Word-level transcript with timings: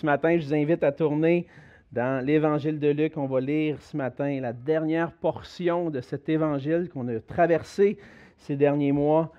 Ce 0.00 0.06
matin, 0.06 0.38
je 0.38 0.46
vous 0.46 0.54
invite 0.54 0.82
à 0.82 0.92
tourner 0.92 1.46
dans 1.92 2.24
l'Évangile 2.24 2.78
de 2.78 2.88
Luc. 2.88 3.18
On 3.18 3.26
va 3.26 3.38
lire 3.38 3.76
ce 3.82 3.94
matin 3.98 4.40
la 4.40 4.54
dernière 4.54 5.12
portion 5.12 5.90
de 5.90 6.00
cet 6.00 6.30
Évangile 6.30 6.88
qu'on 6.88 7.06
a 7.08 7.20
traversé 7.20 7.98
ces 8.38 8.56
derniers 8.56 8.92
mois 8.92 9.30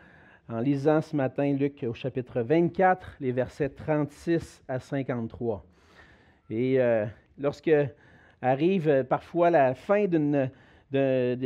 en 0.47 0.59
lisant 0.59 1.01
ce 1.01 1.15
matin 1.15 1.51
Luc 1.53 1.83
au 1.89 1.95
chapitre 1.95 2.41
24, 2.41 3.17
les 3.21 3.31
versets 3.31 3.69
36 3.69 4.61
à 4.67 4.79
53. 4.79 5.65
Et 6.51 6.79
euh, 6.79 7.07
lorsque 7.39 7.71
arrive 8.39 9.03
parfois 9.09 9.49
la 9.49 9.73
fin 9.73 10.05
d'une... 10.05 10.51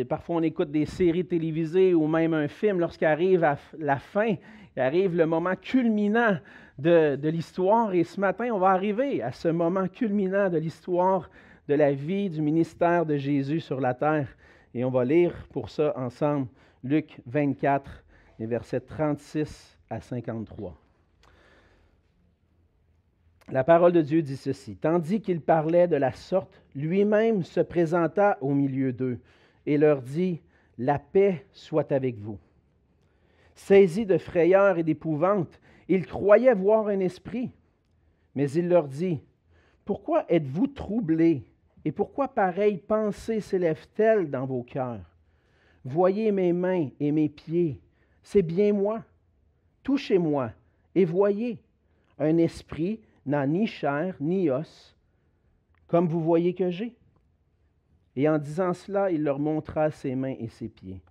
parfois 0.10 0.36
on 0.36 0.44
écoute 0.44 0.72
des 0.72 0.86
séries 0.86 1.26
télévisées 1.26 1.94
ou 1.94 2.06
même 2.08 2.34
un 2.34 2.50
film, 2.50 2.82
lorsqu'arrive 2.82 3.48
la 3.80 3.96
fin, 3.96 4.36
arrive 4.76 5.16
le 5.16 5.26
moment 5.26 5.56
culminant 5.56 6.38
de, 6.78 7.30
l'histoire. 7.30 7.94
Et 7.94 8.04
ce 8.04 8.20
matin, 8.20 8.50
on 8.54 8.60
va 8.60 8.70
arriver 8.70 9.22
à 9.22 9.32
ce 9.32 9.48
moment 9.48 9.88
culminant 9.88 10.50
de 10.50 10.58
l'histoire 10.58 11.30
de 11.68 11.74
la 11.74 11.94
vie 11.94 12.30
du 12.30 12.42
ministère 12.42 13.06
de 13.06 13.18
Jésus 13.18 13.60
sur 13.60 13.80
la 13.80 13.94
terre. 13.94 14.28
Et 14.74 14.84
on 14.84 14.92
va 14.92 15.06
lire 15.06 15.34
pour 15.52 15.70
ça 15.70 15.94
ensemble 15.98 16.48
Luc 16.84 17.20
24, 17.26 18.04
les 18.40 18.46
versets 18.46 18.82
36 18.82 19.78
à 19.90 20.02
53. 20.02 20.78
La 23.52 23.64
parole 23.64 23.92
de 23.92 24.02
Dieu 24.02 24.22
dit 24.22 24.38
ceci. 24.38 24.76
Tandis 24.76 25.22
qu'il 25.22 25.40
parlait 25.40 25.88
de 25.88 25.96
la 25.96 26.12
sorte, 26.12 26.64
lui-même 26.76 27.44
se 27.44 27.60
présenta 27.60 28.38
au 28.42 28.54
milieu 28.54 28.92
d'eux 28.92 29.20
et 29.66 29.78
leur 29.78 30.02
dit, 30.02 30.42
La 30.78 31.00
paix 31.00 31.46
soit 31.52 31.92
avec 31.92 32.18
vous. 32.18 32.40
Saisis 33.56 34.06
de 34.06 34.18
frayeur 34.18 34.78
et 34.78 34.84
d'épouvante, 34.84 35.60
ils 35.88 36.06
croyaient 36.06 36.54
voir 36.54 36.88
un 36.88 37.00
esprit. 37.00 37.52
Mais 38.36 38.50
il 38.52 38.68
leur 38.68 38.88
dit, 38.88 39.22
Pourquoi 39.86 40.26
êtes-vous 40.32 40.68
troublés 40.68 41.44
et 41.86 41.92
pourquoi 41.92 42.28
pareille 42.28 42.78
pensée 42.78 43.40
s'élève-t-elle 43.40 44.30
dans 44.32 44.46
vos 44.46 44.64
cœurs? 44.64 45.06
Voyez 45.84 46.32
mes 46.32 46.52
mains 46.52 46.90
et 47.00 47.12
mes 47.12 47.30
pieds, 47.30 47.80
c'est 48.24 48.42
bien 48.42 48.74
moi. 48.74 49.04
Touchez-moi 49.84 50.52
et 50.96 51.06
voyez, 51.06 51.60
un 52.18 52.38
esprit 52.38 53.02
n'a 53.26 53.46
ni 53.46 53.68
chair 53.68 54.16
ni 54.20 54.50
os, 54.50 54.98
comme 55.86 56.08
vous 56.08 56.22
voyez 56.22 56.56
que 56.56 56.72
j'ai. 56.72 56.96
Et 58.16 58.28
en 58.28 58.40
disant 58.40 58.74
cela, 58.74 59.12
il 59.12 59.22
leur 59.24 59.38
montra 59.38 59.92
ses 59.92 60.16
mains 60.16 60.36
et 60.40 60.48
ses 60.48 60.70
pieds. 60.70 61.02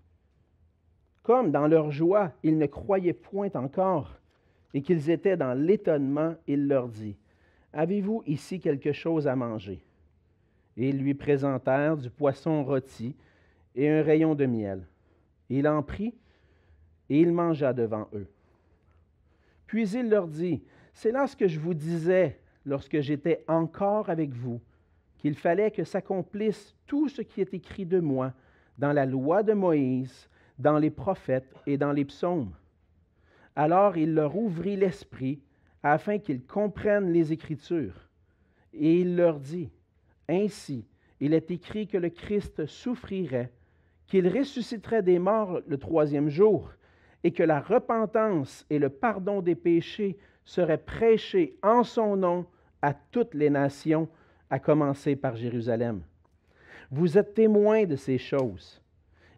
Comme 1.22 1.53
dans 1.53 1.69
leur 1.69 1.91
joie, 1.91 2.33
ils 2.42 2.59
ne 2.59 2.66
croyaient 2.66 3.12
point 3.12 3.50
encore, 3.55 4.19
et 4.75 4.83
qu'ils 4.83 5.08
étaient 5.08 5.36
dans 5.36 5.55
l'étonnement, 5.55 6.34
il 6.48 6.67
leur 6.67 6.89
dit, 6.89 7.17
Avez-vous 7.72 8.22
ici 8.27 8.61
quelque 8.61 8.92
chose 8.92 9.27
à 9.27 9.36
manger 9.36 9.81
Et 10.77 10.89
ils 10.89 10.98
lui 10.98 11.14
présentèrent 11.14 11.97
du 11.97 12.11
poisson 12.11 12.64
rôti 12.64 13.16
et 13.75 13.89
un 13.89 14.03
rayon 14.03 14.34
de 14.34 14.47
miel. 14.47 14.86
Il 15.48 15.66
en 15.69 15.83
prit 15.83 16.14
et 17.08 17.20
il 17.20 17.33
mangea 17.33 17.72
devant 17.72 18.08
eux. 18.14 18.27
Puis 19.66 19.89
il 19.91 20.11
leur 20.11 20.27
dit, 20.27 20.62
C'est 20.92 21.12
là 21.12 21.27
ce 21.27 21.36
que 21.36 21.48
je 21.48 21.61
vous 21.61 21.75
disais 21.75 22.38
lorsque 22.66 23.00
j'étais 23.00 23.44
encore 23.47 24.11
avec 24.11 24.33
vous, 24.33 24.61
qu'il 25.19 25.36
fallait 25.36 25.70
que 25.70 25.84
s'accomplisse 25.84 26.75
tout 26.86 27.09
ce 27.09 27.22
qui 27.22 27.41
est 27.41 27.55
écrit 27.55 27.86
de 27.86 28.00
moi 28.00 28.33
dans 28.77 28.92
la 28.92 29.06
loi 29.06 29.42
de 29.42 29.53
Moïse, 29.53 30.28
dans 30.59 30.78
les 30.78 30.91
prophètes 30.91 31.55
et 31.66 31.77
dans 31.77 31.92
les 31.92 32.05
psaumes. 32.05 32.53
Alors 33.56 33.97
il 33.97 34.14
leur 34.14 34.36
ouvrit 34.36 34.77
l'esprit 34.77 35.41
afin 35.83 36.19
qu'ils 36.19 36.44
comprennent 36.44 37.12
les 37.12 37.33
Écritures. 37.33 38.08
Et 38.72 39.00
il 39.00 39.16
leur 39.16 39.38
dit, 39.38 39.70
Ainsi, 40.28 40.86
il 41.20 41.34
est 41.34 41.50
écrit 41.50 41.86
que 41.86 41.98
le 41.98 42.10
Christ 42.10 42.66
souffrirait, 42.66 43.52
qu'il 44.06 44.28
ressusciterait 44.28 45.02
des 45.02 45.19
morts 45.19 45.60
le 45.66 45.78
troisième 45.78 46.28
jour, 46.28 46.70
et 47.22 47.31
que 47.31 47.42
la 47.42 47.60
repentance 47.60 48.66
et 48.69 48.78
le 48.78 48.88
pardon 48.88 49.41
des 49.41 49.54
péchés 49.54 50.19
seraient 50.44 50.78
prêchés 50.78 51.56
en 51.62 51.84
son 51.84 52.16
nom 52.16 52.47
à 52.82 52.92
toutes 52.92 53.34
les 53.34 53.50
nations, 53.50 54.09
à 54.50 54.59
commencer 54.59 55.16
par 55.16 55.36
Jérusalem. 55.36 56.03
Vous 56.91 57.16
êtes 57.16 57.34
témoins 57.34 57.84
de 57.84 57.97
ces 57.97 58.19
choses. 58.19 58.81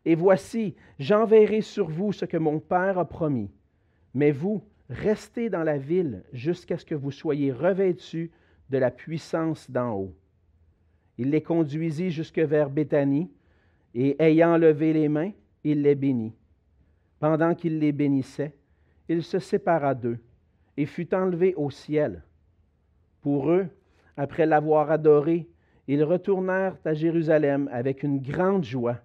Et 0.05 0.15
voici, 0.15 0.75
j'enverrai 0.99 1.61
sur 1.61 1.89
vous 1.89 2.13
ce 2.13 2.25
que 2.25 2.37
mon 2.37 2.59
Père 2.59 2.99
a 2.99 3.05
promis. 3.05 3.51
Mais 4.17 4.31
vous, 4.31 4.65
restez 4.89 5.51
dans 5.51 5.63
la 5.63 5.77
ville 5.77 6.25
jusqu'à 6.33 6.79
ce 6.79 6.87
que 6.87 6.95
vous 6.95 7.11
soyez 7.11 7.53
revêtus 7.53 8.31
de 8.71 8.79
la 8.79 8.91
puissance 8.91 9.71
d'en 9.71 9.93
haut. 9.93 10.17
Il 11.19 11.29
les 11.29 11.43
conduisit 11.43 12.11
jusque 12.11 12.39
vers 12.39 12.71
Béthanie, 12.71 13.31
et 13.95 14.17
ayant 14.19 14.57
levé 14.57 14.95
les 14.95 15.11
mains, 15.11 15.33
il 15.65 15.83
les 15.83 15.95
bénit. 15.95 16.33
Pendant 17.19 17.55
qu'il 17.55 17.79
les 17.79 17.93
bénissait, 17.93 18.57
il 19.11 19.23
se 19.23 19.39
sépara 19.39 19.95
d'eux 19.95 20.19
et 20.79 20.87
fut 20.87 21.15
enlevé 21.15 21.53
au 21.55 21.71
ciel. 21.71 22.23
Pour 23.21 23.51
eux, 23.51 23.69
après 24.17 24.47
l'avoir 24.47 24.91
adoré, 24.91 25.47
ils 25.89 26.03
retournèrent 26.03 26.79
à 26.87 26.95
Jérusalem 26.95 27.69
avec 27.71 28.03
une 28.03 28.23
grande 28.23 28.65
joie, 28.65 28.97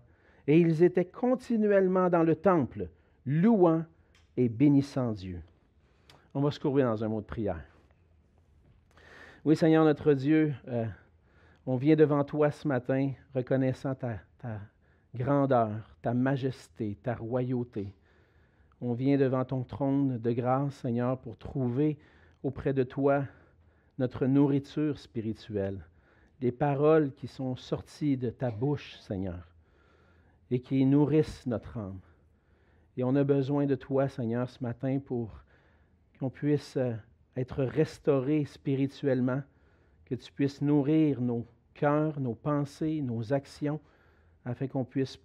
et 0.47 0.57
ils 0.57 0.83
étaient 0.83 1.03
continuellement 1.03 2.09
dans 2.09 2.23
le 2.23 2.37
temple, 2.37 2.87
louant 3.25 3.83
bénissant 4.49 5.11
Dieu. 5.11 5.41
On 6.33 6.41
va 6.41 6.51
se 6.51 6.59
courber 6.59 6.83
dans 6.83 7.03
un 7.03 7.07
mot 7.07 7.21
de 7.21 7.25
prière. 7.25 7.63
Oui, 9.43 9.55
Seigneur 9.55 9.83
notre 9.83 10.13
Dieu, 10.13 10.53
euh, 10.67 10.85
on 11.65 11.75
vient 11.75 11.95
devant 11.95 12.23
toi 12.23 12.51
ce 12.51 12.67
matin 12.67 13.11
reconnaissant 13.33 13.95
ta, 13.95 14.19
ta 14.39 14.59
grandeur, 15.15 15.71
ta 16.01 16.13
majesté, 16.13 16.97
ta 17.01 17.15
royauté. 17.15 17.93
On 18.81 18.93
vient 18.93 19.17
devant 19.17 19.45
ton 19.45 19.63
trône 19.63 20.19
de 20.19 20.31
grâce, 20.31 20.75
Seigneur, 20.75 21.17
pour 21.17 21.37
trouver 21.37 21.97
auprès 22.43 22.73
de 22.73 22.83
toi 22.83 23.25
notre 23.99 24.25
nourriture 24.25 24.97
spirituelle, 24.97 25.85
les 26.39 26.51
paroles 26.51 27.13
qui 27.13 27.27
sont 27.27 27.55
sorties 27.55 28.17
de 28.17 28.29
ta 28.29 28.49
bouche, 28.49 28.95
Seigneur, 28.99 29.47
et 30.49 30.59
qui 30.59 30.85
nourrissent 30.85 31.45
notre 31.45 31.77
âme. 31.77 31.99
Et 32.97 33.03
on 33.03 33.15
a 33.15 33.23
besoin 33.23 33.65
de 33.65 33.75
toi, 33.75 34.09
Seigneur, 34.09 34.49
ce 34.49 34.61
matin 34.61 34.99
pour 34.99 35.39
qu'on 36.19 36.29
puisse 36.29 36.75
euh, 36.77 36.93
être 37.37 37.63
restauré 37.63 38.45
spirituellement, 38.45 39.41
que 40.05 40.15
tu 40.15 40.31
puisses 40.31 40.61
nourrir 40.61 41.21
nos 41.21 41.45
cœurs, 41.73 42.19
nos 42.19 42.35
pensées, 42.35 43.01
nos 43.01 43.31
actions, 43.31 43.79
afin 44.43 44.67
qu'on 44.67 44.83
puisse 44.83 45.17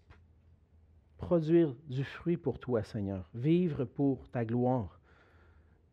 produire 1.18 1.74
du 1.88 2.04
fruit 2.04 2.36
pour 2.36 2.60
toi, 2.60 2.84
Seigneur, 2.84 3.28
vivre 3.34 3.84
pour 3.84 4.28
ta 4.28 4.44
gloire. 4.44 5.00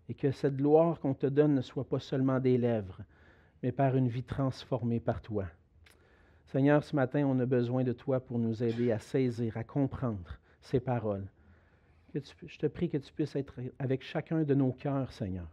Et 0.10 0.14
que 0.14 0.32
cette 0.32 0.58
gloire 0.58 1.00
qu'on 1.00 1.14
te 1.14 1.26
donne 1.26 1.56
ne 1.56 1.62
soit 1.62 1.88
pas 1.88 2.00
seulement 2.00 2.40
des 2.40 2.58
lèvres, 2.58 3.02
mais 3.64 3.72
par 3.72 3.96
une 3.96 4.10
vie 4.10 4.24
transformée 4.24 5.00
par 5.00 5.22
toi. 5.22 5.46
Seigneur, 6.48 6.84
ce 6.84 6.96
matin, 6.96 7.26
on 7.26 7.40
a 7.40 7.46
besoin 7.46 7.84
de 7.84 7.94
toi 7.94 8.20
pour 8.20 8.38
nous 8.38 8.62
aider 8.62 8.92
à 8.92 9.00
saisir, 9.00 9.58
à 9.58 9.64
comprendre 9.64 10.38
ces 10.62 10.80
paroles 10.80 11.26
je 12.13 12.57
te 12.57 12.68
prie 12.68 12.90
que 12.90 12.97
tu 12.97 13.12
puisses 13.12 13.35
être 13.35 13.56
avec 13.79 14.03
chacun 14.03 14.44
de 14.44 14.53
nos 14.53 14.72
cœurs, 14.72 15.12
Seigneur. 15.12 15.47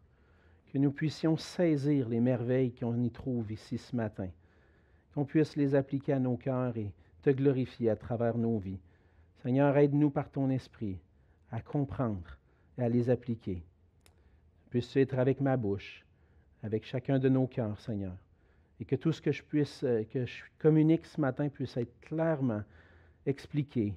Que 0.73 0.79
nous 0.79 0.93
puissions 0.93 1.37
saisir 1.37 2.09
les 2.09 2.21
merveilles 2.21 2.73
qu'on 2.73 3.03
y 3.03 3.11
trouve 3.11 3.51
ici 3.51 3.79
ce 3.79 3.97
matin. 3.97 4.29
Qu'on 5.15 5.25
puisse 5.25 5.57
les 5.57 5.75
appliquer 5.75 6.13
à 6.13 6.19
nos 6.19 6.37
cœurs 6.37 6.77
et 6.77 6.93
te 7.23 7.31
glorifier 7.31 7.91
à 7.91 7.97
travers 7.97 8.37
nos 8.37 8.59
vies. 8.59 8.79
Seigneur, 9.43 9.77
aide-nous 9.77 10.11
par 10.11 10.31
ton 10.31 10.51
esprit 10.51 10.99
à 11.51 11.61
comprendre 11.61 12.39
et 12.79 12.83
à 12.83 12.89
les 12.89 13.11
appliquer. 13.11 13.65
Puisses-tu 14.69 15.01
être 15.01 15.19
avec 15.19 15.41
ma 15.41 15.57
bouche, 15.57 16.05
avec 16.63 16.85
chacun 16.85 17.19
de 17.19 17.29
nos 17.29 17.47
cœurs, 17.47 17.81
Seigneur. 17.81 18.17
Et 18.79 18.85
que 18.85 18.97
tout 18.97 19.13
ce 19.13 19.21
que 19.21 19.33
je 19.33 19.43
puisse, 19.43 19.83
euh, 19.83 20.05
que 20.05 20.25
je 20.25 20.43
communique 20.59 21.05
ce 21.07 21.21
matin 21.21 21.49
puisse 21.49 21.77
être 21.77 21.99
clairement 22.01 22.63
expliqué 23.27 23.95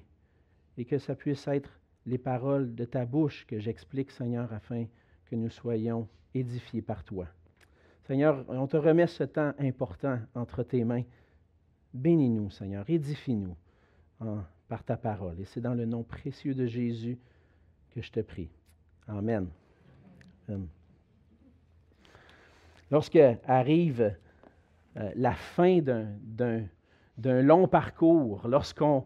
et 0.76 0.84
que 0.84 0.98
ça 0.98 1.14
puisse 1.14 1.46
être 1.48 1.70
les 2.06 2.18
paroles 2.18 2.74
de 2.74 2.84
ta 2.84 3.04
bouche 3.04 3.46
que 3.46 3.58
j'explique, 3.58 4.10
Seigneur, 4.10 4.52
afin 4.52 4.86
que 5.26 5.36
nous 5.36 5.50
soyons 5.50 6.08
édifiés 6.34 6.82
par 6.82 7.04
toi. 7.04 7.26
Seigneur, 8.06 8.44
on 8.48 8.66
te 8.66 8.76
remet 8.76 9.06
ce 9.06 9.24
temps 9.24 9.54
important 9.58 10.18
entre 10.34 10.62
tes 10.62 10.84
mains. 10.84 11.04
Bénis-nous, 11.94 12.50
Seigneur, 12.50 12.84
édifie-nous 12.88 13.56
par 14.68 14.84
ta 14.84 14.96
parole. 14.96 15.40
Et 15.40 15.44
c'est 15.44 15.60
dans 15.60 15.74
le 15.74 15.86
nom 15.86 16.02
précieux 16.02 16.54
de 16.54 16.66
Jésus 16.66 17.18
que 17.90 18.02
je 18.02 18.10
te 18.10 18.20
prie. 18.20 18.50
Amen. 19.08 19.48
Lorsque 22.90 23.18
arrive 23.46 24.14
euh, 24.96 25.12
la 25.16 25.34
fin 25.34 25.80
d'un 25.80 27.42
long 27.42 27.66
parcours, 27.66 28.46
lorsqu'on 28.46 29.04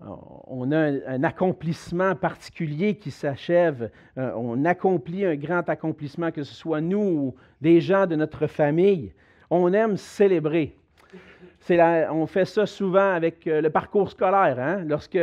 on 0.00 0.70
a 0.70 0.78
un, 0.78 1.24
accomplissement 1.24 2.14
particulier 2.14 2.94
qui 2.94 3.10
s'achève. 3.10 3.90
Euh, 4.16 4.30
on 4.36 4.64
accomplit 4.64 5.24
un 5.24 5.34
grand 5.34 5.68
accomplissement, 5.68 6.30
que 6.30 6.44
ce 6.44 6.54
soit 6.54 6.80
nous 6.80 7.00
ou 7.00 7.34
des 7.60 7.80
gens 7.80 8.06
de 8.06 8.14
notre 8.14 8.46
famille. 8.46 9.12
On 9.50 9.72
aime 9.72 9.96
célébrer. 9.96 10.76
on 11.68 12.26
fait 12.26 12.44
ça 12.44 12.66
souvent 12.66 13.12
avec 13.12 13.46
euh, 13.46 13.60
le 13.60 13.70
parcours 13.70 14.10
scolaire. 14.10 14.58
Hein? 14.60 14.84
Lorsque 14.86 15.18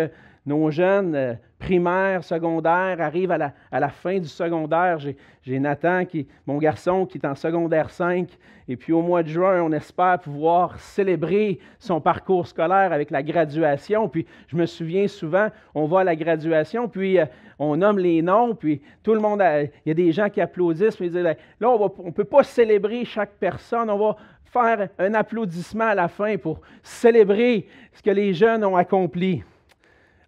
nos 0.46 0.70
jeunes 0.72 1.38
primaires, 1.66 2.24
secondaires 2.24 3.02
arrivent 3.02 3.32
à 3.32 3.38
la, 3.80 3.90
fin 3.90 4.20
du 4.20 4.28
secondaire. 4.28 5.00
J'ai 5.42 5.60
Nathan, 5.60 6.06
qui, 6.06 6.28
mon 6.46 6.60
garçon, 6.60 7.08
qui 7.08 7.18
est 7.18 7.26
en 7.26 7.34
secondaire 7.34 7.90
5. 7.90 8.30
Et 8.68 8.76
puis 8.76 8.94
au 8.94 9.02
mois 9.02 9.24
de 9.24 9.30
juin, 9.30 9.64
on 9.64 9.72
espère 9.72 10.20
pouvoir 10.20 10.80
célébrer 10.80 11.58
son 11.80 12.00
parcours 12.00 12.46
scolaire 12.46 12.94
avec 12.94 13.10
la 13.10 13.24
graduation. 13.24 14.08
Puis 14.08 14.28
je 14.48 14.56
me 14.56 14.68
souviens 14.68 15.08
souvent, 15.08 15.48
on 15.74 15.86
va 15.86 16.02
à 16.02 16.04
la 16.04 16.16
graduation, 16.16 16.88
puis 16.88 17.18
euh, 17.18 17.26
on 17.58 17.78
nomme 17.78 17.98
les 17.98 18.22
noms, 18.22 18.54
puis 18.54 18.82
tout 19.02 19.16
le 19.16 19.20
monde, 19.20 19.42
il 19.42 19.70
y 19.88 19.92
a 19.92 19.96
des 19.96 20.12
gens 20.12 20.30
qui 20.30 20.42
applaudissent, 20.42 20.96
puis 20.96 21.08
ils 21.08 21.12
disent, 21.12 21.24
là, 21.24 21.70
on 21.70 22.06
ne 22.06 22.12
peut 22.12 22.26
pas 22.26 22.44
célébrer 22.44 23.06
chaque 23.06 23.34
personne, 23.40 23.90
on 23.90 23.98
va 23.98 24.18
faire 24.44 24.90
un 25.00 25.14
applaudissement 25.16 25.86
à 25.86 25.96
la 25.96 26.10
fin 26.10 26.38
pour 26.38 26.62
célébrer 26.84 27.68
ce 27.92 28.04
que 28.04 28.12
les 28.12 28.36
jeunes 28.36 28.64
ont 28.64 28.76
accompli. 28.76 29.44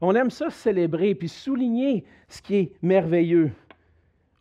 On 0.01 0.13
aime 0.15 0.29
ça 0.29 0.49
célébrer 0.49 1.15
puis 1.15 1.29
souligner 1.29 2.05
ce 2.27 2.41
qui 2.41 2.55
est 2.55 2.71
merveilleux. 2.81 3.51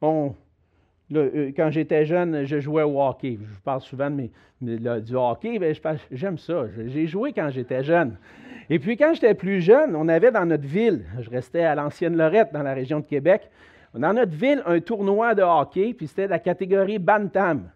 Euh, 0.02 1.52
quand 1.56 1.70
j'étais 1.70 2.04
jeune, 2.04 2.44
je 2.44 2.60
jouais 2.60 2.82
au 2.82 3.00
hockey. 3.00 3.38
Je 3.40 3.60
parle 3.60 3.80
souvent 3.80 4.10
du 4.60 5.14
hockey, 5.14 5.58
mais 5.58 5.72
j'aime 6.10 6.38
ça. 6.38 6.64
J'ai 6.86 7.06
joué 7.06 7.32
quand 7.32 7.50
j'étais 7.50 7.82
jeune. 7.82 8.16
Et 8.68 8.78
puis 8.78 8.96
quand 8.96 9.14
j'étais 9.14 9.34
plus 9.34 9.60
jeune, 9.60 9.94
on 9.94 10.08
avait 10.08 10.32
dans 10.32 10.44
notre 10.44 10.66
ville, 10.66 11.04
je 11.20 11.30
restais 11.30 11.62
à 11.62 11.74
l'ancienne 11.74 12.16
Lorette, 12.16 12.52
dans 12.52 12.62
la 12.62 12.74
région 12.74 12.98
de 12.98 13.04
Québec, 13.04 13.48
dans 13.94 14.12
notre 14.12 14.34
ville, 14.34 14.62
un 14.66 14.80
tournoi 14.80 15.34
de 15.34 15.42
hockey, 15.42 15.94
puis 15.94 16.08
c'était 16.08 16.26
la 16.26 16.40
catégorie 16.40 16.98
Bantam. 16.98 17.70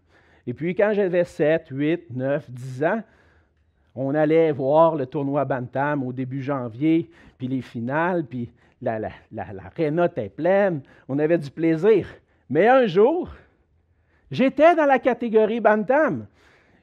Et 0.46 0.52
puis 0.52 0.74
quand 0.74 0.92
j'avais 0.92 1.24
7, 1.24 1.68
8, 1.70 2.06
9, 2.10 2.50
10 2.50 2.84
ans, 2.84 3.02
on 3.94 4.14
allait 4.14 4.50
voir 4.50 4.96
le 4.96 5.06
tournoi 5.06 5.44
Bantam 5.44 6.02
au 6.02 6.12
début 6.12 6.42
janvier, 6.42 7.08
puis 7.40 7.48
les 7.48 7.62
finales, 7.62 8.26
puis 8.26 8.52
l'aréna 8.82 9.14
la, 9.32 10.04
était 10.04 10.28
pleine. 10.28 10.82
On 11.08 11.18
avait 11.18 11.38
du 11.38 11.50
plaisir. 11.50 12.06
Mais 12.50 12.68
un 12.68 12.86
jour, 12.86 13.30
j'étais 14.30 14.74
dans 14.74 14.84
la 14.84 14.98
catégorie 14.98 15.58
Bantam. 15.58 16.26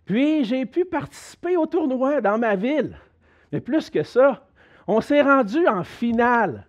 Puis 0.04 0.46
j'ai 0.46 0.66
pu 0.66 0.84
participer 0.84 1.58
au 1.58 1.68
tournoi 1.68 2.22
dans 2.22 2.40
ma 2.40 2.56
ville. 2.56 2.98
Mais 3.52 3.60
plus 3.60 3.92
que 3.92 4.02
ça, 4.02 4.48
on 4.88 5.00
s'est 5.00 5.22
rendu 5.22 5.68
en 5.68 5.84
finale. 5.84 6.66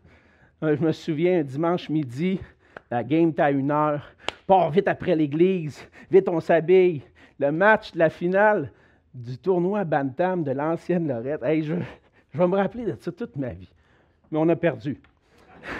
Euh, 0.62 0.76
je 0.76 0.84
me 0.84 0.92
souviens, 0.92 1.42
dimanche 1.42 1.88
midi, 1.88 2.40
la 2.90 3.02
game 3.02 3.30
était 3.30 3.42
à 3.42 3.50
une 3.50 3.70
heure. 3.70 4.06
Pars 4.46 4.70
vite 4.70 4.88
après 4.88 5.16
l'église, 5.16 5.82
vite 6.10 6.28
on 6.28 6.40
s'habille. 6.40 7.00
Le 7.38 7.50
match 7.52 7.92
de 7.92 8.00
la 8.00 8.10
finale, 8.10 8.70
du 9.14 9.38
tournoi 9.38 9.84
Bantam 9.84 10.44
de 10.44 10.50
l'ancienne 10.50 11.08
Lorette. 11.08 11.40
je, 11.64 11.72
vais 12.34 12.46
me 12.46 12.56
rappeler 12.56 12.84
de 12.84 12.96
ça 13.00 13.10
toute 13.12 13.36
ma 13.36 13.48
vie. 13.48 13.72
Mais 14.30 14.38
on 14.38 14.48
a 14.48 14.56
perdu. 14.56 15.00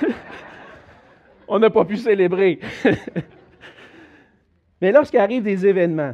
on 1.49 1.59
n'a 1.59 1.71
pas 1.71 1.85
pu 1.85 1.97
célébrer. 1.97 2.61
Mais 4.81 4.93
lorsqu'arrivent 4.93 5.43
des 5.43 5.67
événements, 5.67 6.13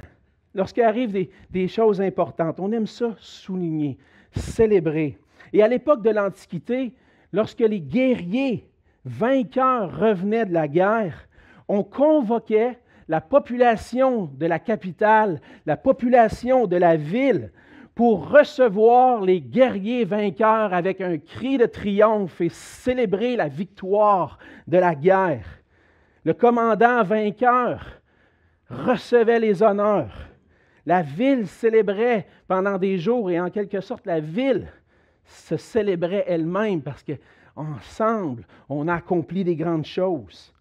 lorsqu'arrivent 0.55 1.13
des, 1.13 1.31
des 1.51 1.69
choses 1.69 2.01
importantes, 2.01 2.59
on 2.61 2.73
aime 2.73 2.87
ça 2.87 3.15
souligner, 3.19 3.99
célébrer. 4.33 5.19
Et 5.53 5.63
à 5.63 5.69
l'époque 5.69 6.03
de 6.03 6.11
l'Antiquité, 6.11 6.93
lorsque 7.33 7.61
les 7.61 7.81
guerriers 7.81 8.67
vainqueurs 9.05 9.99
revenaient 9.99 10.47
de 10.47 10.55
la 10.55 10.67
guerre, 10.69 11.29
on 11.69 11.83
convoquait 11.83 12.79
la 13.09 13.21
population 13.21 14.31
de 14.39 14.47
la 14.47 14.59
capitale, 14.59 15.41
la 15.67 15.77
population 15.77 16.67
de 16.67 16.77
la 16.77 16.97
ville, 16.97 17.53
pour 17.95 18.29
recevoir 18.29 19.21
les 19.21 19.41
guerriers 19.41 20.05
vainqueurs 20.05 20.75
avec 20.75 21.01
un 21.01 21.19
cri 21.19 21.59
de 21.59 21.67
triomphe 21.67 22.41
et 22.41 22.49
célébrer 22.49 23.37
la 23.37 23.49
victoire 23.49 24.39
de 24.67 24.79
la 24.79 24.95
guerre. 24.95 25.47
Le 26.25 26.35
commandant 26.35 27.05
vainqueur 27.05 27.85
recevait 28.69 29.39
les 29.39 29.63
honneurs. 29.63 30.29
La 30.87 31.03
ville 31.03 31.47
célébrait 31.47 32.27
pendant 32.49 32.79
des 32.79 32.99
jours 32.99 33.31
et 33.31 33.41
en 33.41 33.51
quelque 33.51 33.81
sorte 33.81 34.07
la 34.07 34.21
ville 34.21 34.67
se 35.25 35.57
célébrait 35.57 36.25
elle-même 36.27 36.83
parce 36.83 37.05
qu'ensemble, 37.05 38.45
on 38.69 38.89
a 38.89 38.95
accompli 38.95 39.45
des 39.45 39.57
grandes 39.57 39.87
choses. 39.87 40.53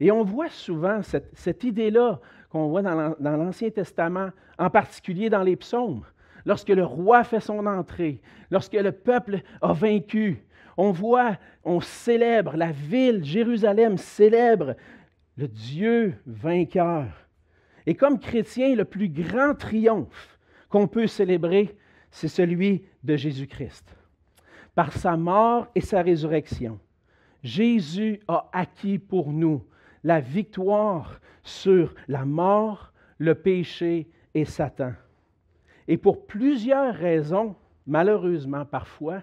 Et 0.00 0.12
on 0.12 0.22
voit 0.22 0.50
souvent 0.50 1.00
cette, 1.02 1.64
idée-là 1.64 2.20
qu'on 2.50 2.68
voit 2.68 2.82
dans 2.82 3.16
l'Ancien 3.18 3.70
Testament, 3.70 4.30
en 4.58 4.70
particulier 4.70 5.28
dans 5.28 5.42
les 5.42 5.56
psaumes. 5.56 6.04
Lorsque 6.48 6.70
le 6.70 6.82
roi 6.82 7.24
fait 7.24 7.40
son 7.40 7.66
entrée, 7.66 8.22
lorsque 8.50 8.72
le 8.72 8.90
peuple 8.90 9.42
a 9.60 9.74
vaincu, 9.74 10.42
on 10.78 10.92
voit, 10.92 11.36
on 11.62 11.78
célèbre, 11.82 12.56
la 12.56 12.72
ville, 12.72 13.22
Jérusalem 13.22 13.98
célèbre 13.98 14.74
le 15.36 15.46
Dieu 15.46 16.14
vainqueur. 16.24 17.04
Et 17.84 17.94
comme 17.94 18.18
chrétien, 18.18 18.74
le 18.74 18.86
plus 18.86 19.10
grand 19.10 19.54
triomphe 19.56 20.38
qu'on 20.70 20.88
peut 20.88 21.06
célébrer, 21.06 21.76
c'est 22.10 22.28
celui 22.28 22.82
de 23.04 23.14
Jésus-Christ. 23.14 23.94
Par 24.74 24.94
sa 24.94 25.18
mort 25.18 25.66
et 25.74 25.82
sa 25.82 26.00
résurrection, 26.00 26.80
Jésus 27.42 28.20
a 28.26 28.48
acquis 28.54 28.98
pour 28.98 29.34
nous 29.34 29.62
la 30.02 30.20
victoire 30.20 31.20
sur 31.42 31.94
la 32.08 32.24
mort, 32.24 32.94
le 33.18 33.34
péché 33.34 34.08
et 34.32 34.46
Satan. 34.46 34.94
Et 35.88 35.96
pour 35.96 36.26
plusieurs 36.26 36.94
raisons, 36.94 37.56
malheureusement 37.86 38.64
parfois, 38.64 39.22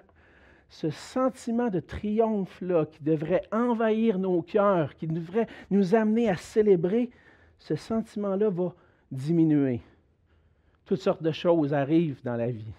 ce 0.68 0.90
sentiment 0.90 1.70
de 1.70 1.80
triomphe-là 1.80 2.88
qui 2.88 3.02
devrait 3.04 3.44
envahir 3.52 4.20
nos 4.20 4.42
cœurs, 4.42 4.96
qui 4.96 5.08
devrait 5.08 5.48
nous 5.72 5.96
amener 5.96 6.28
à 6.28 6.36
célébrer, 6.36 7.12
ce 7.60 7.76
sentiment-là 7.76 8.50
va 8.50 8.74
diminuer. 9.12 9.80
Toutes 10.86 11.02
sortes 11.02 11.24
de 11.24 11.32
choses 11.32 11.74
arrivent 11.74 12.22
dans 12.24 12.36
la 12.36 12.52
vie, 12.52 12.74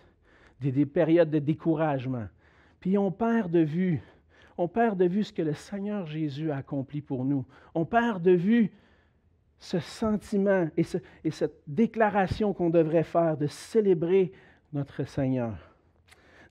des, 0.61 0.73
des 0.73 0.87
périodes 0.87 1.31
de 1.31 1.39
découragement. 1.39 2.27
Puis 2.81 2.99
on 2.99 3.11
perd 3.11 3.51
de 3.51 3.61
vue 3.61 4.03
on 4.59 4.69
perd 4.69 4.99
de 4.99 5.05
vue 5.05 5.25
ce 5.25 5.33
que 5.33 5.43
le 5.43 5.55
Seigneur 5.55 6.07
Jésus 6.07 6.51
a 6.51 6.57
accompli 6.57 7.03
pour 7.03 7.25
nous. 7.25 7.45
On 7.75 7.85
perd 7.85 8.23
de 8.23 8.33
vue 8.33 8.73
ce 9.59 9.79
sentiment 9.79 10.69
et, 10.77 10.83
cette 11.31 11.61
déclaration 11.67 12.53
qu'on 12.53 12.71
devrait 12.71 13.05
faire 13.05 13.37
de 13.37 13.47
célébrer 13.47 14.33
notre 14.73 15.05
Seigneur. 15.05 15.55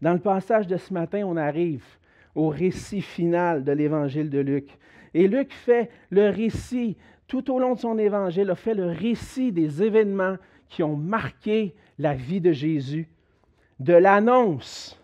Dans 0.02 0.14
le 0.14 0.20
passage 0.20 0.68
de 0.68 0.78
ce 0.78 0.94
matin, 0.94 1.24
on 1.26 1.38
arrive 1.38 1.86
au 2.34 2.50
récit 2.50 3.02
final 3.02 3.64
de 3.64 3.72
l'évangile 3.72 4.30
de 4.30 4.40
Luc. 4.40 4.70
Et 5.14 5.28
Luc 5.28 5.54
fait 5.54 5.90
le 6.10 6.30
récit, 6.30 6.98
tout 7.28 7.54
au 7.54 7.60
long 7.60 7.76
de 7.76 7.80
son 7.80 7.98
évangile, 7.98 8.50
a 8.50 8.56
fait 8.56 8.74
le 8.74 8.88
récit 8.88 9.52
des 9.52 9.82
événements 9.82 10.36
qui 10.68 10.84
ont 10.84 10.98
marqué 10.98 11.74
la 11.98 12.14
vie 12.14 12.42
de 12.42 12.52
Jésus, 12.52 13.08
de 13.80 13.94
l'annonce 13.94 15.00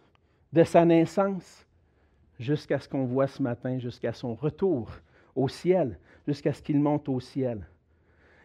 de 0.52 0.64
sa 0.64 0.84
naissance 0.84 1.66
jusqu'à 2.40 2.80
ce 2.80 2.90
qu'on 2.90 3.06
voit 3.06 3.28
ce 3.28 3.42
matin, 3.42 3.80
jusqu'à 3.80 4.12
son 4.12 4.36
retour 4.36 4.90
au 5.36 5.48
ciel, 5.48 5.98
jusqu'à 6.28 6.52
ce 6.52 6.62
qu'il 6.62 6.80
monte 6.80 7.08
au 7.08 7.20
ciel. 7.20 7.66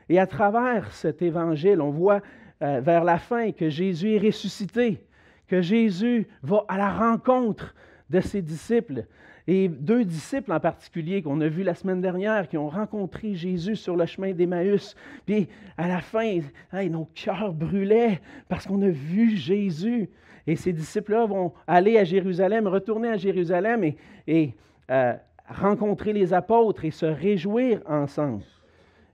Et 0.09 0.19
à 0.19 0.27
travers 0.27 0.93
cet 0.93 1.23
évangile, 1.23 1.81
on 1.81 1.91
voit 1.91 2.21
euh, 2.63 2.81
vers 2.81 3.05
la 3.05 3.19
fin 3.19 3.53
que 3.53 3.69
Jésus 3.69 4.15
est 4.15 4.19
ressuscité, 4.19 5.03
que 5.49 5.61
Jésus 5.61 6.27
va 6.43 6.65
à 6.69 6.79
la 6.79 6.91
rencontre 6.91 7.75
de 8.11 8.21
ses 8.21 8.43
disciples. 8.43 9.05
Et 9.49 9.69
deux 9.69 10.05
disciples 10.05 10.53
en 10.53 10.59
particulier 10.59 11.23
qu'on 11.23 11.41
a 11.41 11.49
vus 11.49 11.63
la 11.63 11.75
semaine 11.75 12.01
dernière, 12.01 12.49
qui 12.49 12.59
ont 12.59 12.69
rencontré 12.69 13.35
Jésus 13.35 13.77
sur 13.77 13.97
le 13.97 14.07
chemin 14.07 14.33
d'Emmaüs. 14.33 14.97
Puis 15.25 15.49
à 15.77 15.87
la 15.87 16.01
fin, 16.01 16.41
nos 16.73 17.09
cœurs 17.15 17.53
brûlaient 17.53 18.21
parce 18.49 18.67
qu'on 18.67 18.83
a 18.83 18.89
vu 18.89 19.37
Jésus. 19.37 20.09
Et 20.49 20.57
ces 20.57 20.73
disciples-là 20.73 21.27
vont 21.27 21.53
aller 21.67 21.97
à 21.99 22.05
Jérusalem, 22.05 22.67
retourner 22.67 23.09
à 23.09 23.17
Jérusalem 23.17 23.93
et, 24.27 24.55
euh, 24.91 25.15
rencontrer 25.49 26.13
les 26.13 26.33
apôtres 26.33 26.85
et 26.85 26.91
se 26.91 27.07
réjouir 27.07 27.81
ensemble. 27.87 28.43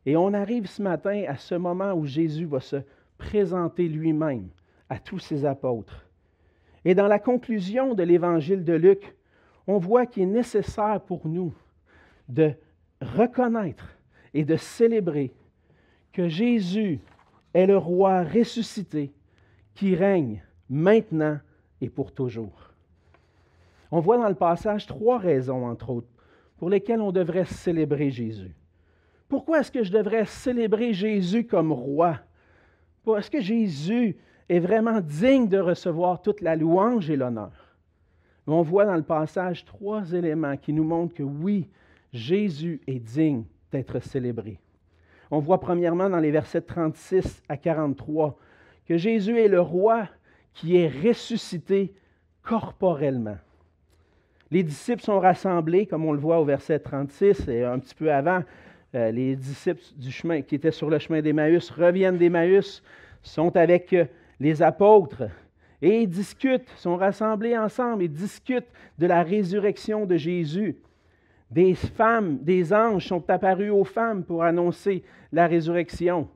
Et 0.06 0.16
on 0.16 0.32
arrive 0.32 0.66
ce 0.66 0.82
matin 0.82 1.25
à 1.28 1.37
ce 1.37 1.54
moment 1.54 1.92
où 1.92 2.06
Jésus 2.06 2.47
va 2.47 2.61
se 2.61 2.76
présenter 3.18 3.88
lui-même 3.88 4.49
à 4.88 4.99
tous 4.99 5.21
ses 5.21 5.44
apôtres. 5.44 6.06
Et 6.85 6.94
dans 6.94 7.06
la 7.06 7.18
conclusion 7.18 7.94
de 7.94 8.02
l'évangile 8.02 8.64
de 8.64 8.73
Luc, 8.73 9.14
on 9.66 9.78
voit 9.78 10.06
qu'il 10.06 10.25
est 10.25 10.26
nécessaire 10.26 11.00
pour 11.00 11.26
nous 11.26 11.54
de 12.28 12.52
reconnaître 13.00 13.97
et 14.35 14.44
de 14.44 14.56
célébrer 14.56 15.32
que 16.12 16.28
Jésus 16.28 17.00
est 17.54 17.66
le 17.66 17.76
roi 17.76 18.25
ressuscité 18.25 19.12
qui 19.75 19.94
règne 19.94 20.42
maintenant 20.68 21.38
et 21.80 21.88
pour 21.88 22.12
toujours. 22.12 22.71
On 23.90 24.00
voit 24.00 24.18
dans 24.18 24.28
le 24.28 24.35
passage 24.35 24.87
trois 24.87 25.18
raisons, 25.18 25.66
entre 25.66 25.90
autres, 25.90 26.09
pour 26.56 26.71
lesquelles 26.71 27.00
on 27.00 27.12
devrait 27.12 27.44
célébrer 27.44 28.11
Jésus. 28.11 28.54
Pourquoi 29.33 29.61
est-ce 29.61 29.73
que 29.73 29.83
je 29.83 29.91
devrais 29.91 30.27
célébrer 30.27 30.93
Jésus 30.93 31.47
comme 31.47 31.73
roi? 31.73 32.19
Est-ce 33.17 33.31
que 33.31 33.41
Jésus 33.41 34.15
est 34.47 34.59
vraiment 34.59 35.01
digne 35.01 35.49
de 35.49 35.59
recevoir 35.59 36.21
toute 36.21 36.43
la 36.43 36.55
louange 36.55 37.09
et 37.09 37.17
l'honneur? 37.17 37.79
On 38.47 38.61
voit 38.61 38.85
dans 38.85 38.95
le 38.95 39.03
passage 39.03 39.65
trois 39.65 40.12
éléments 40.12 40.59
qui 40.59 40.75
nous 40.75 40.85
montrent 40.85 41.15
que 41.15 41.23
oui, 41.23 41.67
Jésus 42.12 42.83
est 42.87 42.99
digne 42.99 43.45
d'être 43.71 44.01
célébré. 44.01 44.59
On 45.31 45.39
voit 45.39 45.61
premièrement 45.61 46.11
dans 46.11 46.21
les 46.21 46.31
versets 46.31 46.61
36 46.61 47.43
à 47.49 47.57
43 47.57 48.37
que 48.85 48.99
Jésus 48.99 49.41
est 49.41 49.49
le 49.49 49.62
roi 49.62 50.09
qui 50.53 50.77
est 50.77 50.89
ressuscité 50.89 51.95
corporellement. 52.43 53.39
Les 54.51 54.62
disciples 54.62 55.03
sont 55.03 55.21
rassemblés, 55.21 55.87
comme 55.87 56.05
on 56.05 56.12
le 56.12 56.21
voit 56.21 56.39
au 56.39 56.45
verset 56.45 56.81
36 56.81 57.49
et 57.49 57.65
un 57.65 57.79
petit 57.79 57.95
peu 57.95 58.12
avant. 58.12 58.43
Euh, 58.95 59.11
les 59.11 59.37
disciples 59.37 59.83
du 59.97 60.11
chemin 60.11 60.43
qui 60.43 60.55
étaient 60.55 60.71
sur 60.71 60.91
le 60.91 60.99
chemin 60.99 61.23
d'Emmaüs 61.23 61.71
reviennent 61.71 62.19
d'Emmaüs, 62.19 62.83
sont 63.23 63.57
avec 63.57 63.93
euh, 63.93 64.05
les 64.39 64.63
apôtres 64.63 65.25
et 65.81 66.03
ils 66.03 66.09
discutent, 66.09 66.69
sont 66.77 66.97
rassemblés 66.97 67.57
ensemble 67.59 68.05
et 68.05 68.09
discutent 68.09 68.71
de 68.99 69.07
la 69.07 69.23
résurrection 69.23 70.07
de 70.07 70.17
Jésus. 70.17 70.77
Des 71.51 71.75
femmes, 71.75 72.39
des 72.39 72.73
anges 72.73 73.07
sont 73.07 73.29
apparus 73.29 73.73
aux 73.73 73.85
femmes 73.85 74.25
pour 74.25 74.45
annoncer 74.45 75.03
la 75.33 75.47
résurrection. 75.47 76.29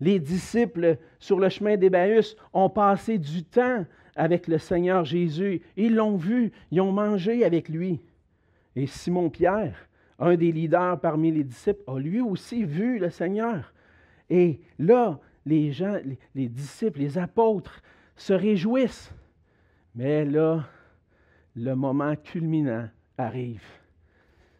Les 0.00 0.18
disciples 0.18 0.98
sur 1.18 1.38
le 1.38 1.48
chemin 1.48 1.76
d'Emmaüs 1.76 2.36
ont 2.52 2.70
passé 2.70 3.18
du 3.18 3.42
temps 3.42 3.84
avec 4.14 4.46
le 4.46 4.58
Seigneur 4.58 5.04
Jésus. 5.04 5.62
Ils 5.76 5.94
l'ont 5.94 6.16
vu, 6.16 6.52
ils 6.70 6.80
ont 6.80 6.92
mangé 6.92 7.44
avec 7.44 7.68
lui. 7.68 8.00
Et 8.76 8.86
Simon-Pierre, 8.86 9.88
un 10.18 10.36
des 10.36 10.52
leaders 10.52 11.00
parmi 11.00 11.30
les 11.32 11.44
disciples, 11.44 11.82
a 11.86 11.98
lui 11.98 12.20
aussi 12.20 12.64
vu 12.64 12.98
le 12.98 13.10
Seigneur. 13.10 13.72
Et 14.30 14.60
là, 14.78 15.18
les 15.44 15.72
gens, 15.72 15.98
les, 16.34 16.48
disciples, 16.48 17.00
les 17.00 17.18
apôtres 17.18 17.82
se 18.16 18.32
réjouissent. 18.32 19.12
Mais 19.94 20.24
là, 20.24 20.64
le 21.54 21.74
moment 21.74 22.14
culminant 22.16 22.88
arrive 23.18 23.64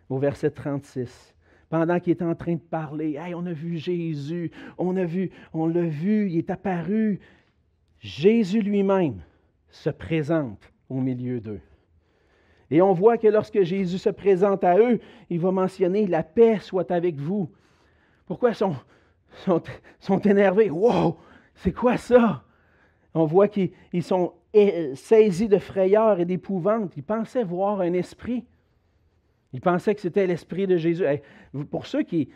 au 0.09 0.19
verset 0.19 0.51
36. 0.51 1.35
Pendant 1.69 1.99
qu'il 2.01 2.11
est 2.11 2.23
en 2.23 2.35
train 2.35 2.55
de 2.55 2.61
parler, 2.61 3.17
hey, 3.19 3.35
on 3.35 3.47
a 3.47 3.53
vu 3.53 3.79
Jésus, 3.79 4.51
on 4.77 4.97
a 4.97 5.05
vu, 5.05 5.31
on 5.55 5.67
l'a 5.67 5.87
vu, 5.87 6.31
il 6.31 6.39
est 6.39 6.51
apparu. 6.51 7.19
Jésus 7.99 8.61
lui-même 8.61 9.23
se 9.71 9.89
présente 9.89 10.71
au 10.91 11.01
milieu 11.01 11.41
d'eux. 11.41 11.61
Et 12.73 12.81
on 12.81 12.95
voit 12.95 13.19
que 13.19 13.29
lorsque 13.29 13.63
Jésus 13.65 13.99
se 13.99 14.09
présente 14.09 14.65
à 14.65 14.79
eux, 14.79 14.99
il 15.29 15.39
va 15.39 15.51
mentionner 15.51 16.07
la 16.07 16.23
paix 16.23 16.59
soit 16.59 16.91
avec 16.91 17.17
vous. 17.17 17.51
Pourquoi 18.25 18.49
ils 18.49 18.55
sont, 18.55 18.75
sont, 19.45 19.63
sont 20.01 20.19
énervés? 20.21 20.71
Wow! 20.71 21.19
C'est 21.55 21.73
quoi 21.73 21.99
ça? 21.99 22.43
On 23.13 23.27
voit 23.27 23.49
qu'ils 23.49 23.71
sont 24.03 24.33
saisis 24.95 25.49
de 25.49 25.59
frayeur 25.59 26.19
et 26.19 26.25
d'épouvante. 26.25 26.97
Ils 26.97 27.03
pensaient 27.03 27.45
voir 27.45 27.83
un 27.83 27.93
esprit. 27.93 28.47
Ils 29.53 29.61
pensaient 29.61 29.95
que 29.95 30.01
c'était 30.01 30.27
l'Esprit 30.27 30.67
de 30.67 30.79
Jésus. 30.79 31.05
Pour 31.71 31.85
ceux 31.87 32.05
qui, 32.05 32.31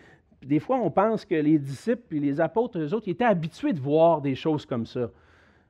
des 0.45 0.61
fois, 0.61 0.77
on 0.77 0.91
pense 0.91 1.25
que 1.25 1.35
les 1.35 1.59
disciples 1.59 2.15
et 2.15 2.21
les 2.21 2.43
apôtres, 2.43 2.79
eux 2.79 2.93
autres, 2.93 3.09
ils 3.09 3.13
étaient 3.13 3.25
habitués 3.25 3.73
de 3.73 3.81
voir 3.81 4.21
des 4.21 4.35
choses 4.35 4.67
comme 4.67 4.85
ça. 4.85 5.09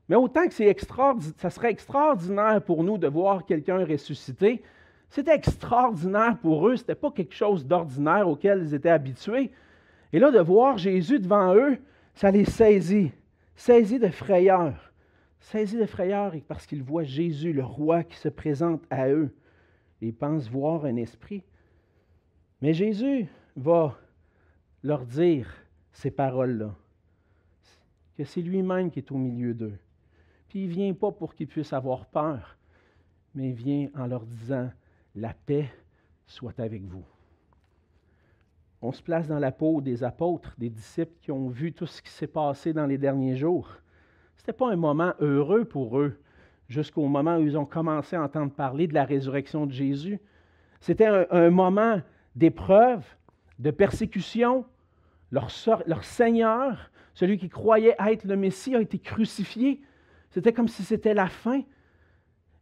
Mais 0.09 0.17
autant 0.17 0.47
que 0.47 0.55
ça 0.55 1.51
serait 1.51 1.71
extraordinaire 1.71 2.63
pour 2.63 2.85
nous 2.85 2.99
de 2.99 3.09
voir 3.09 3.45
quelqu'un 3.45 3.85
ressuscité, 3.85 4.63
c'était 5.09 5.35
extraordinaire 5.35 6.39
pour 6.39 6.69
eux, 6.69 6.77
ce 6.77 6.83
n'était 6.83 6.95
pas 6.95 7.11
quelque 7.11 7.35
chose 7.35 7.67
d'ordinaire 7.67 8.29
auquel 8.29 8.63
ils 8.63 8.75
étaient 8.75 8.91
habitués. 8.91 9.51
Et 10.13 10.19
là, 10.19 10.31
de 10.31 10.41
voir 10.41 10.79
Jésus 10.79 11.19
devant 11.19 11.55
eux, 11.55 11.79
ça 12.15 12.31
les 12.31 12.45
saisit, 12.45 13.13
saisit 13.55 13.99
de 13.99 14.09
frayeur, 14.09 14.93
saisit 15.41 15.77
de 15.77 15.87
frayeur 15.87 16.33
parce 16.47 16.67
qu'ils 16.67 16.83
voient 16.83 17.05
Jésus, 17.05 17.53
le 17.53 17.65
roi, 17.65 18.05
qui 18.05 18.17
se 18.17 18.29
présente 18.29 18.83
à 18.91 19.09
eux 19.09 19.33
ils 20.01 20.15
pensent 20.15 20.49
voir 20.49 20.85
un 20.85 20.97
esprit. 20.97 21.43
Mais 22.61 22.75
Jésus 22.75 23.27
va 23.57 23.99
leur 24.83 25.05
dire 25.05 25.53
ces 25.93 26.11
paroles-là, 26.11 26.75
que 28.17 28.25
c'est 28.25 28.43
lui-même 28.43 28.91
qui 28.91 29.01
est 29.01 29.13
au 29.13 29.17
milieu 29.17 29.55
d'eux. 29.55 29.79
Il 30.57 30.69
ne 30.69 30.73
vient 30.73 30.95
pas 30.95 31.13
pour 31.13 31.35
qu'ils 31.35 31.49
puissent 31.49 31.75
avoir 31.75 32.07
peur, 32.07 32.57
mais 33.35 33.51
il 33.51 33.55
vient 33.55 33.89
en 33.95 34.07
leur 34.07 34.25
disant, 34.25 34.71
la 35.15 35.35
paix 35.35 35.71
soit 36.27 36.59
avec 36.59 36.83
vous. 36.83 37.05
On 38.81 38.91
se 38.91 39.03
place 39.03 39.29
dans 39.29 39.39
la 39.39 39.53
peau 39.53 39.83
des 39.83 40.03
apôtres, 40.03 40.55
des 40.57 40.71
disciples 40.71 41.13
qui 41.21 41.31
ont 41.31 41.51
vu 41.51 41.75
tout 41.75 41.85
ce 41.85 42.01
qui 42.01 42.09
s'est 42.09 42.27
passé 42.27 42.73
dans 42.73 42.87
les 42.87 42.97
derniers 42.97 43.37
jours. 43.37 43.69
Ce 44.37 44.45
n'était 44.45 44.55
pas 44.55 44.73
un 44.73 44.77
moment 44.77 45.13
heureux 45.21 45.67
pour 45.67 45.99
eux 45.99 46.19
jusqu'au 46.71 47.07
moment 47.07 47.37
où 47.37 47.43
ils 47.43 47.59
ont 47.59 47.67
commencé 47.67 48.17
à 48.17 48.23
entendre 48.23 48.51
parler 48.51 48.87
de 48.87 48.95
la 48.95 49.05
résurrection 49.05 49.67
de 49.67 49.73
Jésus. 49.73 50.19
C'était 50.81 51.27
un, 51.31 51.51
moment 51.51 52.01
d'épreuve, 52.35 53.05
de 53.59 53.71
persécution. 53.71 54.65
Leur, 55.31 55.51
Seigneur, 56.03 56.91
celui 57.13 57.37
qui 57.37 57.51
croyait 57.51 57.97
être 57.99 58.25
le 58.25 58.37
Messie, 58.37 58.75
a 58.75 58.81
été 58.81 58.99
crucifié. 58.99 59.83
C'était 60.31 60.53
comme 60.53 60.69
si 60.69 60.83
c'était 60.83 61.15
la 61.15 61.29
fin. 61.29 61.63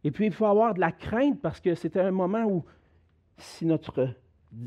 Et 0.03 0.11
puis, 0.11 0.25
il 0.25 0.33
faut 0.33 0.45
avoir 0.45 0.73
de 0.73 0.79
la 0.79 0.91
crainte 0.91 1.41
parce 1.41 1.59
que 1.59 1.75
c'était 1.75 2.01
un 2.01 2.11
moment 2.11 2.45
où, 2.45 2.63
si 3.37 3.65
notre 3.65 4.09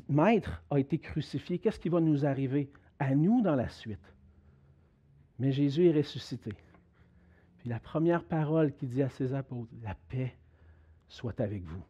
Maître 0.08 0.62
a 0.70 0.78
été 0.78 0.98
crucifié, 0.98 1.58
qu'est-ce 1.58 1.78
qui 1.78 1.88
va 1.88 2.00
nous 2.00 2.26
arriver 2.26 2.70
à 2.98 3.14
nous 3.14 3.40
dans 3.40 3.54
la 3.54 3.68
suite? 3.68 4.14
Mais 5.38 5.52
Jésus 5.52 5.86
est 5.86 5.92
ressuscité 5.92 6.52
la 7.68 7.78
première 7.78 8.24
parole 8.24 8.72
qu'il 8.72 8.88
dit 8.88 9.02
à 9.02 9.08
ses 9.10 9.34
apôtres, 9.34 9.70
la 9.82 9.94
paix 10.08 10.34
soit 11.08 11.40
avec 11.40 11.62
vous. 11.62 11.82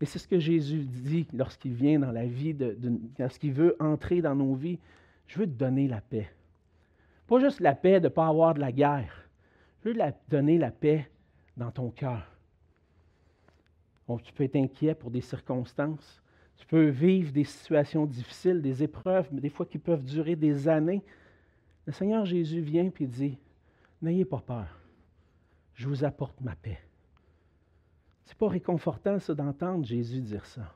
Et 0.00 0.06
c'est 0.06 0.18
ce 0.18 0.28
que 0.28 0.38
Jésus 0.38 0.84
dit 0.84 1.26
lorsqu'il 1.32 1.72
vient 1.72 1.98
dans 1.98 2.12
la 2.12 2.26
vie, 2.26 2.54
de, 2.54 2.76
lorsqu'il 3.18 3.52
veut 3.52 3.76
entrer 3.80 4.20
dans 4.20 4.34
nos 4.34 4.54
vies. 4.54 4.78
Je 5.26 5.38
veux 5.38 5.46
te 5.46 5.52
donner 5.52 5.88
la 5.88 6.00
paix. 6.00 6.28
Pas 7.26 7.38
juste 7.38 7.60
la 7.60 7.74
paix 7.74 8.00
de 8.00 8.04
ne 8.04 8.08
pas 8.08 8.26
avoir 8.26 8.54
de 8.54 8.60
la 8.60 8.72
guerre. 8.72 9.23
Veux 9.84 9.92
te 9.92 10.30
donner 10.30 10.56
la 10.56 10.70
paix 10.70 11.10
dans 11.56 11.70
ton 11.70 11.90
cœur? 11.90 12.30
tu 14.22 14.32
peux 14.32 14.44
être 14.44 14.56
inquiet 14.56 14.94
pour 14.94 15.10
des 15.10 15.20
circonstances. 15.20 16.22
Tu 16.56 16.66
peux 16.66 16.88
vivre 16.88 17.32
des 17.32 17.44
situations 17.44 18.06
difficiles, 18.06 18.62
des 18.62 18.82
épreuves, 18.82 19.28
mais 19.32 19.40
des 19.40 19.48
fois 19.48 19.66
qui 19.66 19.78
peuvent 19.78 20.04
durer 20.04 20.36
des 20.36 20.68
années. 20.68 21.02
Le 21.86 21.92
Seigneur 21.92 22.24
Jésus 22.24 22.60
vient 22.60 22.90
et 22.98 23.06
dit 23.06 23.38
N'ayez 24.00 24.24
pas 24.24 24.40
peur. 24.40 24.68
Je 25.74 25.88
vous 25.88 26.04
apporte 26.04 26.40
ma 26.40 26.54
paix. 26.54 26.78
C'est 28.24 28.38
pas 28.38 28.48
réconfortant, 28.48 29.18
ça, 29.18 29.34
d'entendre 29.34 29.84
Jésus 29.84 30.20
dire 30.20 30.46
ça. 30.46 30.74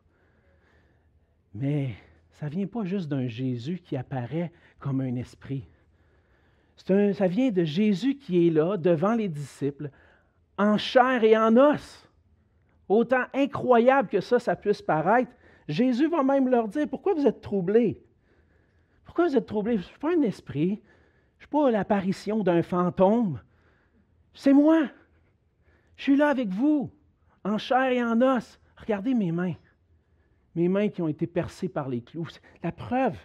Mais 1.55 1.95
ça 2.33 2.47
ne 2.47 2.51
vient 2.51 2.67
pas 2.67 2.85
juste 2.85 3.09
d'un 3.09 3.27
Jésus 3.27 3.79
qui 3.79 3.97
apparaît 3.97 4.53
comme 4.79 5.01
un 5.01 5.17
esprit. 5.17 5.67
Ça 6.87 7.27
vient 7.27 7.51
de 7.51 7.65
Jésus 7.65 8.17
qui 8.17 8.47
est 8.47 8.51
là, 8.51 8.77
devant 8.77 9.15
les 9.15 9.29
disciples, 9.29 9.91
en 10.57 10.79
chair 10.79 11.23
et 11.25 11.37
en 11.37 11.57
os. 11.57 12.09
Autant 12.89 13.25
incroyable 13.35 14.09
que 14.09 14.21
ça, 14.21 14.39
ça 14.39 14.57
puisse 14.57 14.81
paraître, 14.81 15.31
Jésus 15.69 16.09
va 16.09 16.23
même 16.23 16.49
leur 16.49 16.69
dire, 16.69 16.89
pourquoi 16.89 17.15
vous 17.15 17.27
êtes 17.27 17.43
troublés? 17.43 18.03
Pourquoi 19.05 19.29
vous 19.29 19.37
êtes 19.37 19.47
troublés? 19.47 19.75
Je 19.75 19.83
ne 19.83 19.85
suis 19.85 19.99
pas 19.99 20.15
un 20.15 20.23
esprit, 20.23 20.81
je 21.39 21.45
ne 21.45 21.47
suis 21.47 21.49
pas 21.49 21.71
l'apparition 21.71 22.43
d'un 22.43 22.63
fantôme. 22.63 23.41
C'est 24.33 24.53
moi. 24.53 24.89
Je 25.97 26.05
suis 26.05 26.17
là 26.17 26.29
avec 26.29 26.49
vous, 26.49 26.91
en 27.45 27.59
chair 27.59 27.91
et 27.91 28.03
en 28.03 28.23
os. 28.23 28.59
Regardez 28.77 29.15
mes 29.15 29.33
mains. 29.33 29.55
Mes 30.55 30.69
mains 30.69 30.89
qui 30.89 31.03
ont 31.03 31.09
été 31.09 31.27
percées 31.27 31.69
par 31.69 31.89
les 31.89 32.01
clous. 32.01 32.29
La 32.63 32.73
preuve 32.73 33.19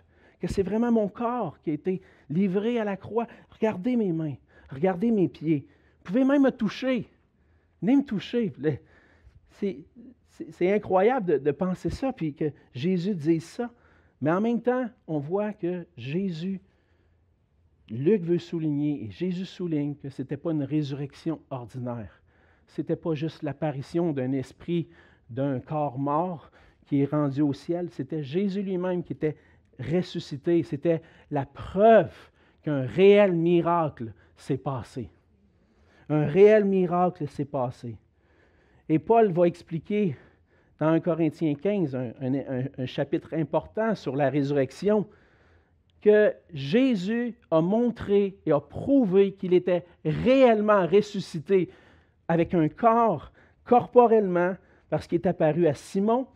que 0.44 0.52
c'est 0.52 0.62
vraiment 0.62 0.92
mon 0.92 1.08
corps 1.08 1.58
qui 1.62 1.70
a 1.70 1.74
été 1.74 2.02
livré 2.30 2.78
à 2.78 2.84
la 2.84 2.98
croix. 2.98 3.28
Regardez 3.50 3.96
mes 3.96 4.12
mains. 4.12 4.36
Regardez 4.70 5.10
mes 5.10 5.30
pieds. 5.30 5.66
Vous 6.00 6.04
pouvez 6.12 6.26
même 6.26 6.42
me 6.44 6.52
toucher. 6.52 7.08
Venez 7.82 7.96
me 7.96 8.04
toucher. 8.04 8.52
C'est 9.50 10.74
incroyable 10.74 11.42
de, 11.42 11.52
penser 11.52 11.90
ça, 11.90 12.12
puis 12.12 12.34
que 12.34 12.52
Jésus 12.74 13.16
dise 13.16 13.46
ça. 13.46 13.72
Mais 14.20 14.32
en 14.32 14.42
même 14.42 14.62
temps, 14.62 14.90
on 15.08 15.18
voit 15.20 15.54
que 15.54 15.88
Jésus 15.96 16.60
Luc 17.90 18.24
veut 18.24 18.40
souligner, 18.40 19.06
et 19.06 19.12
Jésus 19.12 19.46
souligne, 19.46 19.96
que 19.96 20.10
ce 20.10 20.24
n'était 20.24 20.36
pas 20.36 20.52
une 20.52 20.64
résurrection 20.64 21.40
ordinaire. 21.52 22.22
Ce 22.68 22.82
n'était 22.82 22.98
pas 22.98 23.14
juste 23.14 23.44
l'apparition 23.44 24.12
d'un 24.12 24.34
esprit 24.34 24.90
d'un 25.30 25.62
corps 25.62 25.98
mort 25.98 26.52
qui 26.86 27.02
est 27.02 27.06
rendu 27.06 27.42
au 27.42 27.54
ciel. 27.54 27.90
C'était 27.92 28.24
Jésus 28.24 28.62
lui-même 28.62 29.04
qui 29.04 29.14
était 29.14 29.38
ressuscité. 29.80 30.64
C'était 30.64 31.02
la 31.32 31.46
preuve 31.46 32.14
qu'un 32.64 32.86
réel 32.86 33.34
miracle 33.34 34.14
s'est 34.36 34.58
passé. 34.58 35.10
Un 36.10 36.26
réel 36.26 36.66
miracle 36.66 37.28
s'est 37.28 37.46
passé. 37.46 37.98
Et 38.90 39.00
Paul 39.00 39.32
va 39.32 39.48
expliquer 39.48 40.16
dans 40.80 40.90
1 40.90 41.00
Corinthiens 41.00 41.56
15, 41.56 41.96
un, 41.96 42.86
chapitre 42.86 43.34
important 43.34 43.96
sur 43.96 44.16
la 44.16 44.30
résurrection, 44.30 45.08
que 46.02 46.34
Jésus 46.54 47.36
a 47.50 47.62
montré 47.62 48.38
et 48.46 48.52
a 48.52 48.60
prouvé 48.60 49.34
qu'il 49.34 49.54
était 49.54 49.86
réellement 50.04 50.86
ressuscité 50.86 51.70
avec 52.28 52.54
un 52.54 52.68
corps, 52.68 53.32
corporellement, 53.64 54.56
parce 54.90 55.08
qu'il 55.08 55.22
est 55.22 55.28
apparu 55.28 55.68
à 55.68 55.74
Simon, 55.74 56.28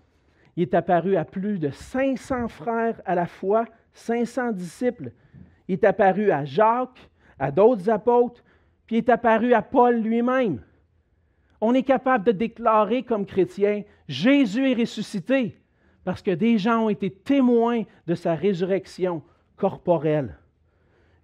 il 0.58 0.64
est 0.64 0.74
apparu 0.74 1.16
à 1.16 1.24
plus 1.24 1.60
de 1.60 1.70
500 1.70 2.48
frères 2.48 3.00
à 3.06 3.14
la 3.16 3.28
fois, 3.28 3.66
500 3.94 4.52
disciples, 4.54 5.12
il 5.68 5.74
est 5.74 5.84
apparu 5.84 6.32
à 6.32 6.46
Jacques, 6.46 7.10
à 7.38 7.52
d'autres 7.52 7.90
apôtres, 7.90 8.44
puis 8.88 8.98
il 8.98 9.00
est 9.00 9.10
apparu 9.10 9.54
à 9.54 9.62
Paul 9.62 9.98
lui-même. 9.98 10.62
On 11.62 11.74
est 11.74 11.84
capable 11.84 12.26
de 12.26 12.32
déclarer 12.32 13.04
comme 13.04 13.26
chrétien, 13.26 13.84
Jésus 14.08 14.72
est 14.72 14.74
ressuscité, 14.74 15.56
parce 16.04 16.24
que 16.24 16.32
des 16.32 16.58
gens 16.58 16.86
ont 16.86 16.90
été 16.90 17.12
témoins 17.12 17.84
de 18.08 18.16
sa 18.16 18.34
résurrection 18.34 19.22
corporelle. 19.58 20.38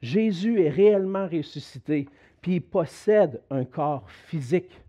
Jésus 0.01 0.61
est 0.61 0.69
réellement 0.69 1.27
ressuscité, 1.27 2.07
puis 2.41 2.55
il 2.55 2.61
possède 2.61 3.41
un 3.49 3.65
corps 3.65 4.09
physique. 4.09 4.79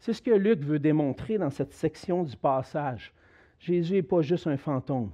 C'est 0.00 0.14
ce 0.14 0.22
que 0.22 0.30
Luc 0.30 0.60
veut 0.60 0.78
démontrer 0.78 1.38
dans 1.38 1.50
cette 1.50 1.74
section 1.74 2.24
du 2.24 2.36
passage. 2.36 3.12
Jésus 3.60 3.94
n'est 3.94 4.02
pas 4.02 4.22
juste 4.22 4.46
un 4.46 4.56
fantôme, 4.56 5.10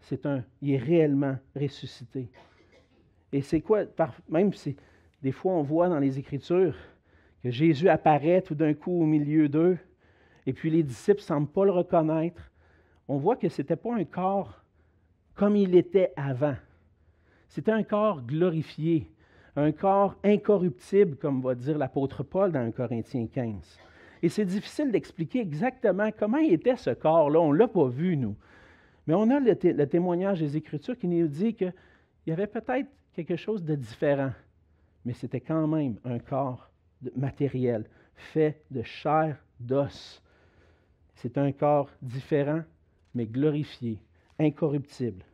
c'est 0.00 0.24
un, 0.24 0.44
il 0.60 0.72
est 0.72 0.78
réellement 0.78 1.36
ressuscité. 1.54 2.30
Et 3.32 3.42
c'est 3.42 3.60
quoi, 3.60 3.84
même 4.28 4.52
si 4.52 4.76
des 5.20 5.32
fois 5.32 5.52
on 5.52 5.62
voit 5.62 5.88
dans 5.88 5.98
les 5.98 6.18
Écritures 6.18 6.76
que 7.42 7.50
Jésus 7.50 7.88
apparaît 7.88 8.40
tout 8.42 8.54
d'un 8.54 8.72
coup 8.72 9.02
au 9.02 9.04
milieu 9.04 9.48
d'eux, 9.48 9.78
et 10.46 10.52
puis 10.52 10.70
les 10.70 10.84
disciples 10.84 11.20
ne 11.20 11.24
semblent 11.24 11.50
pas 11.50 11.64
le 11.64 11.72
reconnaître, 11.72 12.52
on 13.08 13.16
voit 13.16 13.36
que 13.36 13.48
ce 13.48 13.62
n'était 13.62 13.76
pas 13.76 13.94
un 13.94 14.04
corps 14.04 14.62
comme 15.34 15.56
il 15.56 15.74
était 15.74 16.12
avant. 16.16 16.56
C'était 17.48 17.72
un 17.72 17.82
corps 17.82 18.22
glorifié, 18.22 19.10
un 19.56 19.72
corps 19.72 20.16
incorruptible, 20.22 21.16
comme 21.16 21.42
va 21.42 21.54
dire 21.54 21.78
l'apôtre 21.78 22.22
Paul 22.22 22.52
dans 22.52 22.60
1 22.60 22.70
Corinthiens 22.70 23.26
15. 23.26 23.78
Et 24.22 24.28
c'est 24.28 24.44
difficile 24.44 24.92
d'expliquer 24.92 25.40
exactement 25.40 26.10
comment 26.16 26.38
était 26.38 26.76
ce 26.76 26.90
corps-là. 26.90 27.40
On 27.40 27.52
ne 27.52 27.58
l'a 27.58 27.68
pas 27.68 27.88
vu, 27.88 28.16
nous. 28.16 28.36
Mais 29.06 29.14
on 29.14 29.28
a 29.30 29.40
le, 29.40 29.56
le, 29.62 29.86
témoignage 29.86 30.38
des 30.38 30.56
Écritures 30.56 30.96
qui 30.96 31.08
nous 31.08 31.26
dit 31.26 31.54
qu'il 31.54 31.74
y 32.28 32.32
avait 32.32 32.46
peut-être 32.46 32.88
quelque 33.14 33.36
chose 33.36 33.64
de 33.64 33.74
différent, 33.74 34.32
mais 35.04 35.12
c'était 35.12 35.40
quand 35.40 35.66
même 35.66 35.96
un 36.04 36.20
corps 36.20 36.70
matériel, 37.16 37.84
fait 38.14 38.62
de 38.70 38.82
chair, 38.82 39.36
d'os. 39.58 40.22
C'est 41.16 41.36
un 41.36 41.50
corps 41.50 41.90
différent, 42.00 42.62
mais 43.14 43.26
glorifié, 43.26 43.98
incorruptible. 44.38 45.24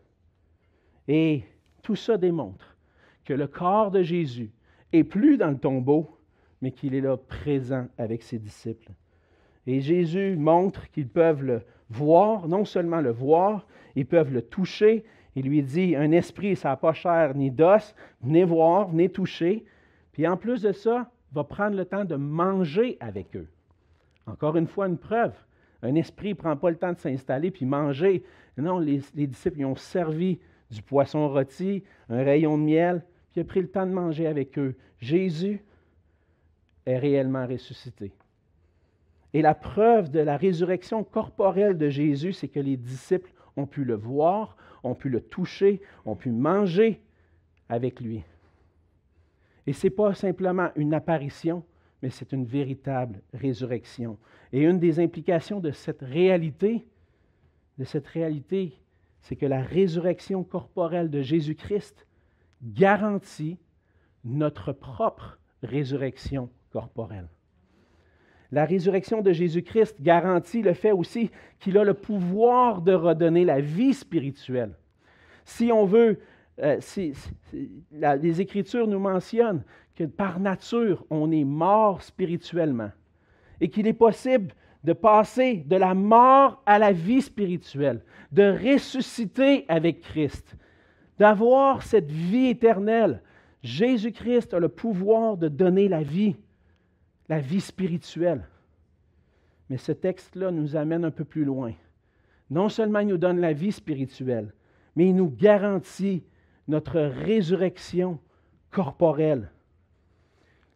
Et 1.07 1.45
tout 1.83 1.97
ça 1.97 2.17
démontre 2.17 2.77
que 3.25 3.35
le 3.35 3.47
corps 3.47 3.91
de 3.91 4.03
Jésus 4.03 4.51
est 4.93 5.05
plus 5.05 5.37
dans 5.37 5.51
le 5.51 5.59
tombeau, 5.59 6.18
mais 6.61 6.73
qu'il 6.73 6.95
est 6.95 7.01
là 7.01 7.17
présent 7.17 7.87
avec 7.99 8.23
ses 8.23 8.39
disciples. 8.39 8.93
Et 9.67 9.81
Jésus 9.81 10.37
montre 10.37 10.91
qu'ils 10.91 11.09
peuvent 11.09 11.45
le 11.45 11.63
voir, 11.91 12.49
non 12.49 12.65
seulement 12.65 13.01
le 13.01 13.11
voir, 13.11 13.67
ils 13.97 14.07
peuvent 14.07 14.33
le 14.33 14.43
toucher. 14.43 15.05
Il 15.37 15.47
lui 15.47 15.63
dit, 15.63 15.95
un 15.95 16.11
esprit, 16.13 16.57
ça 16.57 16.71
n'a 16.71 16.77
pas 16.77 16.93
chair 16.93 17.35
ni 17.35 17.51
d'os, 17.51 17.95
venez 18.23 18.45
voir, 18.45 18.89
venez 18.89 19.09
toucher. 19.09 19.65
Puis 20.13 20.27
en 20.27 20.37
plus 20.37 20.63
de 20.63 20.73
ça, 20.73 21.11
va 21.33 21.45
prendre 21.45 21.77
le 21.77 21.85
temps 21.85 22.05
de 22.05 22.17
manger 22.17 22.97
avec 23.01 23.37
eux. 23.37 23.49
Encore 24.27 24.57
une 24.57 24.67
fois, 24.67 24.89
une 24.89 24.99
preuve. 24.99 25.35
Un 25.83 25.95
esprit 25.95 26.31
ne 26.31 26.35
prend 26.35 26.57
pas 26.57 26.71
le 26.71 26.77
temps 26.77 26.93
de 26.93 26.99
s'installer 26.99 27.51
puis 27.51 27.67
manger. 27.67 28.25
Non, 28.57 28.79
les, 28.79 29.01
disciples 29.15 29.61
ils 29.61 29.65
ont 29.65 29.77
servi 29.77 30.41
du 30.71 30.83
poisson 30.83 31.29
rôti, 31.29 31.85
un 32.09 32.23
rayon 32.25 32.59
de 32.59 32.65
miel, 32.65 33.05
puis 33.31 33.41
il 33.41 33.43
a 33.43 33.45
pris 33.45 33.61
le 33.61 33.69
temps 33.69 33.87
de 33.87 33.93
manger 33.93 34.27
avec 34.27 34.59
eux. 34.59 34.75
Jésus 34.99 35.63
est 36.89 36.99
réellement 36.99 37.47
ressuscité. 37.47 38.13
Et 39.35 39.43
la 39.43 39.55
preuve 39.55 40.11
de 40.11 40.21
la 40.21 40.37
résurrection 40.37 41.05
corporelle 41.05 41.77
de 41.77 41.91
Jésus, 41.91 42.33
c'est 42.33 42.49
que 42.49 42.61
les 42.61 42.77
disciples 42.77 43.31
ont 43.57 43.67
pu 43.67 43.85
le 43.85 43.95
voir, 43.95 44.57
ont 44.83 44.95
pu 44.95 45.11
le 45.11 45.21
toucher, 45.21 45.83
ont 46.07 46.17
pu 46.17 46.31
manger 46.31 47.03
avec 47.69 48.01
lui. 48.01 48.23
Et 49.67 49.75
ce 49.75 49.87
n'est 49.87 49.91
pas 49.91 50.15
simplement 50.15 50.71
une 50.77 50.95
apparition, 50.95 51.63
mais 52.01 52.09
c'est 52.09 52.33
une 52.33 52.47
véritable 52.47 53.21
résurrection. 53.35 54.17
Et 54.53 54.63
une 54.63 54.79
des 54.79 54.99
implications 54.99 55.61
de 55.61 55.73
cette 55.73 56.01
réalité, 56.01 56.87
de 57.77 57.85
cette 57.85 58.07
réalité, 58.07 58.81
c'est 59.21 59.37
que 59.37 59.45
la 59.45 59.61
résurrection 59.61 60.43
corporelle 60.43 61.11
de 61.11 61.21
Jésus-Christ 61.21 62.07
garantit 62.63 63.59
notre 64.25 64.73
propre 64.73 65.39
résurrection 65.63 66.49
La 68.51 68.65
résurrection 68.65 69.21
de 69.21 69.33
Jésus-Christ 69.33 69.97
garantit 70.01 70.63
le 70.63 70.73
fait 70.73 70.93
aussi 70.93 71.31
qu'il 71.59 71.77
a 71.77 71.85
le 71.85 71.95
pouvoir 71.95 72.81
de 72.81 72.95
redonner 72.95 73.45
la 73.45 73.61
vie 73.61 73.95
spirituelle. 73.95 74.75
Si 75.45 75.71
on 75.73 75.85
veut 75.85 76.19
euh, 76.61 76.81
les 77.53 78.41
Écritures 78.41 78.89
nous 78.89 78.99
mentionnent 78.99 79.63
que 79.95 80.05
par 80.05 80.41
nature, 80.41 81.05
on 81.11 81.31
est 81.31 81.45
mort 81.45 82.03
spirituellement 82.03 82.91
et 83.61 83.69
qu'il 83.69 83.87
est 83.87 83.93
possible 83.93 84.55
de 84.85 84.93
passer 84.93 85.65
de 85.67 85.77
la 85.77 85.95
mort 85.95 86.63
à 86.65 86.79
la 86.79 86.93
vie 86.93 87.23
spirituelle, 87.23 88.01
de 88.33 88.73
ressusciter 88.73 89.65
avec 89.69 90.01
Christ, 90.01 90.57
d'avoir 91.19 91.83
cette 91.83 92.11
vie 92.11 92.47
éternelle. 92.47 93.23
Jésus-Christ 93.63 94.55
a 94.55 94.61
le 94.61 94.69
pouvoir 94.69 95.37
de 95.37 95.49
donner 95.49 95.89
la 95.89 96.03
vie, 96.03 96.37
la 97.29 97.41
vie 97.41 97.61
spirituelle. 97.61 98.47
Mais 99.71 99.77
ce 99.77 99.93
texte-là 99.93 100.51
nous 100.51 100.77
amène 100.77 101.05
un 101.05 101.11
peu 101.11 101.25
plus 101.25 101.45
loin. 101.45 101.73
Non 102.51 102.69
seulement 102.69 103.01
il 103.01 103.09
nous 103.09 103.19
donne 103.19 103.41
la 103.41 103.53
vie 103.53 103.73
spirituelle, 103.73 104.55
mais 104.97 105.09
il 105.09 105.15
nous 105.15 105.31
garantit 105.31 106.25
notre 106.67 107.01
résurrection 107.01 108.19
corporelle. 108.71 109.51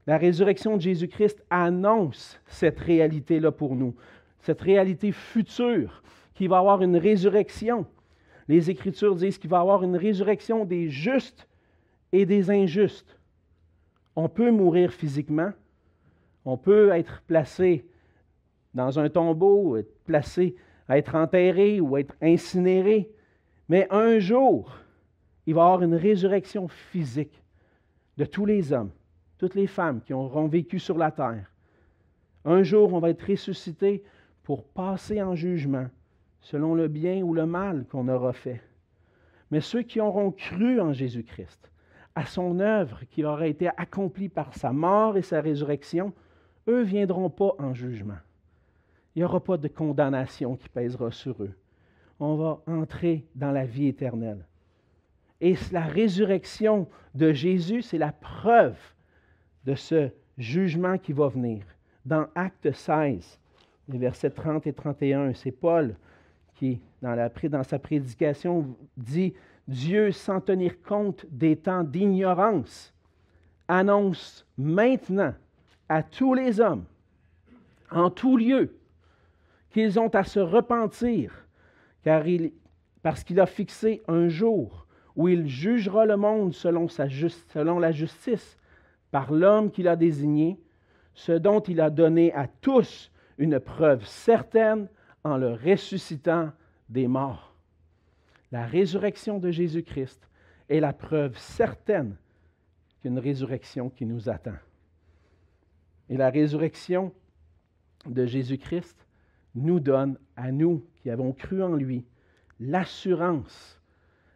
La 0.06 0.18
résurrection 0.18 0.76
de 0.76 0.82
Jésus-Christ 0.82 1.42
annonce 1.48 2.40
cette 2.46 2.80
réalité-là 2.80 3.52
pour 3.52 3.76
nous, 3.76 3.94
cette 4.40 4.60
réalité 4.60 5.12
future, 5.12 6.02
qui 6.34 6.48
va 6.48 6.58
avoir 6.58 6.82
une 6.82 6.96
résurrection. 6.96 7.86
Les 8.48 8.68
Écritures 8.68 9.14
disent 9.14 9.38
qu'il 9.38 9.50
va 9.50 9.58
y 9.58 9.60
avoir 9.60 9.84
une 9.84 9.96
résurrection 9.96 10.64
des 10.64 10.88
justes 10.88 11.46
et 12.10 12.26
des 12.26 12.50
injustes. 12.50 13.18
On 14.16 14.28
peut 14.28 14.50
mourir 14.50 14.92
physiquement, 14.92 15.52
on 16.44 16.56
peut 16.56 16.90
être 16.90 17.22
placé 17.26 17.84
dans 18.74 18.98
un 18.98 19.08
tombeau, 19.08 19.76
être 19.76 19.94
placé 20.04 20.56
être 20.96 21.14
enterré 21.14 21.80
ou 21.80 21.96
être 21.96 22.14
incinéré, 22.20 23.10
mais 23.68 23.86
un 23.90 24.18
jour, 24.18 24.76
il 25.46 25.54
va 25.54 25.62
y 25.62 25.64
avoir 25.64 25.82
une 25.82 25.94
résurrection 25.94 26.68
physique 26.68 27.42
de 28.16 28.24
tous 28.24 28.44
les 28.44 28.72
hommes, 28.72 28.90
toutes 29.38 29.54
les 29.54 29.66
femmes 29.66 30.00
qui 30.02 30.12
auront 30.12 30.46
vécu 30.46 30.78
sur 30.78 30.98
la 30.98 31.10
terre. 31.10 31.50
Un 32.44 32.62
jour, 32.62 32.92
on 32.92 32.98
va 32.98 33.10
être 33.10 33.26
ressuscité 33.26 34.02
pour 34.42 34.64
passer 34.64 35.22
en 35.22 35.34
jugement 35.34 35.86
selon 36.40 36.74
le 36.74 36.88
bien 36.88 37.22
ou 37.22 37.34
le 37.34 37.46
mal 37.46 37.86
qu'on 37.90 38.08
aura 38.08 38.32
fait. 38.32 38.60
Mais 39.50 39.60
ceux 39.60 39.82
qui 39.82 40.00
auront 40.00 40.32
cru 40.32 40.80
en 40.80 40.92
Jésus-Christ, 40.92 41.70
à 42.14 42.26
son 42.26 42.58
œuvre 42.58 43.00
qui 43.10 43.24
aura 43.24 43.46
été 43.46 43.68
accomplie 43.76 44.28
par 44.28 44.54
sa 44.54 44.72
mort 44.72 45.16
et 45.16 45.22
sa 45.22 45.40
résurrection, 45.40 46.12
eux 46.68 46.80
ne 46.80 46.84
viendront 46.84 47.30
pas 47.30 47.54
en 47.58 47.74
jugement. 47.74 48.18
Il 49.14 49.20
n'y 49.20 49.24
aura 49.24 49.40
pas 49.40 49.56
de 49.56 49.68
condamnation 49.68 50.56
qui 50.56 50.68
pèsera 50.68 51.10
sur 51.10 51.42
eux. 51.42 51.54
On 52.18 52.36
va 52.36 52.62
entrer 52.66 53.24
dans 53.34 53.50
la 53.50 53.64
vie 53.64 53.88
éternelle. 53.88 54.44
Et 55.40 55.56
la 55.72 55.82
résurrection 55.82 56.86
de 57.14 57.32
Jésus, 57.32 57.82
c'est 57.82 57.98
la 57.98 58.12
preuve 58.12 58.78
de 59.64 59.74
ce 59.74 60.10
jugement 60.38 60.98
qui 60.98 61.12
va 61.12 61.28
venir. 61.28 61.64
Dans 62.06 62.26
Acte 62.34 62.72
16, 62.72 63.38
les 63.88 63.98
versets 63.98 64.30
30 64.30 64.66
et 64.66 64.72
31, 64.72 65.34
c'est 65.34 65.50
Paul 65.50 65.96
qui, 66.54 66.80
dans, 67.00 67.64
sa 67.64 67.78
prédication, 67.78 68.76
dit 68.96 69.34
Dieu, 69.66 70.12
sans 70.12 70.40
tenir 70.40 70.80
compte 70.82 71.26
des 71.30 71.56
temps 71.56 71.82
d'ignorance, 71.82 72.94
annonce 73.68 74.46
maintenant 74.56 75.34
à 75.92 76.02
tous 76.02 76.32
les 76.32 76.58
hommes, 76.58 76.86
en 77.90 78.08
tout 78.08 78.38
lieu, 78.38 78.78
qu'ils 79.70 80.00
ont 80.00 80.08
à 80.08 80.24
se 80.24 80.40
repentir, 80.40 81.46
car 82.02 82.26
il, 82.26 82.54
parce 83.02 83.22
qu'il 83.22 83.38
a 83.38 83.44
fixé 83.44 84.00
un 84.08 84.28
jour 84.28 84.86
où 85.16 85.28
il 85.28 85.46
jugera 85.46 86.06
le 86.06 86.16
monde 86.16 86.54
selon, 86.54 86.88
sa 86.88 87.10
selon 87.10 87.78
la 87.78 87.92
justice 87.92 88.56
par 89.10 89.32
l'homme 89.32 89.70
qu'il 89.70 89.86
a 89.86 89.94
désigné, 89.94 90.58
ce 91.12 91.32
dont 91.32 91.60
il 91.60 91.78
a 91.78 91.90
donné 91.90 92.32
à 92.32 92.46
tous 92.46 93.12
une 93.36 93.60
preuve 93.60 94.06
certaine 94.06 94.88
en 95.24 95.36
le 95.36 95.52
ressuscitant 95.52 96.52
des 96.88 97.06
morts. 97.06 97.54
La 98.50 98.64
résurrection 98.64 99.38
de 99.38 99.50
Jésus-Christ 99.50 100.26
est 100.70 100.80
la 100.80 100.94
preuve 100.94 101.36
certaine 101.36 102.16
qu'une 103.02 103.18
résurrection 103.18 103.90
qui 103.90 104.06
nous 104.06 104.30
attend. 104.30 104.56
Et 106.12 106.18
la 106.18 106.28
résurrection 106.28 107.10
de 108.04 108.26
Jésus-Christ 108.26 109.06
nous 109.54 109.80
donne, 109.80 110.18
à 110.36 110.52
nous 110.52 110.84
qui 110.96 111.08
avons 111.08 111.32
cru 111.32 111.62
en 111.62 111.74
lui, 111.74 112.04
l'assurance 112.60 113.80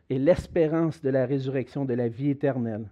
et 0.08 0.18
l'espérance 0.18 1.02
de 1.02 1.10
la 1.10 1.26
résurrection 1.26 1.84
de 1.84 1.92
la 1.92 2.08
vie 2.08 2.30
éternelle. 2.30 2.88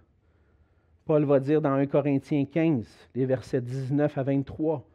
Paul 1.05 1.25
va 1.25 1.39
dire 1.39 1.63
dans 1.63 1.73
1 1.73 1.87
Corinthiens 1.87 2.45
15, 2.45 2.85
les 3.15 3.25
versets 3.25 3.59
19 3.59 4.15
à 4.19 4.21
23, 4.21 4.87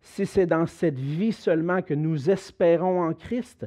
Si 0.00 0.26
c'est 0.26 0.46
dans 0.46 0.66
cette 0.66 0.98
vie 0.98 1.32
seulement 1.32 1.82
que 1.82 1.94
nous 1.94 2.28
espérons 2.30 3.00
en 3.00 3.14
Christ, 3.14 3.64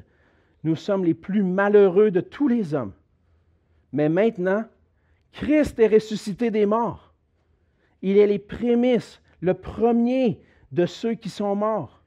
nous 0.65 0.75
sommes 0.75 1.05
les 1.05 1.13
plus 1.13 1.43
malheureux 1.43 2.11
de 2.11 2.19
tous 2.19 2.49
les 2.49 2.73
hommes. 2.73 2.93
Mais 3.93 4.09
maintenant, 4.09 4.65
Christ 5.31 5.79
est 5.79 5.87
ressuscité 5.87 6.51
des 6.51 6.65
morts. 6.65 7.13
Il 8.01 8.17
est 8.17 8.27
les 8.27 8.39
prémices, 8.39 9.21
le 9.41 9.53
premier 9.53 10.41
de 10.71 10.85
ceux 10.85 11.13
qui 11.13 11.29
sont 11.29 11.55
morts. 11.55 12.01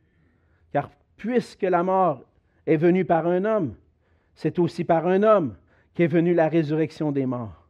Car 0.73 0.91
puisque 1.17 1.63
la 1.63 1.83
mort 1.83 2.25
est 2.67 2.77
venue 2.77 3.05
par 3.05 3.27
un 3.27 3.45
homme, 3.45 3.75
c'est 4.35 4.59
aussi 4.59 4.85
par 4.85 5.07
un 5.07 5.23
homme 5.23 5.57
qu'est 5.95 6.07
venue 6.07 6.35
la 6.35 6.49
résurrection 6.49 7.13
des 7.13 7.27
morts. 7.27 7.69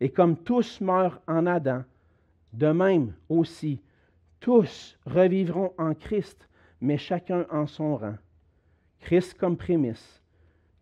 Et 0.00 0.10
comme 0.10 0.36
tous 0.36 0.80
meurent 0.80 1.20
en 1.26 1.46
Adam, 1.46 1.84
de 2.52 2.66
même 2.68 3.14
aussi, 3.28 3.80
tous 4.40 4.98
revivront 5.06 5.72
en 5.78 5.94
Christ, 5.94 6.48
mais 6.80 6.98
chacun 6.98 7.46
en 7.50 7.66
son 7.66 7.96
rang. 7.96 8.16
Christ 9.00 9.34
comme 9.34 9.56
prémisse, 9.56 10.20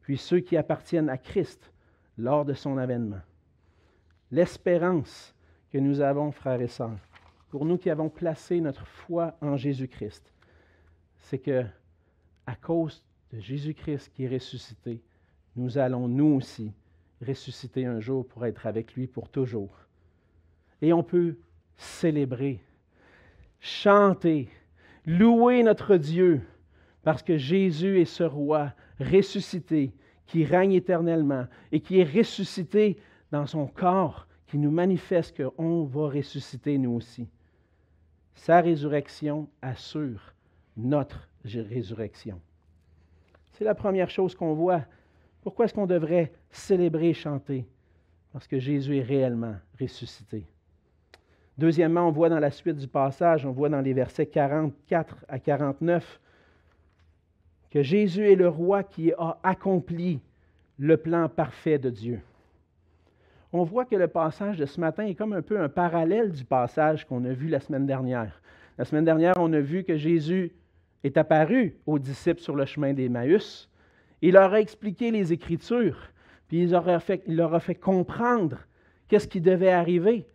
puis 0.00 0.16
ceux 0.16 0.40
qui 0.40 0.56
appartiennent 0.56 1.10
à 1.10 1.18
Christ 1.18 1.70
lors 2.16 2.44
de 2.44 2.54
son 2.54 2.78
avènement. 2.78 3.20
L'espérance 4.30 5.34
que 5.70 5.78
nous 5.78 6.00
avons, 6.00 6.32
frères 6.32 6.60
et 6.60 6.68
sœurs, 6.68 6.98
pour 7.50 7.64
nous 7.64 7.78
qui 7.78 7.90
avons 7.90 8.08
placé 8.08 8.60
notre 8.60 8.86
foi 8.86 9.36
en 9.40 9.56
Jésus-Christ, 9.56 10.32
c'est 11.18 11.38
que 11.38 11.64
à 12.46 12.54
cause 12.54 13.04
de 13.32 13.40
Jésus-Christ 13.40 14.12
qui 14.14 14.24
est 14.24 14.28
ressuscité, 14.28 15.02
nous 15.56 15.78
allons 15.78 16.08
nous 16.08 16.36
aussi 16.36 16.72
ressusciter 17.26 17.84
un 17.84 18.00
jour 18.00 18.26
pour 18.26 18.46
être 18.46 18.66
avec 18.66 18.94
lui 18.94 19.06
pour 19.06 19.28
toujours. 19.28 19.70
Et 20.80 20.92
on 20.92 21.02
peut 21.02 21.36
célébrer, 21.76 22.60
chanter, 23.58 24.48
louer 25.04 25.62
notre 25.62 25.96
Dieu 25.96 26.40
parce 27.02 27.22
que 27.22 27.36
Jésus 27.36 28.00
est 28.00 28.06
ce 28.06 28.22
roi 28.22 28.72
ressuscité 29.00 29.92
qui 30.26 30.44
règne 30.44 30.72
éternellement 30.72 31.46
et 31.72 31.80
qui 31.80 31.98
est 31.98 32.04
ressuscité 32.04 32.98
dans 33.32 33.46
son 33.46 33.66
corps 33.66 34.26
qui 34.46 34.58
nous 34.58 34.70
manifeste 34.70 35.36
qu'on 35.36 35.84
va 35.84 36.08
ressusciter 36.08 36.78
nous 36.78 36.92
aussi. 36.92 37.28
Sa 38.34 38.60
résurrection 38.60 39.48
assure 39.62 40.34
notre 40.76 41.28
résurrection. 41.44 42.40
C'est 43.52 43.64
la 43.64 43.74
première 43.74 44.10
chose 44.10 44.34
qu'on 44.34 44.54
voit. 44.54 44.82
Pourquoi 45.42 45.64
est-ce 45.64 45.74
qu'on 45.74 45.86
devrait 45.86 46.32
célébrer 46.50 47.10
et 47.10 47.14
chanter? 47.14 47.66
Parce 48.32 48.46
que 48.46 48.58
Jésus 48.58 48.98
est 48.98 49.02
réellement 49.02 49.56
ressuscité. 49.80 50.46
Deuxièmement, 51.58 52.08
on 52.08 52.10
voit 52.10 52.30
dans 52.30 52.38
la 52.38 52.50
suite 52.50 52.76
du 52.76 52.88
passage, 52.88 53.44
on 53.44 53.52
voit 53.52 53.68
dans 53.68 53.80
les 53.80 53.92
versets 53.92 54.26
44 54.26 55.26
à 55.28 55.38
49, 55.38 56.20
que 57.70 57.82
Jésus 57.82 58.30
est 58.30 58.36
le 58.36 58.48
roi 58.48 58.82
qui 58.82 59.12
a 59.18 59.38
accompli 59.42 60.20
le 60.78 60.96
plan 60.96 61.28
parfait 61.28 61.78
de 61.78 61.90
Dieu. 61.90 62.22
On 63.52 63.64
voit 63.64 63.84
que 63.84 63.96
le 63.96 64.06
passage 64.06 64.58
de 64.58 64.66
ce 64.66 64.80
matin 64.80 65.04
est 65.04 65.14
comme 65.14 65.32
un 65.32 65.42
peu 65.42 65.60
un 65.60 65.68
parallèle 65.68 66.30
du 66.30 66.44
passage 66.44 67.04
qu'on 67.04 67.24
a 67.24 67.32
vu 67.32 67.48
la 67.48 67.58
semaine 67.58 67.86
dernière. 67.86 68.40
La 68.78 68.84
semaine 68.84 69.04
dernière, 69.04 69.34
on 69.38 69.52
a 69.52 69.60
vu 69.60 69.82
que 69.82 69.96
Jésus 69.96 70.52
est 71.02 71.16
apparu 71.16 71.76
aux 71.86 71.98
disciples 71.98 72.40
sur 72.40 72.54
le 72.54 72.64
chemin 72.64 72.92
d'Emmaüs. 72.92 73.68
Il 74.22 74.34
leur 74.34 74.52
a 74.52 74.60
expliqué 74.60 75.10
les 75.10 75.32
Écritures, 75.32 75.98
puis 76.46 76.62
il 76.62 76.70
leur 76.70 76.88
a 76.88 77.00
fait, 77.00 77.22
il 77.26 77.36
leur 77.36 77.54
a 77.54 77.60
fait 77.60 77.74
comprendre 77.74 78.58
qu'est-ce 79.08 79.26
qui 79.26 79.40
devait 79.40 79.72
arriver. 79.72 80.26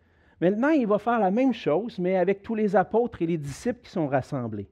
Maintenant, 0.41 0.69
il 0.69 0.85
va 0.85 0.99
faire 0.99 1.19
la 1.19 1.31
même 1.31 1.53
chose, 1.53 1.97
mais 1.97 2.17
avec 2.17 2.41
tous 2.41 2.55
les 2.55 2.75
apôtres 2.75 3.21
et 3.21 3.27
les 3.27 3.37
disciples 3.37 3.79
qui 3.83 3.91
sont 3.91 4.07
rassemblés. 4.07 4.67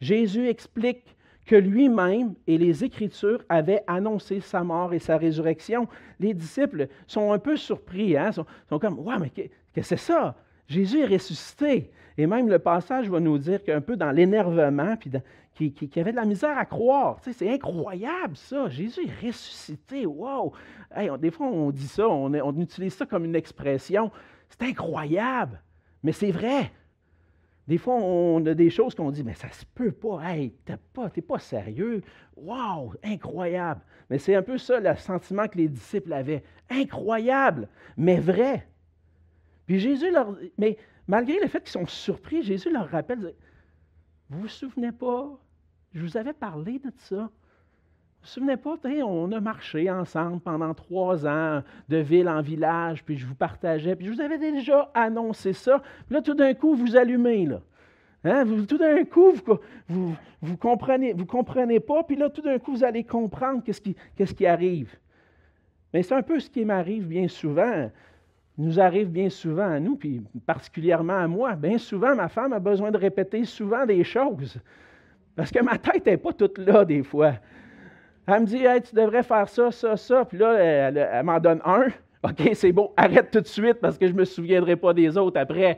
Jésus 0.00 0.48
explique 0.48 1.16
que 1.46 1.56
lui-même 1.56 2.34
et 2.46 2.58
les 2.58 2.84
Écritures 2.84 3.42
avaient 3.48 3.82
annoncé 3.86 4.40
sa 4.40 4.62
mort 4.62 4.94
et 4.94 4.98
sa 4.98 5.16
résurrection. 5.16 5.88
Les 6.20 6.34
disciples 6.34 6.88
sont 7.06 7.32
un 7.32 7.38
peu 7.38 7.56
surpris, 7.56 8.16
hein? 8.16 8.32
sont, 8.32 8.46
sont 8.68 8.78
comme, 8.78 8.98
ouais, 9.00 9.16
mais 9.20 9.30
que 9.30 9.82
c'est 9.82 9.96
ça? 9.96 10.36
Jésus 10.68 11.00
est 11.00 11.06
ressuscité. 11.06 11.90
Et 12.16 12.26
même 12.26 12.48
le 12.48 12.58
passage 12.58 13.08
va 13.08 13.20
nous 13.20 13.38
dire 13.38 13.62
qu'un 13.64 13.80
peu 13.80 13.96
dans 13.96 14.10
l'énervement, 14.10 14.96
puis 14.96 15.10
qu'il 15.72 15.88
qui, 15.88 16.00
avait 16.00 16.12
de 16.12 16.16
la 16.16 16.24
misère 16.24 16.56
à 16.56 16.64
croire. 16.64 17.20
Tu 17.22 17.32
c'est 17.32 17.52
incroyable 17.52 18.36
ça. 18.36 18.68
Jésus 18.68 19.00
est 19.06 19.26
ressuscité. 19.26 20.06
Wow! 20.06 20.52
des 21.18 21.30
fois, 21.30 21.46
on 21.46 21.70
dit 21.70 21.88
ça, 21.88 22.08
on 22.08 22.60
utilise 22.60 22.94
ça 22.94 23.06
comme 23.06 23.24
une 23.24 23.36
expression. 23.36 24.10
C'est 24.48 24.62
incroyable. 24.62 25.60
Mais 26.02 26.12
c'est 26.12 26.30
vrai. 26.30 26.70
Des 27.68 27.78
fois, 27.78 27.94
on 27.94 28.44
a 28.46 28.54
des 28.54 28.70
choses 28.70 28.94
qu'on 28.94 29.10
dit, 29.10 29.22
mais 29.22 29.34
ça 29.34 29.50
se 29.50 29.64
peut 29.64 29.92
pas. 29.92 30.20
Hey, 30.22 30.52
t'es 30.64 31.22
pas, 31.22 31.38
sérieux. 31.38 32.02
Wow, 32.36 32.94
incroyable. 33.04 33.80
Mais 34.10 34.18
c'est 34.18 34.34
un 34.34 34.42
peu 34.42 34.58
ça 34.58 34.80
le 34.80 34.96
sentiment 34.96 35.46
que 35.46 35.58
les 35.58 35.68
disciples 35.68 36.12
avaient. 36.12 36.42
Incroyable, 36.68 37.68
mais 37.96 38.18
vrai. 38.18 38.66
Puis 39.66 39.78
Jésus 39.78 40.10
leur. 40.10 40.36
Mais 40.58 40.76
malgré 41.06 41.38
le 41.40 41.46
fait 41.46 41.60
qu'ils 41.60 41.70
sont 41.70 41.86
surpris, 41.86 42.42
Jésus 42.42 42.70
leur 42.70 42.88
rappelle 42.88 43.34
Vous 44.28 44.40
vous 44.40 44.48
souvenez 44.48 44.92
pas? 44.92 45.38
Je 45.92 46.02
vous 46.02 46.16
avais 46.16 46.32
parlé 46.32 46.78
de 46.80 46.90
ça. 46.96 47.30
Vous 48.22 48.28
vous 48.28 48.34
souvenez 48.34 48.56
pas, 48.56 48.76
on 49.04 49.32
a 49.32 49.40
marché 49.40 49.90
ensemble 49.90 50.38
pendant 50.38 50.72
trois 50.74 51.26
ans, 51.26 51.64
de 51.88 51.96
ville 51.96 52.28
en 52.28 52.40
village, 52.40 53.02
puis 53.04 53.18
je 53.18 53.26
vous 53.26 53.34
partageais, 53.34 53.96
puis 53.96 54.06
je 54.06 54.12
vous 54.12 54.20
avais 54.20 54.38
déjà 54.38 54.92
annoncé 54.94 55.52
ça. 55.52 55.82
Puis 56.06 56.14
là, 56.14 56.22
tout 56.22 56.34
d'un 56.34 56.54
coup, 56.54 56.76
vous 56.76 56.94
allumez, 56.94 57.46
là. 57.46 57.60
Hein? 58.22 58.44
tout 58.68 58.78
d'un 58.78 59.04
coup, 59.04 59.32
vous, 59.88 60.14
vous, 60.40 60.56
comprenez, 60.56 61.14
vous 61.14 61.26
comprenez 61.26 61.80
pas, 61.80 62.04
puis 62.04 62.14
là, 62.14 62.30
tout 62.30 62.42
d'un 62.42 62.60
coup, 62.60 62.70
vous 62.70 62.84
allez 62.84 63.02
comprendre 63.02 63.60
qu'est-ce 63.64 63.80
qui, 63.80 63.96
qu'est-ce 64.14 64.34
qui 64.34 64.46
arrive. 64.46 64.96
Mais 65.92 66.04
c'est 66.04 66.14
un 66.14 66.22
peu 66.22 66.38
ce 66.38 66.48
qui 66.48 66.64
m'arrive 66.64 67.08
bien 67.08 67.26
souvent 67.26 67.90
nous 68.58 68.78
arrive 68.78 69.08
bien 69.08 69.30
souvent 69.30 69.68
à 69.68 69.80
nous, 69.80 69.96
puis 69.96 70.22
particulièrement 70.46 71.16
à 71.16 71.26
moi. 71.26 71.56
Bien 71.56 71.78
souvent, 71.78 72.14
ma 72.14 72.28
femme 72.28 72.52
a 72.52 72.60
besoin 72.60 72.92
de 72.92 72.98
répéter 72.98 73.44
souvent 73.44 73.84
des 73.86 74.04
choses. 74.04 74.60
Parce 75.34 75.50
que 75.50 75.60
ma 75.64 75.78
tête 75.78 76.06
n'est 76.06 76.18
pas 76.18 76.32
toute 76.32 76.58
là 76.58 76.84
des 76.84 77.02
fois. 77.02 77.34
Elle 78.26 78.40
me 78.40 78.46
dit 78.46 78.64
hey, 78.64 78.80
Tu 78.82 78.94
devrais 78.94 79.22
faire 79.22 79.48
ça, 79.48 79.70
ça, 79.70 79.96
ça. 79.96 80.24
Puis 80.24 80.38
là, 80.38 80.54
elle, 80.54 81.24
m'en 81.24 81.40
donne 81.40 81.60
un. 81.64 81.86
OK, 82.22 82.50
c'est 82.54 82.72
bon, 82.72 82.92
arrête 82.96 83.30
tout 83.30 83.40
de 83.40 83.46
suite 83.46 83.80
parce 83.80 83.98
que 83.98 84.06
je 84.06 84.12
ne 84.12 84.18
me 84.18 84.24
souviendrai 84.24 84.76
pas 84.76 84.94
des 84.94 85.16
autres 85.16 85.40
après. 85.40 85.76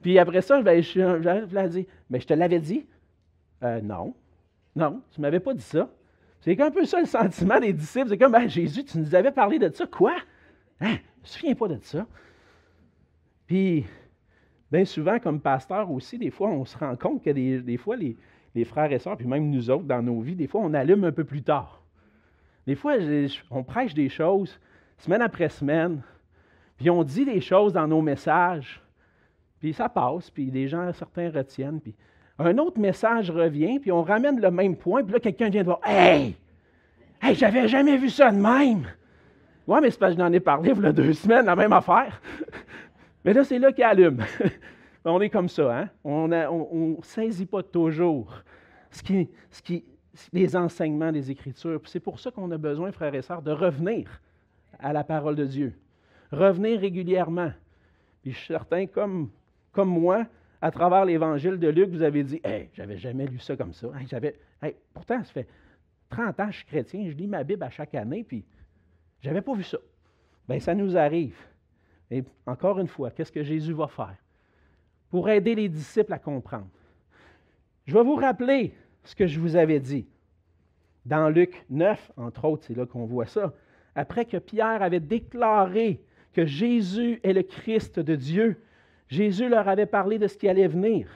Puis 0.00 0.18
après 0.18 0.42
ça, 0.42 0.62
ben, 0.62 0.80
je, 0.80 0.90
je, 0.90 1.46
je, 1.50 1.66
dit 1.66 1.86
Mais 2.08 2.20
je 2.20 2.26
te 2.26 2.34
l'avais 2.34 2.60
dit 2.60 2.86
euh, 3.62 3.80
Non. 3.80 4.14
Non, 4.76 5.00
tu 5.10 5.20
ne 5.20 5.22
m'avais 5.22 5.40
pas 5.40 5.54
dit 5.54 5.62
ça. 5.62 5.88
C'est 6.40 6.60
un 6.60 6.70
peu 6.70 6.84
ça 6.84 7.00
le 7.00 7.06
sentiment 7.06 7.58
des 7.58 7.72
disciples. 7.72 8.10
C'est 8.10 8.18
comme 8.18 8.32
ben, 8.32 8.46
Jésus, 8.46 8.84
tu 8.84 8.98
nous 8.98 9.14
avais 9.14 9.32
parlé 9.32 9.58
de 9.58 9.68
ça. 9.74 9.86
Quoi? 9.86 10.14
Hein? 10.80 10.86
Je 10.86 10.92
ne 10.92 10.92
me 10.92 11.24
souviens 11.24 11.54
pas 11.54 11.68
de 11.68 11.78
ça? 11.82 12.06
Puis, 13.46 13.84
bien 14.70 14.84
souvent, 14.84 15.18
comme 15.18 15.40
pasteur 15.40 15.90
aussi, 15.90 16.18
des 16.18 16.30
fois, 16.30 16.50
on 16.50 16.64
se 16.64 16.76
rend 16.76 16.94
compte 16.96 17.24
que 17.24 17.30
des, 17.30 17.76
fois, 17.76 17.96
les, 17.96 18.16
frères 18.64 18.92
et 18.92 18.98
sœurs, 18.98 19.16
puis 19.16 19.26
même 19.26 19.50
nous 19.50 19.70
autres, 19.70 19.84
dans 19.84 20.02
nos 20.02 20.20
vies, 20.20 20.34
des 20.34 20.46
fois, 20.46 20.60
on 20.62 20.74
allume 20.74 21.04
un 21.04 21.12
peu 21.12 21.24
plus 21.24 21.42
tard. 21.42 21.82
Des 22.66 22.74
fois, 22.74 22.94
on 23.50 23.62
prêche 23.62 23.94
des 23.94 24.08
choses 24.08 24.58
semaine 24.98 25.22
après 25.22 25.48
semaine, 25.48 26.02
puis 26.76 26.90
on 26.90 27.02
dit 27.02 27.24
des 27.24 27.40
choses 27.40 27.72
dans 27.72 27.86
nos 27.86 28.02
messages, 28.02 28.80
puis 29.60 29.72
ça 29.72 29.88
passe, 29.88 30.30
puis 30.30 30.50
les 30.50 30.68
gens, 30.68 30.92
certains 30.92 31.30
retiennent, 31.30 31.80
puis 31.80 31.94
un 32.38 32.58
autre 32.58 32.78
message 32.78 33.30
revient, 33.30 33.78
puis 33.78 33.92
on 33.92 34.02
ramène 34.02 34.40
le 34.40 34.50
même 34.50 34.76
point, 34.76 35.02
puis 35.02 35.12
là, 35.12 35.20
quelqu'un 35.20 35.48
vient 35.48 35.62
de 35.62 35.66
voir 35.66 35.80
Hey! 35.84 36.36
Hey, 37.22 37.34
j'avais 37.34 37.66
jamais 37.66 37.96
vu 37.96 38.10
ça 38.10 38.30
de 38.30 38.36
même! 38.36 38.86
Oui, 39.66 39.78
mais 39.82 39.90
c'est 39.90 39.98
parce 39.98 40.14
que 40.14 40.20
j'en 40.20 40.32
ai 40.32 40.40
parlé 40.40 40.72
il 40.76 40.82
y 40.82 40.86
a 40.86 40.92
deux 40.92 41.12
semaines, 41.12 41.46
la 41.46 41.56
même 41.56 41.72
affaire. 41.72 42.20
mais 43.24 43.32
là, 43.32 43.42
c'est 43.42 43.58
là 43.58 43.72
qu'il 43.72 43.84
allume. 43.84 44.22
on 45.12 45.20
est 45.20 45.30
comme 45.30 45.48
ça, 45.48 45.78
hein? 45.78 45.90
On 46.04 46.28
ne 46.28 47.02
saisit 47.02 47.46
pas 47.46 47.62
toujours 47.62 48.42
ce 48.90 49.02
qui, 49.02 49.28
ce 49.50 49.62
qui, 49.62 49.84
les 50.32 50.56
enseignements 50.56 51.12
des 51.12 51.30
Écritures. 51.30 51.80
C'est 51.86 52.00
pour 52.00 52.18
ça 52.18 52.30
qu'on 52.30 52.50
a 52.50 52.58
besoin, 52.58 52.92
frères 52.92 53.14
et 53.14 53.22
sœurs, 53.22 53.42
de 53.42 53.52
revenir 53.52 54.20
à 54.78 54.92
la 54.92 55.04
parole 55.04 55.36
de 55.36 55.44
Dieu. 55.44 55.74
Revenir 56.32 56.80
régulièrement. 56.80 57.52
Puis 58.22 58.32
je 58.32 58.38
suis 58.38 58.46
certain, 58.48 58.86
comme, 58.86 59.30
comme 59.72 59.88
moi, 59.88 60.26
à 60.60 60.70
travers 60.70 61.04
l'évangile 61.04 61.58
de 61.58 61.68
Luc, 61.68 61.90
vous 61.90 62.02
avez 62.02 62.24
dit 62.24 62.40
Hey, 62.42 62.70
j'avais 62.74 62.96
jamais 62.96 63.26
lu 63.26 63.38
ça 63.38 63.56
comme 63.56 63.72
ça. 63.72 63.88
j'avais, 64.08 64.38
pourtant, 64.92 65.22
ça 65.22 65.32
fait 65.32 65.48
30 66.08 66.40
ans 66.40 66.46
que 66.46 66.52
je 66.52 66.56
suis 66.58 66.66
chrétien, 66.66 67.08
je 67.08 67.16
lis 67.16 67.26
ma 67.26 67.44
Bible 67.44 67.62
à 67.62 67.70
chaque 67.70 67.94
année, 67.94 68.24
puis 68.24 68.44
j'avais 69.20 69.42
pas 69.42 69.54
vu 69.54 69.62
ça. 69.62 69.78
Bien, 70.48 70.58
ça 70.60 70.74
nous 70.74 70.96
arrive. 70.96 71.36
Et 72.10 72.24
encore 72.46 72.78
une 72.78 72.86
fois, 72.86 73.10
qu'est-ce 73.10 73.32
que 73.32 73.42
Jésus 73.42 73.72
va 73.72 73.88
faire? 73.88 74.16
Pour 75.10 75.28
aider 75.28 75.54
les 75.54 75.68
disciples 75.68 76.12
à 76.12 76.18
comprendre? 76.18 76.68
Je 77.86 77.94
vais 77.94 78.02
vous 78.02 78.16
rappeler 78.16 78.74
ce 79.04 79.14
que 79.14 79.26
je 79.26 79.38
vous 79.38 79.56
avais 79.56 79.80
dit. 79.80 80.06
Dans 81.04 81.28
Luc 81.28 81.64
9, 81.70 82.12
entre 82.16 82.44
autres, 82.46 82.64
c'est 82.66 82.76
là 82.76 82.84
qu'on 82.84 83.06
voit 83.06 83.26
ça. 83.26 83.54
Après 83.94 84.24
que 84.24 84.36
Pierre 84.36 84.82
avait 84.82 85.00
déclaré 85.00 86.02
que 86.32 86.44
Jésus 86.44 87.20
est 87.22 87.32
le 87.32 87.42
Christ 87.42 88.00
de 88.00 88.16
Dieu, 88.16 88.60
Jésus 89.08 89.48
leur 89.48 89.68
avait 89.68 89.86
parlé 89.86 90.18
de 90.18 90.26
ce 90.26 90.36
qui 90.36 90.48
allait 90.48 90.66
venir. 90.66 91.08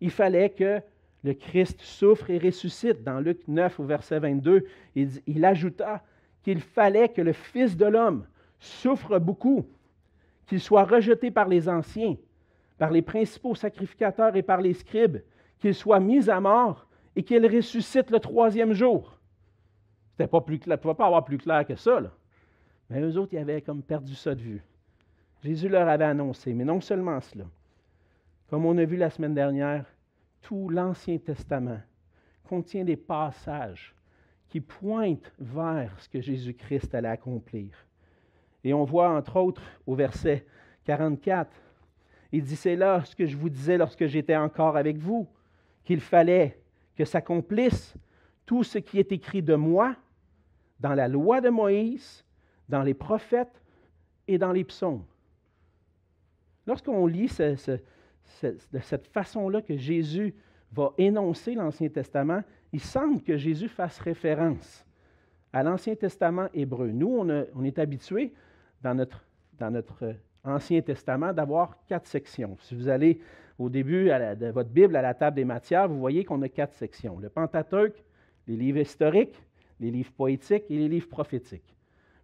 Il 0.00 0.10
fallait 0.10 0.50
que 0.50 0.80
le 1.22 1.34
Christ 1.34 1.80
souffre 1.82 2.30
et 2.30 2.38
ressuscite. 2.38 3.04
Dans 3.04 3.20
Luc 3.20 3.46
9, 3.46 3.78
au 3.80 3.84
verset 3.84 4.18
22, 4.18 4.66
il, 4.94 5.08
il 5.26 5.44
ajouta 5.44 6.02
qu'il 6.42 6.60
fallait 6.60 7.08
que 7.08 7.20
le 7.20 7.32
Fils 7.32 7.76
de 7.76 7.86
l'homme 7.86 8.24
souffre 8.58 9.18
beaucoup, 9.18 9.66
qu'il 10.46 10.60
soit 10.60 10.84
rejeté 10.84 11.30
par 11.30 11.48
les 11.48 11.68
anciens, 11.68 12.16
par 12.78 12.90
les 12.90 13.02
principaux 13.02 13.54
sacrificateurs 13.54 14.36
et 14.36 14.42
par 14.42 14.60
les 14.60 14.74
scribes, 14.74 15.18
qu'il 15.58 15.74
soit 15.74 16.00
mis 16.00 16.28
à 16.28 16.40
mort 16.40 16.86
et 17.14 17.22
qu'il 17.22 17.46
ressuscite 17.46 18.10
le 18.10 18.20
troisième 18.20 18.72
jour. 18.72 19.18
C'était 20.12 20.28
pas 20.28 20.40
plus 20.40 20.58
clair, 20.58 20.76
ne 20.76 20.82
pouvait 20.82 20.94
pas 20.94 21.06
avoir 21.06 21.24
plus 21.24 21.38
clair 21.38 21.66
que 21.66 21.76
ça. 21.76 22.00
Mais 22.88 23.00
eux 23.00 23.18
autres, 23.18 23.34
ils 23.34 23.38
avaient 23.38 23.62
comme 23.62 23.82
perdu 23.82 24.14
ça 24.14 24.34
de 24.34 24.40
vue. 24.40 24.62
Jésus 25.42 25.68
leur 25.68 25.88
avait 25.88 26.04
annoncé, 26.04 26.54
mais 26.54 26.64
non 26.64 26.80
seulement 26.80 27.20
cela. 27.20 27.44
Comme 28.48 28.64
on 28.64 28.78
a 28.78 28.84
vu 28.84 28.96
la 28.96 29.10
semaine 29.10 29.34
dernière, 29.34 29.84
tout 30.42 30.68
l'Ancien 30.68 31.18
Testament 31.18 31.80
contient 32.44 32.84
des 32.84 32.96
passages 32.96 33.94
qui 34.48 34.60
pointent 34.60 35.32
vers 35.38 35.98
ce 36.00 36.08
que 36.08 36.20
Jésus-Christ 36.20 36.94
allait 36.94 37.08
accomplir. 37.08 37.70
Et 38.62 38.72
on 38.72 38.84
voit 38.84 39.10
entre 39.10 39.36
autres 39.36 39.62
au 39.86 39.94
verset 39.94 40.46
44, 40.84 41.50
il 42.32 42.42
dit, 42.42 42.56
c'est 42.56 42.76
là 42.76 43.04
ce 43.04 43.14
que 43.14 43.26
je 43.26 43.36
vous 43.36 43.48
disais 43.48 43.78
lorsque 43.78 44.06
j'étais 44.06 44.36
encore 44.36 44.76
avec 44.76 44.98
vous, 44.98 45.26
qu'il 45.84 46.00
fallait 46.00 46.60
que 46.96 47.04
s'accomplisse 47.04 47.94
tout 48.44 48.64
ce 48.64 48.78
qui 48.78 48.98
est 48.98 49.12
écrit 49.12 49.42
de 49.42 49.54
moi 49.54 49.96
dans 50.80 50.94
la 50.94 51.08
loi 51.08 51.40
de 51.40 51.48
Moïse, 51.48 52.24
dans 52.68 52.82
les 52.82 52.94
prophètes 52.94 53.62
et 54.28 54.38
dans 54.38 54.52
les 54.52 54.64
psaumes. 54.64 55.04
Lorsqu'on 56.66 57.06
lit 57.06 57.30
de 57.38 58.78
cette 58.80 59.06
façon-là 59.06 59.62
que 59.62 59.76
Jésus 59.76 60.34
va 60.72 60.92
énoncer 60.98 61.54
l'Ancien 61.54 61.88
Testament, 61.88 62.42
il 62.72 62.80
semble 62.80 63.22
que 63.22 63.36
Jésus 63.36 63.68
fasse 63.68 63.98
référence 64.00 64.84
à 65.52 65.62
l'Ancien 65.62 65.94
Testament 65.94 66.48
hébreu. 66.52 66.90
Nous, 66.90 67.08
on, 67.08 67.64
est 67.64 67.78
habitués 67.78 68.34
dans 68.82 68.94
notre, 68.94 69.24
dans 69.58 69.70
notre 69.70 70.14
Ancien 70.46 70.80
Testament 70.80 71.32
d'avoir 71.32 71.76
quatre 71.86 72.06
sections. 72.06 72.56
Si 72.60 72.74
vous 72.74 72.88
allez 72.88 73.20
au 73.58 73.68
début 73.68 74.06
de 74.06 74.50
votre 74.50 74.70
Bible 74.70 74.96
à 74.96 75.02
la 75.02 75.14
table 75.14 75.36
des 75.36 75.44
matières, 75.44 75.88
vous 75.88 75.98
voyez 75.98 76.24
qu'on 76.24 76.40
a 76.42 76.48
quatre 76.48 76.74
sections. 76.74 77.18
Le 77.18 77.28
Pentateuque, 77.28 78.04
les 78.46 78.56
livres 78.56 78.78
historiques, 78.78 79.42
les 79.80 79.90
livres 79.90 80.12
poétiques 80.12 80.64
et 80.70 80.76
les 80.78 80.88
livres 80.88 81.08
prophétiques. 81.08 81.74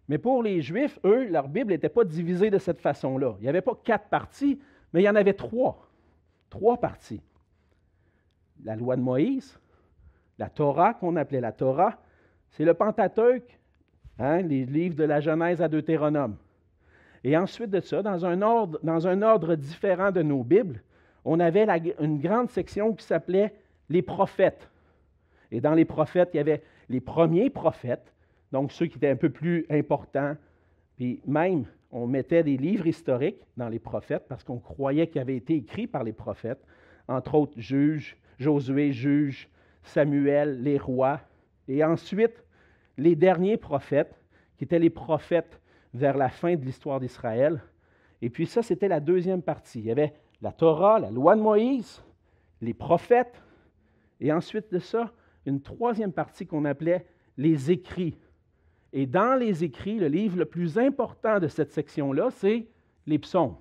Mais 0.07 0.17
pour 0.17 0.43
les 0.43 0.61
Juifs, 0.61 0.99
eux, 1.05 1.29
leur 1.29 1.47
Bible 1.47 1.71
n'était 1.71 1.89
pas 1.89 2.03
divisée 2.03 2.49
de 2.49 2.57
cette 2.57 2.81
façon-là. 2.81 3.35
Il 3.39 3.43
n'y 3.43 3.49
avait 3.49 3.61
pas 3.61 3.77
quatre 3.83 4.09
parties, 4.09 4.59
mais 4.91 5.01
il 5.01 5.05
y 5.05 5.09
en 5.09 5.15
avait 5.15 5.33
trois. 5.33 5.87
Trois 6.49 6.77
parties. 6.77 7.21
La 8.63 8.75
loi 8.75 8.95
de 8.95 9.01
Moïse, 9.01 9.59
la 10.37 10.49
Torah, 10.49 10.93
qu'on 10.93 11.15
appelait 11.15 11.41
la 11.41 11.51
Torah, 11.51 11.97
c'est 12.49 12.65
le 12.65 12.73
Pentateuque, 12.73 13.59
hein, 14.19 14.41
les 14.41 14.65
livres 14.65 14.95
de 14.95 15.03
la 15.03 15.19
Genèse 15.19 15.61
à 15.61 15.67
Deutéronome. 15.67 16.37
Et 17.23 17.37
ensuite 17.37 17.69
de 17.69 17.79
ça, 17.79 18.01
dans 18.01 18.25
un 18.25 18.41
ordre, 19.21 19.55
différent 19.55 20.11
de 20.11 20.21
nos 20.21 20.43
Bibles, 20.43 20.81
on 21.25 21.39
avait 21.39 21.65
une 21.99 22.19
grande 22.19 22.49
section 22.49 22.93
qui 22.93 23.05
s'appelait 23.05 23.53
les 23.89 24.01
prophètes. 24.01 24.69
Et 25.51 25.61
dans 25.61 25.73
les 25.73 25.85
prophètes, 25.85 26.31
il 26.33 26.37
y 26.37 26.39
avait 26.39 26.63
les 26.89 26.99
premiers 26.99 27.49
prophètes, 27.49 28.13
donc 28.51 28.71
ceux 28.71 28.87
qui 28.87 28.97
étaient 28.97 29.09
un 29.09 29.15
peu 29.15 29.29
plus 29.29 29.65
importants. 29.69 30.35
Puis 30.97 31.21
même, 31.25 31.65
on 31.91 32.07
mettait 32.07 32.43
des 32.43 32.57
livres 32.57 32.87
historiques 32.87 33.41
dans 33.55 33.69
les 33.69 33.79
prophètes 33.79 34.25
parce 34.27 34.43
qu'on 34.43 34.59
croyait 34.59 35.07
qu'ils 35.07 35.21
avaient 35.21 35.37
été 35.37 35.55
écrits 35.55 35.87
par 35.87 36.03
les 36.03 36.11
prophètes, 36.11 36.61
entre 37.07 37.35
autres 37.35 37.53
Juges, 37.57 38.17
Josué, 38.37 38.91
Juge, 38.91 39.47
Samuel, 39.83 40.61
les 40.61 40.77
rois. 40.77 41.21
Et 41.67 41.83
ensuite, 41.83 42.43
les 42.97 43.15
derniers 43.15 43.57
prophètes, 43.57 44.19
qui 44.57 44.65
étaient 44.65 44.79
les 44.79 44.89
prophètes 44.89 45.59
vers 45.93 46.17
la 46.17 46.29
fin 46.29 46.55
de 46.55 46.65
l'histoire 46.65 46.99
d'Israël. 46.99 47.61
Et 48.21 48.29
puis 48.29 48.45
ça, 48.45 48.61
c'était 48.61 48.87
la 48.87 48.99
deuxième 48.99 49.41
partie. 49.41 49.79
Il 49.79 49.85
y 49.85 49.91
avait 49.91 50.13
la 50.41 50.51
Torah, 50.51 50.99
la 50.99 51.11
loi 51.11 51.35
de 51.35 51.41
Moïse, 51.41 52.03
les 52.61 52.73
prophètes, 52.73 53.41
et 54.19 54.31
ensuite 54.31 54.71
de 54.71 54.79
ça, 54.79 55.11
une 55.45 55.61
troisième 55.61 56.13
partie 56.13 56.45
qu'on 56.45 56.65
appelait 56.65 57.05
les 57.37 57.71
écrits. 57.71 58.17
Et 58.93 59.05
dans 59.05 59.35
les 59.37 59.63
écrits, 59.63 59.99
le 59.99 60.07
livre 60.07 60.37
le 60.37 60.45
plus 60.45 60.77
important 60.77 61.39
de 61.39 61.47
cette 61.47 61.71
section-là, 61.71 62.29
c'est 62.31 62.67
les 63.05 63.19
psaumes. 63.19 63.55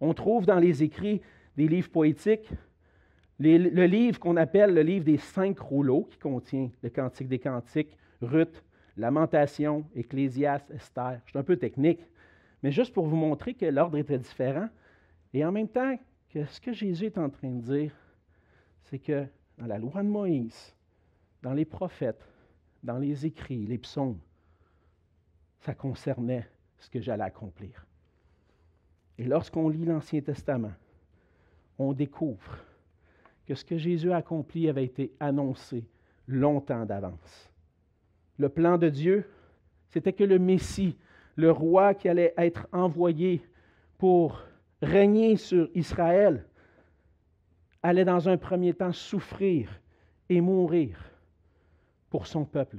On 0.00 0.14
trouve 0.14 0.46
dans 0.46 0.58
les 0.58 0.82
écrits 0.82 1.20
des 1.56 1.66
livres 1.66 1.90
poétiques, 1.90 2.48
le 3.40 3.86
livre 3.86 4.20
qu'on 4.20 4.36
appelle 4.36 4.74
le 4.74 4.82
livre 4.82 5.04
des 5.04 5.18
cinq 5.18 5.58
rouleaux, 5.58 6.06
qui 6.10 6.18
contient 6.18 6.70
le 6.82 6.90
Cantique 6.90 7.28
des 7.28 7.40
Cantiques, 7.40 7.96
Ruth, 8.22 8.62
Lamentation, 8.96 9.84
Ecclésiaste, 9.94 10.70
Esther. 10.70 11.20
Je 11.24 11.30
suis 11.30 11.38
un 11.38 11.42
peu 11.42 11.56
technique, 11.56 12.00
mais 12.62 12.70
juste 12.70 12.92
pour 12.92 13.06
vous 13.06 13.16
montrer 13.16 13.54
que 13.54 13.66
l'ordre 13.66 13.98
était 13.98 14.18
différent. 14.18 14.68
Et 15.32 15.44
en 15.44 15.52
même 15.52 15.68
temps, 15.68 15.98
que 16.30 16.44
ce 16.44 16.60
que 16.60 16.72
Jésus 16.72 17.06
est 17.06 17.18
en 17.18 17.30
train 17.30 17.50
de 17.50 17.60
dire, 17.60 17.92
c'est 18.84 18.98
que 18.98 19.26
dans 19.58 19.66
la 19.66 19.78
loi 19.78 20.02
de 20.02 20.08
Moïse, 20.08 20.74
dans 21.42 21.52
les 21.52 21.64
prophètes, 21.64 22.26
dans 22.82 22.98
les 22.98 23.26
écrits, 23.26 23.66
les 23.66 23.78
psaumes, 23.78 24.18
ça 25.60 25.74
concernait 25.74 26.48
ce 26.78 26.90
que 26.90 27.00
j'allais 27.00 27.24
accomplir. 27.24 27.86
Et 29.18 29.24
lorsqu'on 29.24 29.68
lit 29.68 29.84
l'Ancien 29.84 30.20
Testament, 30.20 30.72
on 31.78 31.92
découvre 31.92 32.58
que 33.46 33.54
ce 33.54 33.64
que 33.64 33.78
Jésus 33.78 34.12
a 34.12 34.16
accompli 34.16 34.68
avait 34.68 34.84
été 34.84 35.12
annoncé 35.20 35.88
longtemps 36.26 36.84
d'avance. 36.84 37.50
Le 38.38 38.48
plan 38.48 38.78
de 38.78 38.88
Dieu, 38.88 39.24
c'était 39.88 40.12
que 40.12 40.24
le 40.24 40.38
Messie, 40.38 40.96
le 41.36 41.50
roi 41.50 41.94
qui 41.94 42.08
allait 42.08 42.34
être 42.36 42.66
envoyé 42.72 43.42
pour 43.98 44.42
régner 44.82 45.36
sur 45.36 45.68
Israël, 45.74 46.44
allait 47.82 48.04
dans 48.04 48.28
un 48.28 48.36
premier 48.36 48.74
temps 48.74 48.92
souffrir 48.92 49.68
et 50.28 50.40
mourir 50.40 50.98
pour 52.10 52.26
son 52.26 52.44
peuple. 52.44 52.78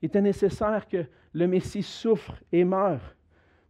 Il 0.00 0.06
était 0.06 0.20
nécessaire 0.20 0.86
que 0.88 1.06
le 1.32 1.46
Messie 1.46 1.82
souffre 1.82 2.34
et 2.52 2.64
meure 2.64 3.16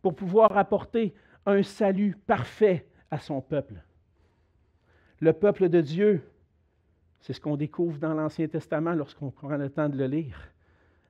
pour 0.02 0.14
pouvoir 0.14 0.56
apporter 0.56 1.14
un 1.46 1.62
salut 1.62 2.16
parfait 2.26 2.86
à 3.10 3.18
son 3.18 3.40
peuple. 3.40 3.82
Le 5.20 5.32
peuple 5.32 5.68
de 5.68 5.80
Dieu 5.80 6.22
c'est 7.24 7.32
ce 7.32 7.40
qu'on 7.40 7.56
découvre 7.56 7.98
dans 7.98 8.12
l'Ancien 8.12 8.46
Testament 8.48 8.92
lorsqu'on 8.92 9.30
prend 9.30 9.48
le 9.56 9.70
temps 9.70 9.88
de 9.88 9.96
le 9.96 10.06
lire, 10.06 10.38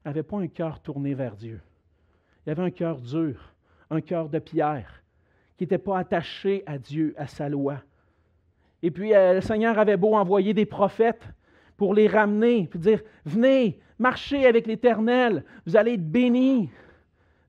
n'avait 0.04 0.22
pas 0.22 0.36
un 0.36 0.46
cœur 0.46 0.78
tourné 0.78 1.12
vers 1.12 1.34
Dieu. 1.34 1.60
Il 2.46 2.50
avait 2.50 2.62
un 2.62 2.70
cœur 2.70 3.00
dur, 3.00 3.52
un 3.90 4.00
cœur 4.00 4.28
de 4.28 4.38
pierre, 4.38 5.02
qui 5.56 5.64
n'était 5.64 5.76
pas 5.76 5.98
attaché 5.98 6.62
à 6.66 6.78
Dieu, 6.78 7.14
à 7.16 7.26
sa 7.26 7.48
loi. 7.48 7.82
Et 8.80 8.92
puis 8.92 9.12
euh, 9.12 9.34
le 9.34 9.40
Seigneur 9.40 9.76
avait 9.76 9.96
beau 9.96 10.14
envoyer 10.14 10.54
des 10.54 10.66
prophètes 10.66 11.26
pour 11.76 11.94
les 11.94 12.06
ramener, 12.06 12.68
puis 12.68 12.78
dire, 12.78 13.02
venez, 13.24 13.80
marchez 13.98 14.46
avec 14.46 14.68
l'Éternel, 14.68 15.44
vous 15.66 15.76
allez 15.76 15.94
être 15.94 16.08
bénis. 16.08 16.70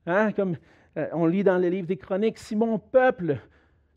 Hein, 0.06 0.32
comme 0.32 0.56
euh, 0.96 1.06
on 1.12 1.26
lit 1.26 1.44
dans 1.44 1.58
le 1.58 1.68
livre 1.68 1.86
des 1.86 1.98
Chroniques, 1.98 2.38
si 2.38 2.56
mon 2.56 2.80
peuple, 2.80 3.38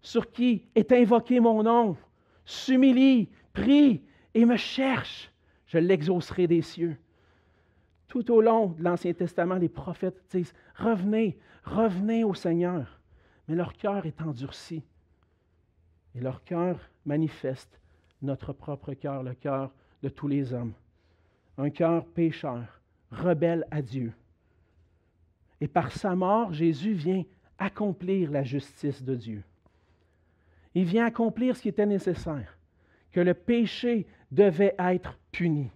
sur 0.04 0.32
qui 0.32 0.68
est 0.76 0.92
invoqué 0.92 1.40
mon 1.40 1.64
nom, 1.64 1.98
s'humilie, 2.46 3.30
prie 3.52 4.04
et 4.34 4.46
me 4.46 4.58
cherche, 4.58 5.32
je 5.66 5.78
l'exaucerai 5.78 6.48
des 6.48 6.62
cieux. 6.62 6.98
Tout 8.08 8.32
au 8.32 8.42
long 8.42 8.68
de 8.68 8.84
l'Ancien 8.84 9.14
Testament, 9.14 9.56
les 9.56 9.70
prophètes 9.70 10.22
disent, 10.32 10.54
revenez, 10.76 11.38
revenez 11.64 12.24
au 12.24 12.34
Seigneur. 12.34 13.00
Mais 13.48 13.56
leur 13.56 13.74
cœur 13.74 14.06
est 14.06 14.22
endurci. 14.22 14.84
Et 16.16 16.20
leur 16.20 16.44
cœur 16.44 16.80
manifeste 17.06 17.80
notre 18.22 18.52
propre 18.52 18.94
cœur, 18.94 19.24
le 19.24 19.34
cœur 19.34 19.72
de 20.02 20.10
tous 20.10 20.28
les 20.28 20.54
hommes. 20.54 20.74
Un 21.58 21.70
cœur 21.70 22.06
pécheur, 22.06 22.82
rebelle 23.12 23.66
à 23.72 23.82
Dieu. 23.82 24.14
Et 25.62 25.68
par 25.68 25.92
sa 25.92 26.16
mort, 26.16 26.54
Jésus 26.54 26.94
vient 26.94 27.24
accomplir 27.58 28.32
la 28.32 28.44
justice 28.44 29.04
de 29.04 29.16
Dieu. 29.16 29.44
Il 30.74 30.86
vient 30.86 31.06
accomplir 31.06 31.58
ce 31.58 31.62
qui 31.64 31.70
était 31.70 31.86
nécessaire, 31.86 32.58
que 33.12 33.20
le 33.20 33.34
péché 33.34 34.08
devait 34.32 34.76
être 34.78 35.18
puni. 35.32 35.70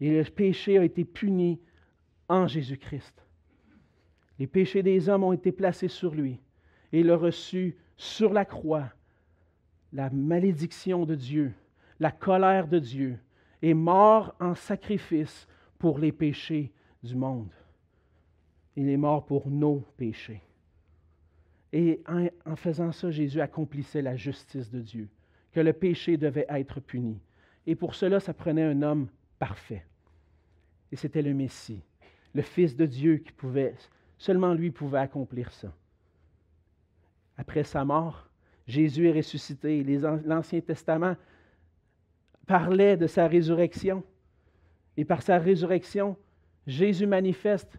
Et 0.00 0.10
le 0.10 0.24
péché 0.24 0.78
a 0.78 0.84
été 0.84 1.04
puni 1.04 1.60
en 2.28 2.46
Jésus-Christ. 2.46 3.24
Les 4.38 4.46
péchés 4.46 4.82
des 4.82 5.08
hommes 5.08 5.24
ont 5.24 5.32
été 5.32 5.52
placés 5.52 5.88
sur 5.88 6.14
lui 6.14 6.40
et 6.92 7.00
il 7.00 7.10
a 7.10 7.16
reçu 7.16 7.76
sur 7.96 8.32
la 8.32 8.44
croix 8.44 8.90
la 9.92 10.10
malédiction 10.10 11.04
de 11.04 11.14
Dieu, 11.14 11.52
la 12.00 12.10
colère 12.10 12.66
de 12.66 12.78
Dieu, 12.78 13.18
est 13.60 13.74
mort 13.74 14.34
en 14.40 14.54
sacrifice 14.54 15.46
pour 15.78 15.98
les 15.98 16.12
péchés 16.12 16.72
du 17.02 17.14
monde. 17.14 17.50
Il 18.74 18.88
est 18.88 18.96
mort 18.96 19.24
pour 19.26 19.48
nos 19.48 19.80
péchés. 19.96 20.42
Et 21.72 22.02
en, 22.08 22.26
en, 22.46 22.56
faisant 22.56 22.92
ça, 22.92 23.10
Jésus 23.10 23.40
accomplissait 23.40 24.02
la 24.02 24.16
justice 24.16 24.70
de 24.70 24.80
Dieu, 24.80 25.08
que 25.52 25.60
le 25.60 25.72
péché 25.72 26.16
devait 26.16 26.46
être 26.48 26.80
puni. 26.80 27.20
Et 27.66 27.74
pour 27.74 27.94
cela, 27.94 28.20
ça 28.20 28.34
prenait 28.34 28.64
un 28.64 28.82
homme 28.82 29.08
parfait. 29.38 29.84
Et 30.90 30.96
c'était 30.96 31.22
le 31.22 31.34
Messie, 31.34 31.82
le 32.34 32.42
Fils 32.42 32.76
de 32.76 32.86
Dieu 32.86 33.18
qui 33.18 33.32
pouvait, 33.32 33.74
seulement 34.18 34.54
lui 34.54 34.70
pouvait 34.70 34.98
accomplir 34.98 35.52
ça. 35.52 35.72
Après 37.36 37.64
sa 37.64 37.84
mort, 37.84 38.28
Jésus 38.66 39.08
est 39.08 39.12
ressuscité. 39.12 39.82
L'Ancien 40.24 40.60
Testament 40.60 41.16
parlait 42.46 42.96
de 42.96 43.06
sa 43.06 43.26
résurrection. 43.26 44.02
Et 44.96 45.04
par 45.04 45.22
sa 45.22 45.38
résurrection, 45.38 46.16
Jésus 46.66 47.06
manifeste 47.06 47.78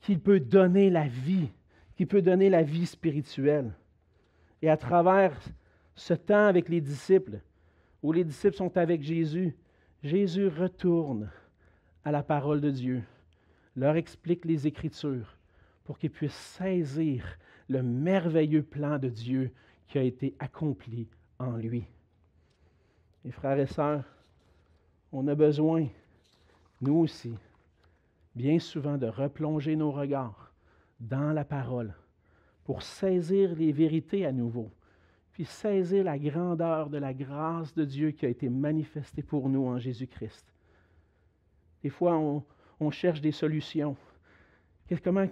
qu'il 0.00 0.18
peut 0.18 0.40
donner 0.40 0.90
la 0.90 1.06
vie, 1.06 1.50
qu'il 1.96 2.06
peut 2.06 2.22
donner 2.22 2.50
la 2.50 2.62
vie 2.62 2.86
spirituelle. 2.86 3.72
Et 4.60 4.70
à 4.70 4.76
travers 4.76 5.38
ce 5.94 6.14
temps 6.14 6.46
avec 6.46 6.68
les 6.68 6.80
disciples, 6.80 7.40
où 8.02 8.12
les 8.12 8.24
disciples 8.24 8.56
sont 8.56 8.76
avec 8.76 9.02
Jésus, 9.02 9.56
Jésus 10.02 10.48
retourne 10.48 11.30
à 12.04 12.10
la 12.10 12.22
parole 12.22 12.60
de 12.60 12.70
Dieu, 12.70 13.02
leur 13.76 13.96
explique 13.96 14.44
les 14.44 14.66
Écritures 14.66 15.36
pour 15.84 15.98
qu'ils 15.98 16.10
puissent 16.10 16.32
saisir 16.32 17.24
le 17.68 17.82
merveilleux 17.82 18.62
plan 18.62 18.98
de 18.98 19.08
Dieu 19.08 19.52
qui 19.86 19.98
a 19.98 20.02
été 20.02 20.34
accompli 20.38 21.08
en 21.38 21.56
lui. 21.56 21.84
Mes 23.24 23.30
frères 23.30 23.58
et 23.58 23.66
sœurs, 23.66 24.04
on 25.12 25.28
a 25.28 25.34
besoin, 25.34 25.86
nous 26.80 26.96
aussi, 26.96 27.34
bien 28.34 28.58
souvent 28.58 28.98
de 28.98 29.06
replonger 29.06 29.76
nos 29.76 29.92
regards 29.92 30.52
dans 31.00 31.32
la 31.32 31.44
parole 31.44 31.94
pour 32.64 32.82
saisir 32.82 33.54
les 33.54 33.72
vérités 33.72 34.24
à 34.24 34.32
nouveau, 34.32 34.70
saisir 35.44 36.04
la 36.04 36.18
grandeur 36.18 36.90
de 36.90 36.98
la 36.98 37.14
grâce 37.14 37.74
de 37.74 37.84
Dieu 37.84 38.10
qui 38.10 38.26
a 38.26 38.28
été 38.28 38.48
manifestée 38.48 39.22
pour 39.22 39.48
nous 39.48 39.66
en 39.66 39.78
Jésus-Christ. 39.78 40.46
Des 41.82 41.90
fois, 41.90 42.16
on, 42.18 42.90
cherche 42.90 43.20
des 43.20 43.32
solutions. 43.32 43.96
Comment, 45.02 45.26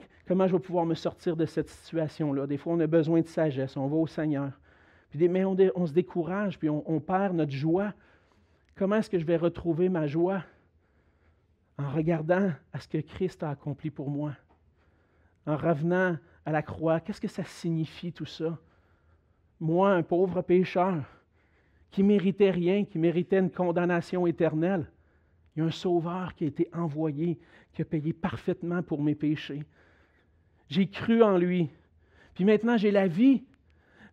je 0.47 0.53
vais 0.53 0.59
pouvoir 0.59 0.87
me 0.87 0.95
sortir 0.95 1.37
de 1.37 1.47
cette 1.47 1.69
situation-là? 1.69 2.47
Des 2.47 2.57
fois, 2.57 2.75
on 2.75 2.81
a 2.81 2.87
besoin 2.87 3.21
de 3.21 3.27
sagesse, 3.27 3.77
on 3.77 3.87
va 3.89 3.97
au 3.97 4.07
Seigneur. 4.07 4.53
Mais 5.15 5.45
on, 5.45 5.87
se 5.87 5.93
décourage, 5.93 6.59
puis 6.59 6.69
on 6.69 7.01
perd 7.01 7.35
notre 7.35 7.53
joie. 7.53 7.93
Comment 8.77 8.97
est-ce 8.97 9.11
que 9.11 9.19
je 9.19 9.27
vais 9.27 9.37
retrouver 9.37 9.89
ma 9.89 10.07
joie? 10.07 10.43
En 11.79 11.91
regardant 11.91 12.53
à 12.73 12.81
ce 12.81 12.89
que 12.89 12.99
Christ 12.99 13.43
a 13.43 13.51
accompli 13.51 13.91
pour 13.91 14.11
moi. 14.11 14.35
En 15.47 15.57
revenant 15.57 16.17
à 16.45 16.53
la 16.53 16.63
croix, 16.63 17.01
qu'est-ce 17.01 17.21
que 17.21 17.29
ça 17.29 17.45
signifie 17.45 18.13
tout 18.13 18.27
ça? 18.27 18.59
Moi, 19.61 19.93
un 19.93 20.03
pauvre 20.03 20.43
pécheur, 20.43 21.05
qui 21.91 22.03
méritait 22.03 22.51
rien, 22.51 22.85
qui 22.85 22.99
méritait 22.99 23.39
une 23.39 23.51
condamnation 23.51 24.27
éternelle, 24.27 24.87
il 25.55 25.61
y 25.61 25.63
a 25.63 25.67
un 25.67 25.71
sauveur 25.71 26.35
qui 26.35 26.45
a 26.45 26.47
été 26.49 26.69
envoyé, 26.73 27.39
qui 27.73 27.83
a 27.83 27.85
payé 27.85 28.13
parfaitement 28.13 28.83
pour 28.83 29.03
mes 29.03 29.15
péchés. 29.15 29.65
J'ai 30.69 30.87
cru 30.87 31.23
en 31.23 31.37
lui. 31.37 31.69
Puis 32.35 32.45
maintenant, 32.45 32.77
j'ai 32.77 32.93
la 32.93 33.09
vie. 33.09 33.43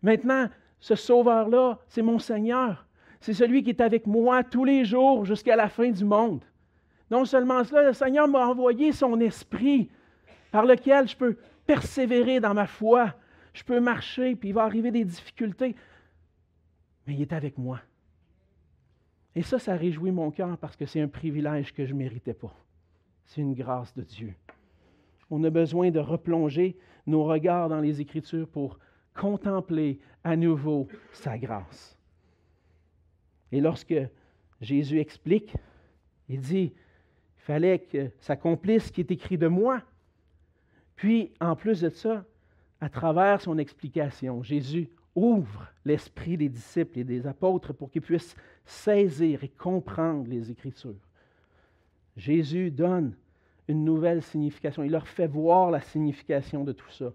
Maintenant, 0.02 0.48
ce 0.80 0.94
sauveur-là, 0.94 1.78
c'est 1.88 2.02
mon 2.02 2.18
Seigneur. 2.18 2.84
C'est 3.20 3.34
celui 3.34 3.62
qui 3.62 3.70
est 3.70 3.80
avec 3.80 4.06
moi 4.06 4.44
tous 4.44 4.64
les 4.64 4.84
jours 4.84 5.24
jusqu'à 5.24 5.56
la 5.56 5.68
fin 5.68 5.90
du 5.90 6.04
monde. 6.04 6.44
Non 7.10 7.24
seulement 7.24 7.64
cela, 7.64 7.84
le 7.84 7.92
Seigneur 7.92 8.28
m'a 8.28 8.46
envoyé 8.46 8.92
son 8.92 9.18
esprit 9.20 9.88
par 10.50 10.66
lequel 10.66 11.08
je 11.08 11.16
peux 11.16 11.36
persévérer 11.66 12.40
dans 12.40 12.54
ma 12.54 12.66
foi. 12.66 13.14
Je 13.52 13.62
peux 13.64 13.80
marcher, 13.80 14.36
puis 14.36 14.50
il 14.50 14.52
va 14.52 14.64
arriver 14.64 14.90
des 14.90 15.04
difficultés. 15.04 15.74
Mais 17.06 17.14
il 17.14 17.22
est 17.22 17.32
avec 17.32 17.58
moi. 17.58 17.80
Et 19.34 19.42
ça, 19.42 19.58
ça 19.58 19.76
réjouit 19.76 20.10
mon 20.10 20.30
cœur 20.30 20.58
parce 20.58 20.76
que 20.76 20.86
c'est 20.86 21.00
un 21.00 21.08
privilège 21.08 21.72
que 21.72 21.86
je 21.86 21.92
ne 21.92 21.98
méritais 21.98 22.34
pas. 22.34 22.54
C'est 23.24 23.40
une 23.40 23.54
grâce 23.54 23.94
de 23.94 24.02
Dieu. 24.02 24.34
On 25.30 25.44
a 25.44 25.50
besoin 25.50 25.90
de 25.90 26.00
replonger 26.00 26.76
nos 27.06 27.24
regards 27.24 27.68
dans 27.68 27.80
les 27.80 28.00
Écritures 28.00 28.48
pour 28.48 28.78
contempler 29.14 30.00
à 30.24 30.36
nouveau 30.36 30.88
sa 31.12 31.38
grâce. 31.38 31.98
Et 33.52 33.60
lorsque 33.60 33.94
Jésus 34.60 34.98
explique, 34.98 35.54
il 36.28 36.40
dit, 36.40 36.72
il 37.36 37.42
fallait 37.42 37.78
que 37.78 38.10
s'accomplisse 38.20 38.86
ce 38.86 38.92
qui 38.92 39.00
est 39.00 39.10
écrit 39.10 39.38
de 39.38 39.46
moi. 39.46 39.82
Puis, 40.96 41.32
en 41.40 41.56
plus 41.56 41.80
de 41.80 41.88
ça, 41.88 42.24
à 42.80 42.88
travers 42.88 43.40
son 43.40 43.58
explication, 43.58 44.42
Jésus 44.42 44.88
ouvre 45.14 45.66
l'esprit 45.84 46.36
des 46.36 46.48
disciples 46.48 47.00
et 47.00 47.04
des 47.04 47.26
apôtres 47.26 47.72
pour 47.72 47.90
qu'ils 47.90 48.02
puissent 48.02 48.36
saisir 48.64 49.42
et 49.42 49.48
comprendre 49.48 50.28
les 50.28 50.50
Écritures. 50.50 50.94
Jésus 52.16 52.70
donne 52.70 53.14
une 53.66 53.84
nouvelle 53.84 54.22
signification. 54.22 54.82
Il 54.82 54.92
leur 54.92 55.08
fait 55.08 55.26
voir 55.26 55.70
la 55.70 55.80
signification 55.80 56.64
de 56.64 56.72
tout 56.72 56.90
ça. 56.90 57.12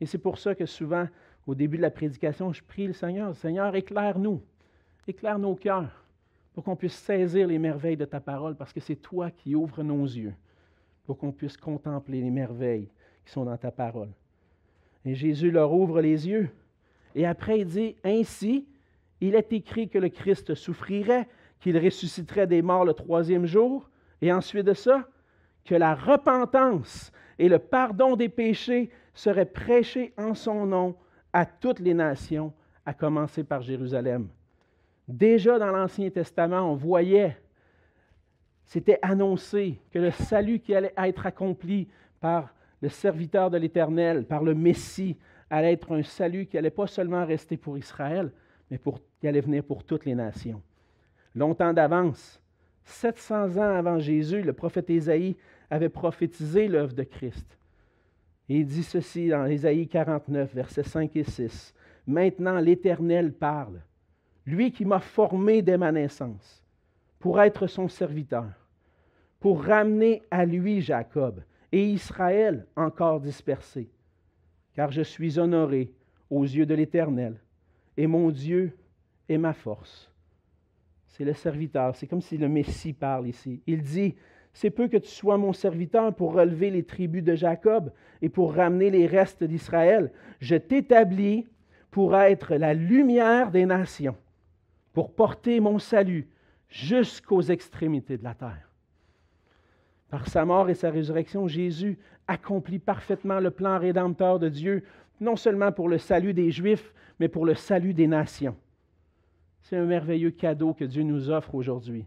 Et 0.00 0.06
c'est 0.06 0.18
pour 0.18 0.38
ça 0.38 0.54
que 0.54 0.66
souvent, 0.66 1.06
au 1.46 1.54
début 1.54 1.76
de 1.76 1.82
la 1.82 1.90
prédication, 1.90 2.52
je 2.52 2.62
prie 2.62 2.86
le 2.86 2.92
Seigneur, 2.92 3.34
Seigneur, 3.36 3.74
éclaire-nous, 3.74 4.40
éclaire 5.06 5.38
nos 5.38 5.54
cœurs, 5.54 6.04
pour 6.54 6.64
qu'on 6.64 6.76
puisse 6.76 6.94
saisir 6.94 7.46
les 7.46 7.58
merveilles 7.58 7.96
de 7.96 8.04
ta 8.04 8.20
parole, 8.20 8.56
parce 8.56 8.72
que 8.72 8.80
c'est 8.80 8.96
toi 8.96 9.30
qui 9.30 9.54
ouvres 9.54 9.82
nos 9.82 10.04
yeux, 10.04 10.34
pour 11.04 11.18
qu'on 11.18 11.32
puisse 11.32 11.56
contempler 11.56 12.20
les 12.20 12.30
merveilles 12.30 12.88
qui 13.24 13.32
sont 13.32 13.44
dans 13.44 13.56
ta 13.56 13.70
parole. 13.70 14.10
Et 15.04 15.14
Jésus 15.14 15.50
leur 15.50 15.72
ouvre 15.72 16.00
les 16.00 16.28
yeux. 16.28 16.50
Et 17.14 17.26
après, 17.26 17.60
il 17.60 17.66
dit, 17.66 17.96
Ainsi, 18.04 18.66
il 19.20 19.34
est 19.34 19.52
écrit 19.52 19.88
que 19.88 19.98
le 19.98 20.08
Christ 20.08 20.54
souffrirait, 20.54 21.28
qu'il 21.60 21.78
ressusciterait 21.78 22.46
des 22.46 22.62
morts 22.62 22.84
le 22.84 22.94
troisième 22.94 23.46
jour, 23.46 23.88
et 24.22 24.32
ensuite 24.32 24.66
de 24.66 24.74
ça, 24.74 25.06
que 25.64 25.74
la 25.74 25.94
repentance 25.94 27.12
et 27.38 27.48
le 27.48 27.58
pardon 27.58 28.16
des 28.16 28.28
péchés 28.28 28.90
seraient 29.14 29.46
prêchés 29.46 30.12
en 30.16 30.34
son 30.34 30.66
nom 30.66 30.96
à 31.32 31.46
toutes 31.46 31.80
les 31.80 31.94
nations, 31.94 32.52
à 32.84 32.94
commencer 32.94 33.44
par 33.44 33.62
Jérusalem. 33.62 34.28
Déjà 35.06 35.58
dans 35.58 35.70
l'Ancien 35.70 36.10
Testament, 36.10 36.70
on 36.70 36.74
voyait, 36.74 37.36
c'était 38.64 38.98
annoncé 39.02 39.80
que 39.90 39.98
le 39.98 40.10
salut 40.10 40.60
qui 40.60 40.74
allait 40.74 40.94
être 40.96 41.26
accompli 41.26 41.88
par 42.20 42.54
le 42.80 42.88
serviteur 42.88 43.50
de 43.50 43.58
l'Éternel, 43.58 44.24
par 44.24 44.42
le 44.42 44.54
Messie, 44.54 45.16
allait 45.50 45.72
être 45.72 45.92
un 45.92 46.02
salut 46.02 46.46
qui 46.46 46.56
allait 46.56 46.70
pas 46.70 46.86
seulement 46.86 47.26
rester 47.26 47.56
pour 47.56 47.76
Israël, 47.76 48.32
mais 48.70 48.78
pour, 48.78 49.00
qui 49.20 49.28
allait 49.28 49.40
venir 49.40 49.64
pour 49.64 49.84
toutes 49.84 50.04
les 50.04 50.14
nations. 50.14 50.62
Longtemps 51.34 51.72
d'avance, 51.72 52.40
700 52.84 53.56
ans 53.56 53.74
avant 53.74 53.98
Jésus, 53.98 54.42
le 54.42 54.52
prophète 54.52 54.90
Ésaïe 54.90 55.36
avait 55.68 55.88
prophétisé 55.88 56.68
l'œuvre 56.68 56.94
de 56.94 57.02
Christ. 57.02 57.58
Il 58.48 58.66
dit 58.66 58.82
ceci 58.82 59.28
dans 59.28 59.46
Ésaïe 59.46 59.86
49, 59.86 60.54
versets 60.54 60.82
5 60.82 61.14
et 61.16 61.24
6. 61.24 61.74
Maintenant 62.06 62.58
l'Éternel 62.58 63.32
parle, 63.32 63.80
lui 64.46 64.72
qui 64.72 64.84
m'a 64.84 64.98
formé 64.98 65.62
dès 65.62 65.78
ma 65.78 65.92
naissance, 65.92 66.64
pour 67.20 67.40
être 67.40 67.66
son 67.66 67.88
serviteur, 67.88 68.50
pour 69.38 69.64
ramener 69.64 70.22
à 70.30 70.44
lui 70.44 70.80
Jacob 70.80 71.42
et 71.72 71.90
Israël 71.90 72.66
encore 72.76 73.20
dispersé, 73.20 73.90
car 74.74 74.90
je 74.90 75.02
suis 75.02 75.38
honoré 75.38 75.92
aux 76.28 76.44
yeux 76.44 76.66
de 76.66 76.74
l'Éternel, 76.74 77.40
et 77.96 78.06
mon 78.06 78.30
Dieu 78.30 78.76
est 79.28 79.38
ma 79.38 79.52
force. 79.52 80.10
C'est 81.06 81.24
le 81.24 81.34
serviteur, 81.34 81.94
c'est 81.96 82.06
comme 82.06 82.20
si 82.20 82.38
le 82.38 82.48
Messie 82.48 82.92
parle 82.92 83.28
ici. 83.28 83.62
Il 83.66 83.82
dit, 83.82 84.14
c'est 84.52 84.70
peu 84.70 84.88
que 84.88 84.96
tu 84.96 85.10
sois 85.10 85.36
mon 85.36 85.52
serviteur 85.52 86.14
pour 86.14 86.32
relever 86.32 86.70
les 86.70 86.84
tribus 86.84 87.22
de 87.22 87.34
Jacob 87.34 87.92
et 88.22 88.28
pour 88.28 88.54
ramener 88.54 88.90
les 88.90 89.06
restes 89.06 89.44
d'Israël. 89.44 90.12
Je 90.40 90.56
t'établis 90.56 91.46
pour 91.90 92.16
être 92.16 92.54
la 92.54 92.74
lumière 92.74 93.50
des 93.50 93.66
nations, 93.66 94.16
pour 94.92 95.12
porter 95.12 95.60
mon 95.60 95.78
salut 95.78 96.28
jusqu'aux 96.68 97.42
extrémités 97.42 98.16
de 98.16 98.24
la 98.24 98.34
terre. 98.34 98.69
Par 100.10 100.26
sa 100.28 100.44
mort 100.44 100.68
et 100.68 100.74
sa 100.74 100.90
résurrection, 100.90 101.46
Jésus 101.46 101.98
accomplit 102.26 102.80
parfaitement 102.80 103.40
le 103.40 103.50
plan 103.50 103.78
rédempteur 103.78 104.38
de 104.38 104.48
Dieu 104.48 104.84
non 105.20 105.36
seulement 105.36 105.70
pour 105.70 105.88
le 105.88 105.98
salut 105.98 106.34
des 106.34 106.50
Juifs, 106.50 106.92
mais 107.18 107.28
pour 107.28 107.44
le 107.44 107.54
salut 107.54 107.94
des 107.94 108.06
nations. 108.06 108.56
C'est 109.62 109.76
un 109.76 109.84
merveilleux 109.84 110.30
cadeau 110.30 110.72
que 110.72 110.84
Dieu 110.84 111.02
nous 111.02 111.30
offre 111.30 111.54
aujourd'hui. 111.54 112.06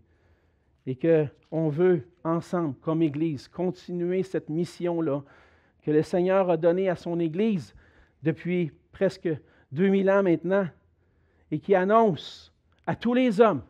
Et 0.86 0.98
qu'on 0.98 1.70
veut, 1.70 2.04
ensemble, 2.24 2.76
comme 2.82 3.02
Église, 3.02 3.48
continuer 3.48 4.24
cette 4.24 4.50
mission-là 4.50 5.22
que 5.84 5.92
le 5.92 6.02
Seigneur 6.02 6.50
a 6.50 6.58
donnée 6.58 6.90
à 6.90 6.96
son 6.96 7.20
Église 7.20 7.74
depuis 8.24 8.72
presque 8.92 9.30
2000 9.72 10.10
ans 10.10 10.24
maintenant, 10.24 10.68
et 11.52 11.60
qui 11.60 11.76
annonce 11.76 12.52
à 12.88 12.96
tous 12.96 13.14
les 13.14 13.40
hommes 13.40 13.62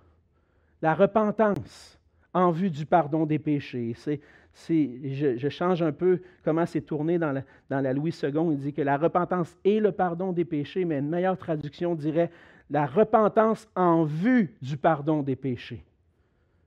la 0.81 0.95
repentance 0.95 1.99
en 2.33 2.51
vue 2.51 2.69
du 2.69 2.85
pardon 2.85 3.25
des 3.25 3.39
péchés. 3.39 3.93
C'est, 3.95 4.19
je, 4.55 5.49
change 5.49 5.81
un 5.81 5.91
peu 5.91 6.21
comment 6.43 6.65
c'est 6.65 6.81
tourné 6.81 7.17
dans 7.17 7.31
la, 7.31 7.43
dans 7.69 7.81
la 7.81 7.93
Louis 7.93 8.13
II. 8.21 8.31
Il 8.51 8.57
dit 8.57 8.73
que 8.73 8.81
la 8.81 8.97
repentance 8.97 9.55
est 9.63 9.79
le 9.79 9.91
pardon 9.91 10.31
des 10.31 10.45
péchés, 10.45 10.85
mais 10.85 10.99
une 10.99 11.09
meilleure 11.09 11.37
traduction 11.37 11.95
dirait 11.95 12.31
la 12.69 12.85
repentance 12.85 13.67
en 13.75 14.03
vue 14.03 14.55
du 14.61 14.77
pardon 14.77 15.21
des 15.21 15.35
péchés 15.35 15.83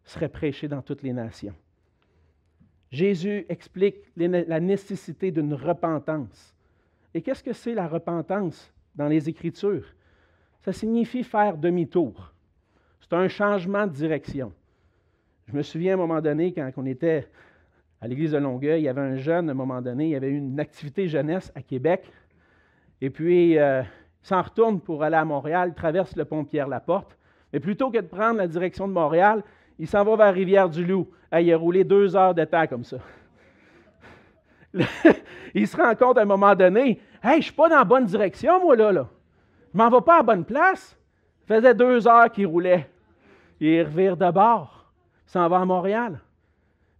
serait 0.05 0.29
prêchée 0.29 0.69
dans 0.69 0.83
toutes 0.83 1.03
les 1.03 1.13
nations. 1.13 1.55
Jésus 2.91 3.45
explique 3.49 3.97
la 4.17 4.61
nécessité 4.61 5.33
d'une 5.33 5.55
repentance. 5.55 6.55
Et 7.13 7.21
qu'est-ce 7.21 7.43
que 7.43 7.53
c'est 7.53 7.75
la 7.75 7.89
repentance 7.89 8.73
dans 8.95 9.09
les 9.09 9.29
Écritures? 9.29 9.87
Ça 10.61 10.73
signifie 10.73 11.25
faire 11.25 11.57
demi-tour. 11.57 12.33
C'est 13.01 13.15
un 13.15 13.29
changement 13.29 13.87
de 13.87 13.93
direction. 13.93 14.53
Je 15.49 15.57
me 15.57 15.63
souviens 15.63 15.93
à 15.93 15.95
un 15.95 15.99
moment 15.99 16.21
donné, 16.21 16.53
quand 16.53 16.69
on 16.77 16.87
était 16.87 17.29
à 18.01 18.09
l'église 18.09 18.33
de 18.33 18.39
Longueuil, 18.39 18.81
il 18.81 18.85
y 18.85 18.89
avait 18.89 19.01
un 19.01 19.15
jeune, 19.15 19.49
à 19.49 19.53
un 19.53 19.55
moment 19.55 19.81
donné, 19.81 20.09
il 20.09 20.17
avait 20.17 20.29
eu 20.29 20.37
une 20.37 20.59
activité 20.59 21.07
jeunesse 21.07 21.53
à 21.55 21.63
Québec. 21.63 22.11
Et 23.01 23.11
puis, 23.11 23.57
euh, 23.57 23.83
il 23.83 24.27
s'en 24.27 24.43
retourne 24.43 24.81
pour 24.81 25.05
aller 25.05 25.17
à 25.17 25.25
Montréal, 25.25 25.73
traverse 25.75 26.17
le 26.17 26.25
pont 26.25 26.45
Pierre-Laporte. 26.45 27.17
Mais 27.53 27.61
plutôt 27.61 27.93
que 27.93 27.99
de 27.99 28.07
prendre 28.07 28.39
la 28.39 28.49
direction 28.49 28.89
de 28.89 28.93
Montréal, 28.93 29.45
il 29.79 29.87
s'en 29.87 30.03
va 30.03 30.17
vers 30.17 30.35
Rivière-du-Loup. 30.35 31.09
il 31.39 31.53
a 31.53 31.57
roulé 31.57 31.85
deux 31.85 32.17
heures 32.17 32.35
de 32.35 32.45
temps 32.45 32.67
comme 32.67 32.85
ça. 32.85 32.99
il 35.55 35.69
se 35.69 35.77
rend 35.77 35.95
compte 35.95 36.19
à 36.19 36.23
un 36.23 36.27
moment 36.27 36.57
donné 36.57 37.01
Hey, 37.23 37.35
je 37.35 37.37
ne 37.37 37.43
suis 37.43 37.53
pas 37.53 37.69
dans 37.69 37.79
la 37.79 37.85
bonne 37.85 38.05
direction, 38.05 38.61
moi, 38.61 38.77
là. 38.77 38.93
là. 38.93 39.09
Je 39.73 39.79
m'en 39.79 39.91
vais 39.91 40.01
pas 40.05 40.19
à 40.19 40.23
bonne 40.23 40.45
place. 40.45 40.99
Ça 41.47 41.55
faisait 41.55 41.75
deux 41.75 42.07
heures 42.09 42.31
qu'il 42.31 42.47
roulait. 42.47 42.89
Il 43.61 43.83
revire 43.83 44.17
de 44.17 44.31
bord. 44.31 44.76
S'en 45.27 45.49
va 45.49 45.61
à 45.61 45.65
Montréal. 45.65 46.21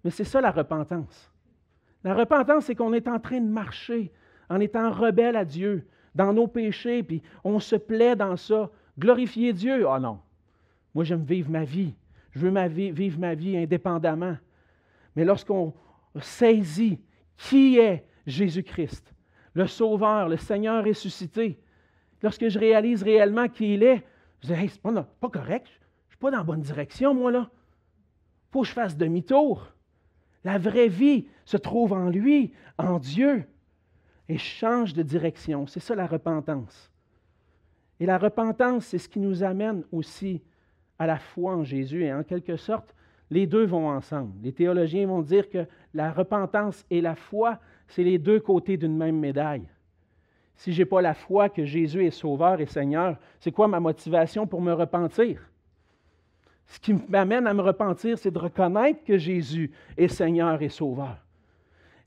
Mais 0.05 0.11
c'est 0.11 0.25
ça 0.25 0.41
la 0.41 0.51
repentance. 0.51 1.33
La 2.05 2.15
repentance, 2.15 2.67
c'est 2.67 2.75
qu'on 2.75 2.93
est 2.93 3.09
en 3.09 3.19
train 3.19 3.41
de 3.41 3.49
marcher 3.49 4.13
en 4.49 4.61
étant 4.61 4.93
rebelle 4.93 5.37
à 5.37 5.45
Dieu, 5.45 5.87
dans 6.15 6.33
nos 6.33 6.47
péchés, 6.47 7.03
puis 7.03 7.23
on 7.45 7.59
se 7.59 7.77
plaît 7.77 8.17
dans 8.17 8.37
ça. 8.37 8.71
Glorifier 8.99 9.53
Dieu? 9.53 9.87
Ah 9.89 9.99
non. 9.99 10.21
Moi, 10.95 11.05
j'aime 11.05 11.25
vivre 11.25 11.51
ma 11.51 11.65
vie. 11.65 11.95
Je 12.31 12.41
veux 12.41 12.51
ma 12.51 12.69
vie, 12.69 12.91
vivre 12.91 13.19
ma 13.19 13.35
vie 13.35 13.57
indépendamment. 13.57 14.37
Mais 15.15 15.25
lorsqu'on 15.25 15.75
saisit 16.21 17.01
qui 17.37 17.79
est 17.79 18.07
Jésus-Christ, 18.27 19.15
le 19.55 19.67
Sauveur, 19.67 20.29
le 20.29 20.37
Seigneur 20.37 20.85
ressuscité, 20.85 21.59
lorsque 22.23 22.49
je 22.49 22.59
réalise 22.59 23.03
réellement 23.03 23.49
qui 23.49 23.75
il 23.75 23.83
est, 23.83 24.07
je 24.43 24.49
dis, 24.49 24.53
hey, 24.53 24.69
c'est 24.69 24.81
pas, 24.81 24.93
pas 24.93 25.29
correct, 25.29 25.67
je 25.67 25.73
ne 25.73 26.11
suis 26.11 26.19
pas 26.19 26.31
dans 26.31 26.39
la 26.39 26.45
bonne 26.45 26.61
direction, 26.61 27.15
moi, 27.15 27.31
là. 27.31 27.51
Je 28.65 28.73
fasse 28.73 28.97
demi-tour. 28.97 29.73
La 30.45 30.59
vraie 30.59 30.89
vie 30.89 31.27
se 31.45 31.57
trouve 31.57 31.93
en 31.93 32.09
lui, 32.09 32.53
en 32.79 32.99
Dieu. 32.99 33.45
Et 34.29 34.39
change 34.39 34.93
de 34.93 35.03
direction. 35.03 35.67
C'est 35.67 35.81
ça 35.81 35.95
la 35.95 36.07
repentance. 36.07 36.91
Et 38.01 38.07
la 38.07 38.19
repentance, 38.19 38.87
c'est 38.87 38.99
ce 38.99 39.09
qui 39.09 39.21
nous 39.21 39.43
amène 39.43 39.85
aussi 39.93 40.43
à 40.99 41.07
la 41.07 41.19
foi 41.19 41.55
en 41.55 41.65
Jésus. 41.65 42.05
Et 42.05 42.13
en 42.13 42.25
quelque 42.25 42.57
sorte, 42.57 42.95
les 43.31 43.47
deux 43.47 43.65
vont 43.65 43.89
ensemble. 43.89 44.33
Les 44.43 44.53
théologiens 44.53 45.07
vont 45.07 45.23
dire 45.23 45.49
que 45.49 45.67
la 45.95 46.13
repentance 46.13 46.85
et 46.91 47.01
la 47.01 47.15
foi, 47.15 47.59
c'est 47.89 48.05
les 48.05 48.19
deux 48.19 48.41
côtés 48.41 48.77
d'une 48.77 48.97
même 48.97 49.19
médaille. 49.19 49.69
Si 50.57 50.73
je 50.73 50.83
n'ai 50.83 50.87
pas 50.87 51.03
la 51.03 51.15
foi 51.15 51.49
que 51.49 51.65
Jésus 51.65 52.05
est 52.05 52.11
Sauveur 52.11 52.61
et 52.61 52.67
Seigneur, 52.67 53.19
c'est 53.41 53.53
quoi 53.53 53.69
ma 53.69 53.81
motivation 53.81 54.47
pour 54.47 54.61
me 54.61 54.73
repentir? 54.73 55.41
Ce 56.67 56.81
qui 56.81 56.95
m'amène 57.09 57.47
à 57.47 57.55
me 57.55 57.63
repentir, 57.63 58.19
c'est 58.19 58.31
de 58.31 58.39
reconnaître 58.39 59.05
que 59.05 59.17
Jésus 59.17 59.71
est 59.97 60.09
Seigneur 60.09 60.61
et 60.61 60.69
Sauveur. 60.69 61.17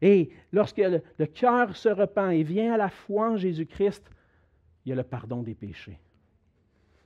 Et 0.01 0.30
lorsque 0.51 0.78
le, 0.78 1.26
cœur 1.26 1.76
se 1.76 1.89
repent 1.89 2.32
et 2.32 2.43
vient 2.43 2.74
à 2.74 2.78
la 2.78 2.89
foi 2.89 3.32
en 3.32 3.38
Jésus-Christ, 3.38 4.10
il 4.86 4.89
y 4.89 4.91
a 4.93 4.95
le 4.95 5.03
pardon 5.03 5.41
des 5.41 5.55
péchés. 5.55 5.99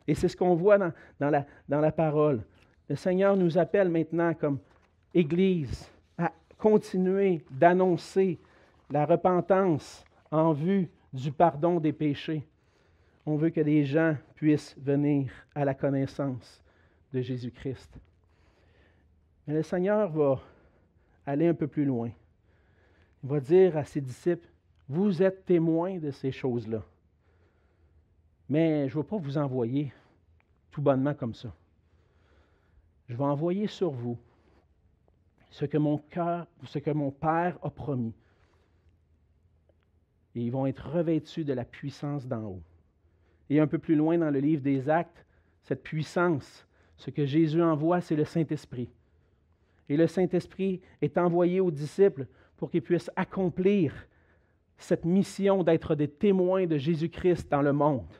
Et 0.07 0.15
c'est 0.15 0.27
ce 0.27 0.37
qu'on 0.37 0.55
voit 0.55 0.77
dans, 0.77 1.45
la, 1.69 1.91
parole. 1.91 2.43
Le 2.89 2.95
Seigneur 2.95 3.35
nous 3.35 3.57
appelle 3.57 3.89
maintenant 3.89 4.33
comme 4.33 4.59
Église 5.13 5.89
à 6.17 6.31
continuer 6.57 7.43
d'annoncer 7.49 8.39
la 8.89 9.05
repentance 9.05 10.03
en 10.29 10.53
vue 10.53 10.89
du 11.13 11.31
pardon 11.31 11.79
des 11.79 11.93
péchés. 11.93 12.43
On 13.25 13.37
veut 13.37 13.51
que 13.51 13.61
des 13.61 13.85
gens 13.85 14.17
puissent 14.35 14.75
venir 14.77 15.31
à 15.55 15.63
la 15.63 15.73
connaissance 15.73 16.62
de 17.13 17.21
Jésus-Christ. 17.21 17.99
Mais 19.47 19.53
le 19.53 19.63
Seigneur 19.63 20.09
va 20.11 20.41
aller 21.25 21.47
un 21.47 21.53
peu 21.53 21.67
plus 21.67 21.85
loin. 21.85 22.11
Il 23.23 23.29
va 23.29 23.39
dire 23.39 23.77
à 23.77 23.83
ses 23.83 24.01
disciples, 24.01 24.47
vous 24.89 25.21
êtes 25.21 25.45
témoins 25.45 25.97
de 25.97 26.11
ces 26.11 26.31
choses-là. 26.31 26.83
Mais 28.49 28.89
je 28.89 28.97
ne 28.97 29.01
vais 29.01 29.07
pas 29.07 29.17
vous 29.17 29.37
envoyer 29.37 29.93
tout 30.71 30.81
bonnement 30.81 31.13
comme 31.13 31.33
ça. 31.33 31.53
Je 33.07 33.15
vais 33.15 33.23
envoyer 33.23 33.67
sur 33.67 33.91
vous 33.91 34.17
ce 35.49 35.65
que 35.65 35.77
mon 35.77 35.97
cœur, 35.97 36.47
ce 36.65 36.79
que 36.79 36.91
mon 36.91 37.11
Père 37.11 37.57
a 37.61 37.69
promis 37.69 38.13
et 40.35 40.41
ils 40.41 40.51
vont 40.51 40.65
être 40.65 40.89
revêtus 40.89 41.45
de 41.45 41.53
la 41.53 41.65
puissance 41.65 42.27
d'en 42.27 42.43
haut. 42.43 42.63
Et 43.49 43.59
un 43.59 43.67
peu 43.67 43.77
plus 43.77 43.95
loin 43.95 44.17
dans 44.17 44.31
le 44.31 44.39
livre 44.39 44.63
des 44.63 44.89
Actes, 44.89 45.25
cette 45.61 45.83
puissance, 45.83 46.65
ce 46.97 47.09
que 47.09 47.25
Jésus 47.25 47.61
envoie, 47.61 48.01
c'est 48.01 48.15
le 48.15 48.25
Saint-Esprit. 48.25 48.89
Et 49.89 49.97
le 49.97 50.07
Saint-Esprit 50.07 50.81
est 51.01 51.17
envoyé 51.17 51.59
aux 51.59 51.71
disciples 51.71 52.27
pour 52.57 52.69
qu'ils 52.69 52.81
puissent 52.81 53.11
accomplir 53.15 53.93
cette 54.77 55.05
mission 55.05 55.63
d'être 55.63 55.95
des 55.95 56.07
témoins 56.07 56.65
de 56.65 56.77
Jésus-Christ 56.77 57.49
dans 57.49 57.61
le 57.61 57.73
monde. 57.73 58.11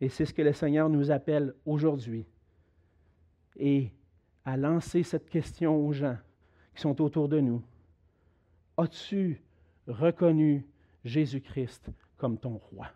Et 0.00 0.08
c'est 0.08 0.24
ce 0.24 0.34
que 0.34 0.42
le 0.42 0.52
Seigneur 0.52 0.88
nous 0.88 1.10
appelle 1.10 1.54
aujourd'hui. 1.64 2.26
Et 3.56 3.90
à 4.44 4.56
lancer 4.56 5.02
cette 5.02 5.28
question 5.28 5.76
aux 5.76 5.92
gens 5.92 6.16
qui 6.74 6.82
sont 6.82 7.00
autour 7.02 7.28
de 7.28 7.40
nous. 7.40 7.62
As-tu 8.76 9.42
reconnu 9.86 10.66
Jésus-Christ 11.04 11.90
comme 12.16 12.38
ton 12.38 12.58
roi? 12.70 12.88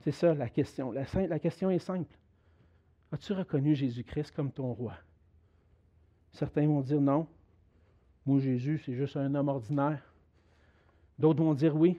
C'est 0.00 0.12
ça 0.12 0.34
la 0.34 0.48
question. 0.48 0.92
La, 0.92 1.04
la 1.26 1.38
question 1.38 1.70
est 1.70 1.78
simple. 1.78 2.16
As-tu 3.12 3.32
reconnu 3.32 3.74
Jésus-Christ 3.74 4.32
comme 4.34 4.52
ton 4.52 4.72
roi? 4.72 4.94
Certains 6.32 6.66
vont 6.66 6.80
dire 6.80 7.00
non. 7.00 7.26
Moi, 8.24 8.38
Jésus, 8.38 8.80
c'est 8.84 8.94
juste 8.94 9.16
un 9.16 9.34
homme 9.34 9.48
ordinaire. 9.48 10.02
D'autres 11.18 11.42
vont 11.42 11.54
dire 11.54 11.74
oui. 11.76 11.98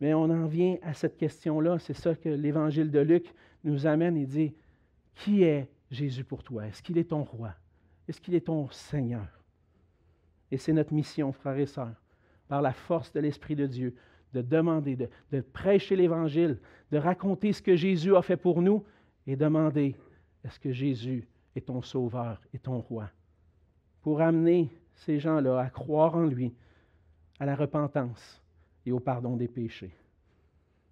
Mais 0.00 0.14
on 0.14 0.24
en 0.24 0.46
vient 0.46 0.78
à 0.82 0.94
cette 0.94 1.16
question-là. 1.16 1.78
C'est 1.78 1.94
ça 1.94 2.14
que 2.14 2.28
l'évangile 2.28 2.90
de 2.90 2.98
Luc 2.98 3.32
nous 3.62 3.86
amène 3.86 4.16
et 4.16 4.26
dit, 4.26 4.52
qui 5.14 5.44
est 5.44 5.68
Jésus 5.90 6.24
pour 6.24 6.42
toi? 6.42 6.66
Est-ce 6.66 6.82
qu'il 6.82 6.98
est 6.98 7.10
ton 7.10 7.22
roi? 7.22 7.54
Est-ce 8.08 8.20
qu'il 8.20 8.34
est 8.34 8.46
ton 8.46 8.68
Seigneur? 8.70 9.28
Et 10.50 10.56
c'est 10.56 10.72
notre 10.72 10.92
mission, 10.92 11.32
frères 11.32 11.58
et 11.58 11.66
sœurs 11.66 12.02
par 12.52 12.60
la 12.60 12.74
force 12.74 13.10
de 13.14 13.20
l'Esprit 13.20 13.56
de 13.56 13.66
Dieu, 13.66 13.94
de 14.34 14.42
demander, 14.42 14.94
de, 14.94 15.40
prêcher 15.40 15.96
l'Évangile, 15.96 16.58
de 16.90 16.98
raconter 16.98 17.54
ce 17.54 17.62
que 17.62 17.76
Jésus 17.76 18.14
a 18.14 18.20
fait 18.20 18.36
pour 18.36 18.60
nous 18.60 18.84
et 19.26 19.36
demander, 19.36 19.96
est-ce 20.44 20.58
que 20.58 20.72
Jésus 20.72 21.26
est 21.54 21.66
ton 21.66 21.82
Sauveur 21.82 22.40
et 22.52 22.58
ton 22.58 22.80
Roi? 22.80 23.08
Pour 24.02 24.20
amener 24.20 24.68
ces 24.94 25.18
gens-là 25.18 25.60
à 25.60 25.70
croire 25.70 26.16
en 26.16 26.24
lui, 26.24 26.52
à 27.38 27.46
la 27.46 27.54
repentance 27.54 28.42
et 28.86 28.92
au 28.92 29.00
pardon 29.00 29.36
des 29.36 29.48
péchés. 29.48 29.94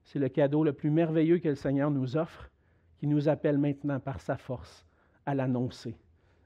C'est 0.05 0.19
le 0.19 0.29
cadeau 0.29 0.65
le 0.65 0.73
plus 0.73 0.91
merveilleux 0.91 1.39
que 1.39 1.49
le 1.49 1.55
Seigneur 1.55 1.91
nous 1.91 2.17
offre, 2.17 2.51
qui 2.99 3.07
nous 3.07 3.29
appelle 3.29 3.59
maintenant 3.59 4.01
par 4.01 4.21
sa 4.21 4.37
force 4.37 4.87
à 5.27 5.35
l'annoncer, 5.35 5.97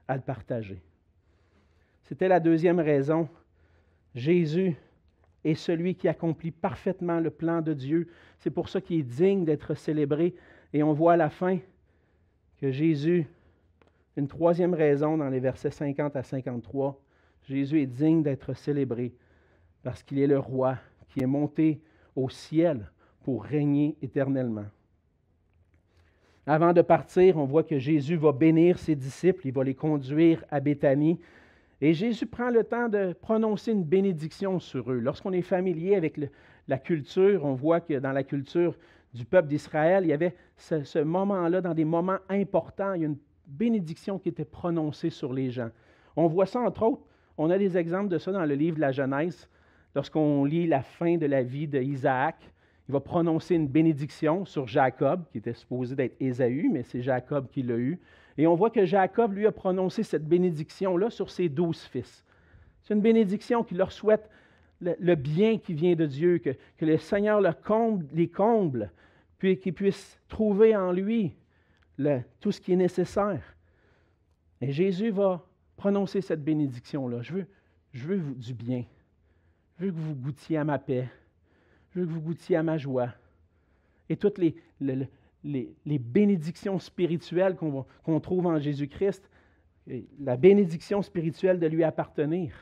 à 0.07 0.15
le 0.15 0.21
partager. 0.21 0.81
C'était 2.03 2.27
la 2.27 2.39
deuxième 2.39 2.79
raison. 2.79 3.27
Jésus 4.13 4.75
est 5.43 5.55
celui 5.55 5.95
qui 5.95 6.07
accomplit 6.07 6.51
parfaitement 6.51 7.19
le 7.19 7.31
plan 7.31 7.61
de 7.61 7.73
Dieu. 7.73 8.07
C'est 8.39 8.51
pour 8.51 8.69
ça 8.69 8.81
qu'il 8.81 8.99
est 8.99 9.03
digne 9.03 9.45
d'être 9.45 9.73
célébré. 9.73 10.35
Et 10.71 10.83
on 10.83 10.93
voit 10.93 11.13
à 11.13 11.17
la 11.17 11.29
fin 11.29 11.57
que 12.59 12.71
Jésus, 12.71 13.27
une 14.17 14.27
troisième 14.27 14.73
raison 14.73 15.17
dans 15.17 15.29
les 15.29 15.39
versets 15.39 15.71
50 15.71 16.15
à 16.15 16.23
53, 16.23 16.99
Jésus 17.47 17.81
est 17.81 17.85
digne 17.85 18.23
d'être 18.23 18.53
célébré 18.53 19.13
parce 19.83 20.01
qu'il 20.03 20.19
est 20.19 20.27
le 20.27 20.39
roi 20.39 20.77
qui 21.09 21.21
est 21.21 21.27
monté 21.27 21.81
au 22.15 22.29
ciel 22.29 22.89
pour 23.23 23.43
régner 23.43 23.95
éternellement. 24.01 24.65
Avant 26.47 26.73
de 26.73 26.81
partir, 26.81 27.37
on 27.37 27.45
voit 27.45 27.63
que 27.63 27.79
Jésus 27.79 28.15
va 28.15 28.31
bénir 28.31 28.77
ses 28.77 28.95
disciples, 28.95 29.47
il 29.47 29.53
va 29.53 29.63
les 29.63 29.73
conduire 29.73 30.43
à 30.51 30.59
Béthanie. 30.59 31.19
Et 31.81 31.93
Jésus 31.93 32.27
prend 32.27 32.49
le 32.49 32.63
temps 32.63 32.87
de 32.87 33.13
prononcer 33.13 33.71
une 33.71 33.83
bénédiction 33.83 34.59
sur 34.59 34.91
eux. 34.91 34.99
Lorsqu'on 34.99 35.33
est 35.33 35.41
familier 35.41 35.95
avec 35.95 36.19
la 36.67 36.77
culture, 36.77 37.43
on 37.45 37.53
voit 37.53 37.81
que 37.81 37.95
dans 37.95 38.11
la 38.11 38.23
culture 38.23 38.77
du 39.15 39.25
peuple 39.25 39.47
d'Israël, 39.47 40.03
il 40.03 40.09
y 40.09 40.13
avait 40.13 40.35
ce, 40.57 40.99
moment-là, 40.99 41.61
dans 41.61 41.73
des 41.73 41.85
moments 41.85 42.19
importants, 42.29 42.93
il 42.93 43.01
y 43.01 43.05
a 43.05 43.07
une 43.07 43.17
bénédiction 43.47 44.19
qui 44.19 44.29
était 44.29 44.45
prononcée 44.45 45.09
sur 45.09 45.33
les 45.33 45.49
gens. 45.51 45.69
On 46.17 46.27
voit 46.27 46.45
ça, 46.45 46.59
entre 46.59 46.83
autres, 46.83 47.01
on 47.37 47.49
a 47.49 47.57
des 47.57 47.77
exemples 47.77 48.09
de 48.09 48.17
ça 48.17 48.31
dans 48.31 48.45
le 48.45 48.55
livre 48.55 48.75
de 48.75 48.81
la 48.81 48.91
Genèse. 48.91 49.49
Lorsqu'on 49.95 50.43
lit 50.43 50.67
la 50.67 50.81
fin 50.81 51.15
de 51.17 51.25
la 51.25 51.43
vie 51.43 51.67
d'Isaac, 51.67 52.35
il 52.87 52.91
va 52.91 52.99
prononcer 52.99 53.55
une 53.55 53.67
bénédiction 53.67 54.45
sur 54.45 54.67
Jacob, 54.67 55.23
qui 55.31 55.37
était 55.37 55.53
supposé 55.53 55.95
d'être 55.95 56.15
Ésaü, 56.19 56.69
mais 56.71 56.83
c'est 56.83 57.01
Jacob 57.01 57.47
qui 57.49 57.63
l'a 57.63 57.77
eu. 57.77 57.99
Et 58.37 58.45
on 58.47 58.55
voit 58.55 58.69
que 58.69 58.85
Jacob, 58.85 59.33
lui, 59.33 59.47
a 59.47 59.51
prononcé 59.51 60.03
cette 60.03 60.27
bénédiction-là 60.27 61.09
sur 61.09 61.31
ses 61.31 61.47
douze 61.47 61.83
fils. 61.83 62.25
C'est 62.83 62.93
une 62.93 63.01
bénédiction 63.01 63.63
qui 63.63 63.75
leur 63.75 63.91
souhaite 63.93 64.29
le, 64.81 65.15
bien 65.15 65.57
qui 65.57 65.73
vient 65.73 65.95
de 65.95 66.05
Dieu, 66.05 66.39
que, 66.39 66.55
le 66.81 66.97
Seigneur 66.97 67.41
les 67.41 68.27
comble, 68.27 68.91
puis 69.37 69.57
qu'ils 69.57 69.73
puissent 69.73 70.19
trouver 70.27 70.75
en 70.75 70.91
lui 70.91 71.33
tout 72.39 72.51
ce 72.51 72.59
qui 72.59 72.73
est 72.73 72.77
nécessaire. 72.77 73.55
Et 74.61 74.71
Jésus 74.71 75.11
va 75.11 75.45
prononcer 75.75 76.21
cette 76.21 76.43
bénédiction-là. 76.43 77.21
Je 77.21 77.33
veux, 77.33 77.47
je 77.93 78.07
veux 78.07 78.35
du 78.35 78.53
bien. 78.53 78.83
Je 79.77 79.85
veux 79.85 79.91
que 79.91 79.97
vous 79.97 80.15
goûtiez 80.15 80.57
à 80.57 80.63
ma 80.63 80.79
paix. 80.79 81.07
Je 81.91 81.99
veux 81.99 82.05
que 82.05 82.11
vous 82.11 82.21
goûtiez 82.21 82.55
à 82.55 82.63
ma 82.63 82.77
joie. 82.77 83.09
Et 84.09 84.17
toutes 84.17 84.37
les, 84.37 84.55
les, 84.79 85.99
bénédictions 85.99 86.79
spirituelles 86.79 87.55
qu'on 87.55 88.19
trouve 88.19 88.45
en 88.45 88.59
Jésus-Christ, 88.59 89.29
la 90.19 90.37
bénédiction 90.37 91.01
spirituelle 91.01 91.59
de 91.59 91.67
lui 91.67 91.83
appartenir, 91.83 92.53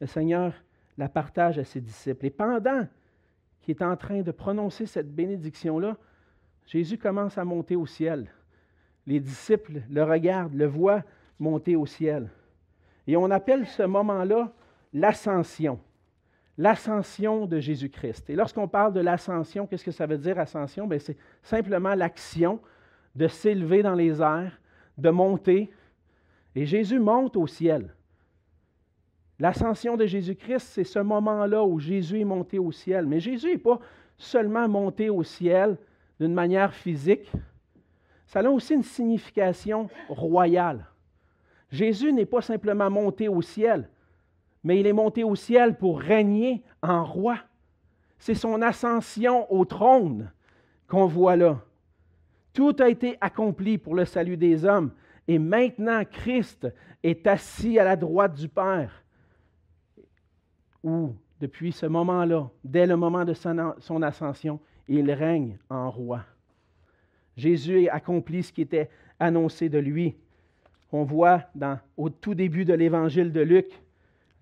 le 0.00 0.06
Seigneur 0.06 0.54
la 1.00 1.08
partage 1.08 1.58
à 1.58 1.64
ses 1.64 1.80
disciples. 1.80 2.26
Et 2.26 2.30
pendant 2.30 2.86
qu'il 3.60 3.74
est 3.74 3.82
en 3.82 3.96
train 3.96 4.20
de 4.22 4.30
prononcer 4.30 4.86
cette 4.86 5.12
bénédiction-là, 5.12 5.96
Jésus 6.66 6.98
commence 6.98 7.38
à 7.38 7.44
monter 7.44 7.74
au 7.74 7.86
ciel. 7.86 8.30
Les 9.06 9.18
disciples 9.18 9.82
le 9.90 10.04
regardent, 10.04 10.54
le 10.54 10.66
voient 10.66 11.02
monter 11.38 11.74
au 11.74 11.86
ciel. 11.86 12.30
Et 13.06 13.16
on 13.16 13.30
appelle 13.30 13.66
ce 13.66 13.82
moment-là 13.82 14.52
l'ascension 14.92 15.80
l'ascension 16.58 17.46
de 17.46 17.58
Jésus-Christ. 17.58 18.28
Et 18.28 18.36
lorsqu'on 18.36 18.68
parle 18.68 18.92
de 18.92 19.00
l'ascension, 19.00 19.66
qu'est-ce 19.66 19.84
que 19.84 19.90
ça 19.90 20.04
veut 20.04 20.18
dire 20.18 20.38
ascension? 20.38 20.86
C'est 20.98 21.16
simplement 21.42 21.94
l'action 21.94 22.60
de 23.14 23.28
s'élever 23.28 23.82
dans 23.82 23.94
les 23.94 24.20
airs, 24.20 24.60
de 24.98 25.08
monter. 25.08 25.70
Et 26.54 26.66
Jésus 26.66 26.98
monte 26.98 27.34
au 27.36 27.46
ciel. 27.46 27.94
L'ascension 29.40 29.96
de 29.96 30.04
Jésus-Christ, 30.04 30.68
c'est 30.74 30.84
ce 30.84 30.98
moment-là 30.98 31.64
où 31.64 31.80
Jésus 31.80 32.20
est 32.20 32.24
monté 32.24 32.58
au 32.58 32.70
ciel. 32.70 33.06
Mais 33.06 33.20
Jésus 33.20 33.48
n'est 33.48 33.58
pas 33.58 33.80
seulement 34.18 34.68
monté 34.68 35.08
au 35.08 35.22
ciel 35.22 35.78
d'une 36.20 36.34
manière 36.34 36.74
physique, 36.74 37.32
ça 38.26 38.40
a 38.40 38.50
aussi 38.50 38.74
une 38.74 38.82
signification 38.82 39.88
royale. 40.08 40.86
Jésus 41.72 42.12
n'est 42.12 42.26
pas 42.26 42.42
simplement 42.42 42.90
monté 42.90 43.26
au 43.28 43.40
ciel, 43.40 43.88
mais 44.62 44.78
il 44.78 44.86
est 44.86 44.92
monté 44.92 45.24
au 45.24 45.34
ciel 45.34 45.76
pour 45.76 45.98
régner 45.98 46.62
en 46.82 47.04
roi. 47.04 47.38
C'est 48.18 48.34
son 48.34 48.60
ascension 48.60 49.50
au 49.50 49.64
trône 49.64 50.30
qu'on 50.86 51.06
voit 51.06 51.36
là. 51.36 51.58
Tout 52.52 52.76
a 52.78 52.90
été 52.90 53.16
accompli 53.20 53.78
pour 53.78 53.94
le 53.94 54.04
salut 54.04 54.36
des 54.36 54.66
hommes. 54.66 54.90
Et 55.26 55.38
maintenant, 55.38 56.04
Christ 56.04 56.68
est 57.02 57.26
assis 57.26 57.78
à 57.78 57.84
la 57.84 57.96
droite 57.96 58.34
du 58.34 58.48
Père. 58.48 59.02
Où, 60.82 61.14
depuis 61.40 61.72
ce 61.72 61.86
moment-là, 61.86 62.50
dès 62.64 62.86
le 62.86 62.96
moment 62.96 63.24
de 63.24 63.34
son 63.34 64.02
ascension, 64.02 64.60
il 64.88 65.10
règne 65.12 65.58
en 65.68 65.90
roi. 65.90 66.24
Jésus 67.36 67.88
a 67.88 67.94
accompli 67.94 68.42
ce 68.42 68.52
qui 68.52 68.62
était 68.62 68.90
annoncé 69.18 69.68
de 69.68 69.78
lui. 69.78 70.16
On 70.92 71.04
voit 71.04 71.44
au 71.96 72.10
tout 72.10 72.34
début 72.34 72.64
de 72.64 72.74
l'évangile 72.74 73.32
de 73.32 73.40
Luc, 73.40 73.80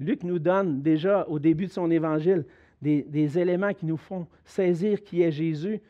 Luc 0.01 0.23
nous 0.23 0.39
donne 0.39 0.83
déjà 0.83 1.27
au 1.29 1.39
début 1.39 1.67
de 1.67 1.73
son 1.73 1.91
évangile 1.91 2.45
des, 2.81 3.39
éléments 3.39 3.75
qui 3.75 3.87
nous 3.87 3.97
font 3.97 4.27
saisir 4.45 5.03
qui 5.03 5.23
est 5.23 5.33
Jésus. 5.33 5.81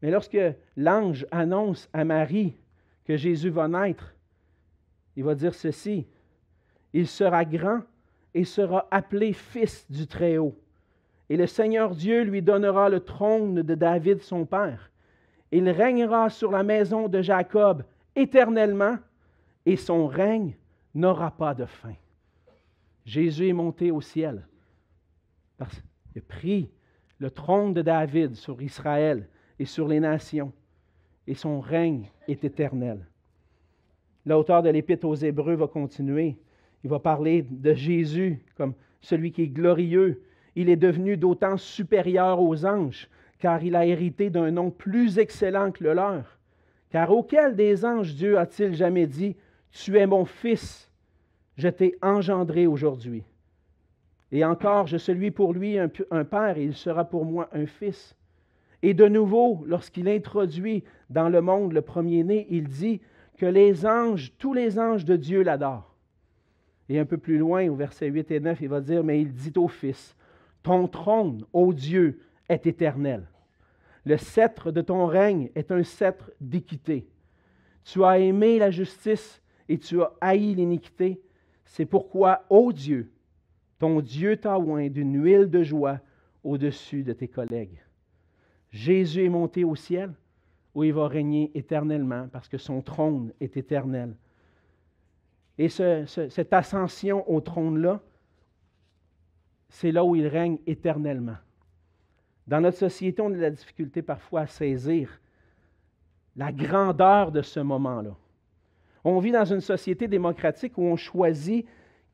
Mais 0.00 0.10
lorsque 0.10 0.38
l'ange 0.76 1.26
annonce 1.30 1.88
à 1.92 2.04
Marie 2.04 2.56
que 3.04 3.16
Jésus 3.16 3.50
va 3.50 3.68
naître, 3.68 4.14
il 5.16 5.24
va 5.24 5.34
dire 5.34 5.54
ceci, 5.54 6.06
il 6.92 7.06
sera 7.06 7.44
grand 7.44 7.82
et 8.34 8.44
sera 8.44 8.86
appelé 8.90 9.32
fils 9.32 9.90
du 9.90 10.06
Très-Haut. 10.06 10.54
Et 11.28 11.36
le 11.36 11.46
Seigneur 11.46 11.94
Dieu 11.94 12.22
lui 12.22 12.42
donnera 12.42 12.88
le 12.88 13.00
trône 13.00 13.62
de 13.62 13.74
David 13.74 14.22
son 14.22 14.46
père. 14.46 14.90
Il 15.50 15.68
régnera 15.70 16.30
sur 16.30 16.50
la 16.50 16.62
maison 16.62 17.08
de 17.08 17.22
Jacob 17.22 17.84
éternellement, 18.14 18.96
et 19.66 19.76
son 19.76 20.06
règne 20.06 20.56
n'aura 20.94 21.30
pas 21.30 21.54
de 21.54 21.66
fin. 21.66 21.94
Jésus 23.04 23.48
est 23.48 23.54
monté 23.54 23.90
au 23.90 24.00
ciel. 24.00 24.46
Parce 25.56 25.74
qu'il 26.12 26.22
a 26.22 26.24
pris 26.26 26.70
le 27.18 27.30
trône 27.30 27.74
de 27.74 27.82
David 27.82 28.34
sur 28.34 28.60
Israël 28.62 29.28
et 29.58 29.64
sur 29.64 29.88
les 29.88 30.00
nations, 30.00 30.52
et 31.26 31.34
son 31.34 31.60
règne 31.60 32.10
est 32.26 32.44
éternel. 32.44 33.06
L'auteur 34.24 34.62
de 34.62 34.70
l'Épître 34.70 35.06
aux 35.06 35.14
Hébreux 35.14 35.54
va 35.54 35.66
continuer. 35.66 36.36
Il 36.84 36.90
va 36.90 36.98
parler 36.98 37.44
de 37.48 37.74
Jésus 37.74 38.40
comme 38.56 38.74
celui 39.00 39.32
qui 39.32 39.42
est 39.42 39.48
glorieux. 39.48 40.22
Il 40.54 40.68
est 40.68 40.76
devenu 40.76 41.16
d'autant 41.16 41.56
supérieur 41.56 42.40
aux 42.40 42.64
anges, 42.64 43.08
car 43.38 43.62
il 43.62 43.76
a 43.76 43.86
hérité 43.86 44.30
d'un 44.30 44.50
nom 44.50 44.70
plus 44.70 45.18
excellent 45.18 45.70
que 45.70 45.84
le 45.84 45.94
leur. 45.94 46.38
Car 46.90 47.10
auquel 47.10 47.54
des 47.54 47.84
anges 47.84 48.14
Dieu 48.14 48.38
a-t-il 48.38 48.74
jamais 48.74 49.06
dit, 49.06 49.36
Tu 49.70 49.98
es 49.98 50.06
mon 50.06 50.24
fils, 50.24 50.90
je 51.56 51.68
t'ai 51.68 51.96
engendré 52.02 52.66
aujourd'hui. 52.66 53.24
Et 54.30 54.44
encore, 54.44 54.86
je 54.86 54.96
suis 54.96 55.30
pour 55.30 55.54
lui 55.54 55.78
un, 55.78 55.88
père 55.88 56.58
et 56.58 56.64
il 56.64 56.74
sera 56.74 57.04
pour 57.04 57.24
moi 57.24 57.48
un 57.52 57.66
fils. 57.66 58.14
Et 58.82 58.94
de 58.94 59.06
nouveau, 59.08 59.64
lorsqu'il 59.66 60.08
introduit 60.08 60.84
dans 61.10 61.28
le 61.28 61.40
monde 61.40 61.72
le 61.72 61.82
premier-né, 61.82 62.46
il 62.50 62.68
dit 62.68 63.00
que 63.38 63.46
les 63.46 63.86
anges, 63.86 64.32
tous 64.38 64.52
les 64.52 64.78
anges 64.78 65.04
de 65.04 65.16
Dieu 65.16 65.42
l'adorent. 65.42 65.87
Et 66.88 66.98
un 66.98 67.04
peu 67.04 67.18
plus 67.18 67.38
loin, 67.38 67.68
au 67.68 67.74
verset 67.74 68.08
8 68.08 68.30
et 68.30 68.40
9, 68.40 68.60
il 68.60 68.68
va 68.68 68.80
dire, 68.80 69.04
mais 69.04 69.20
il 69.20 69.32
dit 69.32 69.52
au 69.56 69.68
Fils, 69.68 70.16
Ton 70.62 70.88
trône, 70.88 71.44
ô 71.52 71.72
Dieu, 71.72 72.20
est 72.48 72.66
éternel. 72.66 73.28
Le 74.04 74.16
sceptre 74.16 74.70
de 74.70 74.80
ton 74.80 75.06
règne 75.06 75.50
est 75.54 75.70
un 75.70 75.82
sceptre 75.82 76.30
d'équité. 76.40 77.06
Tu 77.84 78.02
as 78.04 78.18
aimé 78.18 78.58
la 78.58 78.70
justice 78.70 79.42
et 79.68 79.78
tu 79.78 80.00
as 80.00 80.12
haï 80.20 80.54
l'iniquité. 80.54 81.20
C'est 81.64 81.84
pourquoi, 81.84 82.44
ô 82.48 82.72
Dieu, 82.72 83.12
ton 83.78 84.00
Dieu 84.00 84.36
t'a 84.36 84.58
oint 84.58 84.88
d'une 84.88 85.22
huile 85.22 85.50
de 85.50 85.62
joie 85.62 86.00
au-dessus 86.42 87.02
de 87.02 87.12
tes 87.12 87.28
collègues. 87.28 87.82
Jésus 88.70 89.24
est 89.24 89.28
monté 89.28 89.64
au 89.64 89.74
ciel 89.74 90.12
où 90.74 90.84
il 90.84 90.92
va 90.92 91.08
régner 91.08 91.50
éternellement 91.54 92.28
parce 92.32 92.48
que 92.48 92.58
son 92.58 92.82
trône 92.82 93.32
est 93.40 93.56
éternel. 93.56 94.14
Et 95.58 95.68
cette 95.68 96.52
ascension 96.52 97.28
au 97.28 97.40
trône-là, 97.40 98.00
c'est 99.68 99.90
là 99.90 100.04
où 100.04 100.14
il 100.14 100.26
règne 100.26 100.58
éternellement. 100.66 101.36
Dans 102.46 102.60
notre 102.60 102.78
société, 102.78 103.20
on 103.20 103.32
a 103.32 103.36
la 103.36 103.50
difficulté 103.50 104.00
parfois 104.00 104.42
à 104.42 104.46
saisir 104.46 105.20
la 106.36 106.52
grandeur 106.52 107.32
de 107.32 107.42
ce 107.42 107.60
moment-là. 107.60 108.16
On 109.04 109.18
vit 109.18 109.32
dans 109.32 109.44
une 109.44 109.60
société 109.60 110.06
démocratique 110.08 110.78
où 110.78 110.82
on 110.82 110.96
choisit 110.96 111.66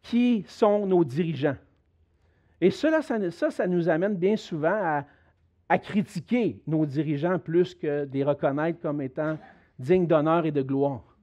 qui 0.02 0.44
sont 0.48 0.86
nos 0.86 1.04
dirigeants. 1.04 1.56
Et 2.60 2.70
cela, 2.70 3.02
ça, 3.02 3.50
ça, 3.50 3.66
nous 3.66 3.88
amène 3.88 4.16
bien 4.16 4.36
souvent 4.36 5.02
à, 5.68 5.78
critiquer 5.78 6.62
nos 6.66 6.86
dirigeants 6.86 7.38
plus 7.38 7.74
que 7.74 8.04
de 8.04 8.12
les 8.12 8.22
reconnaître 8.22 8.80
comme 8.80 9.02
étant 9.02 9.36
dignes 9.78 10.06
d'honneur 10.06 10.46
et 10.46 10.52
de 10.52 10.62
gloire. 10.62 11.13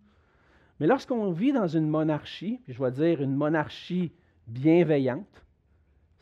Mais 0.82 0.88
lorsqu'on 0.88 1.30
vit 1.30 1.52
dans 1.52 1.68
une 1.68 1.88
monarchie, 1.88 2.60
je 2.68 2.84
vais 2.84 2.90
dire 2.90 3.22
une 3.22 3.36
monarchie 3.36 4.12
bienveillante, 4.48 5.46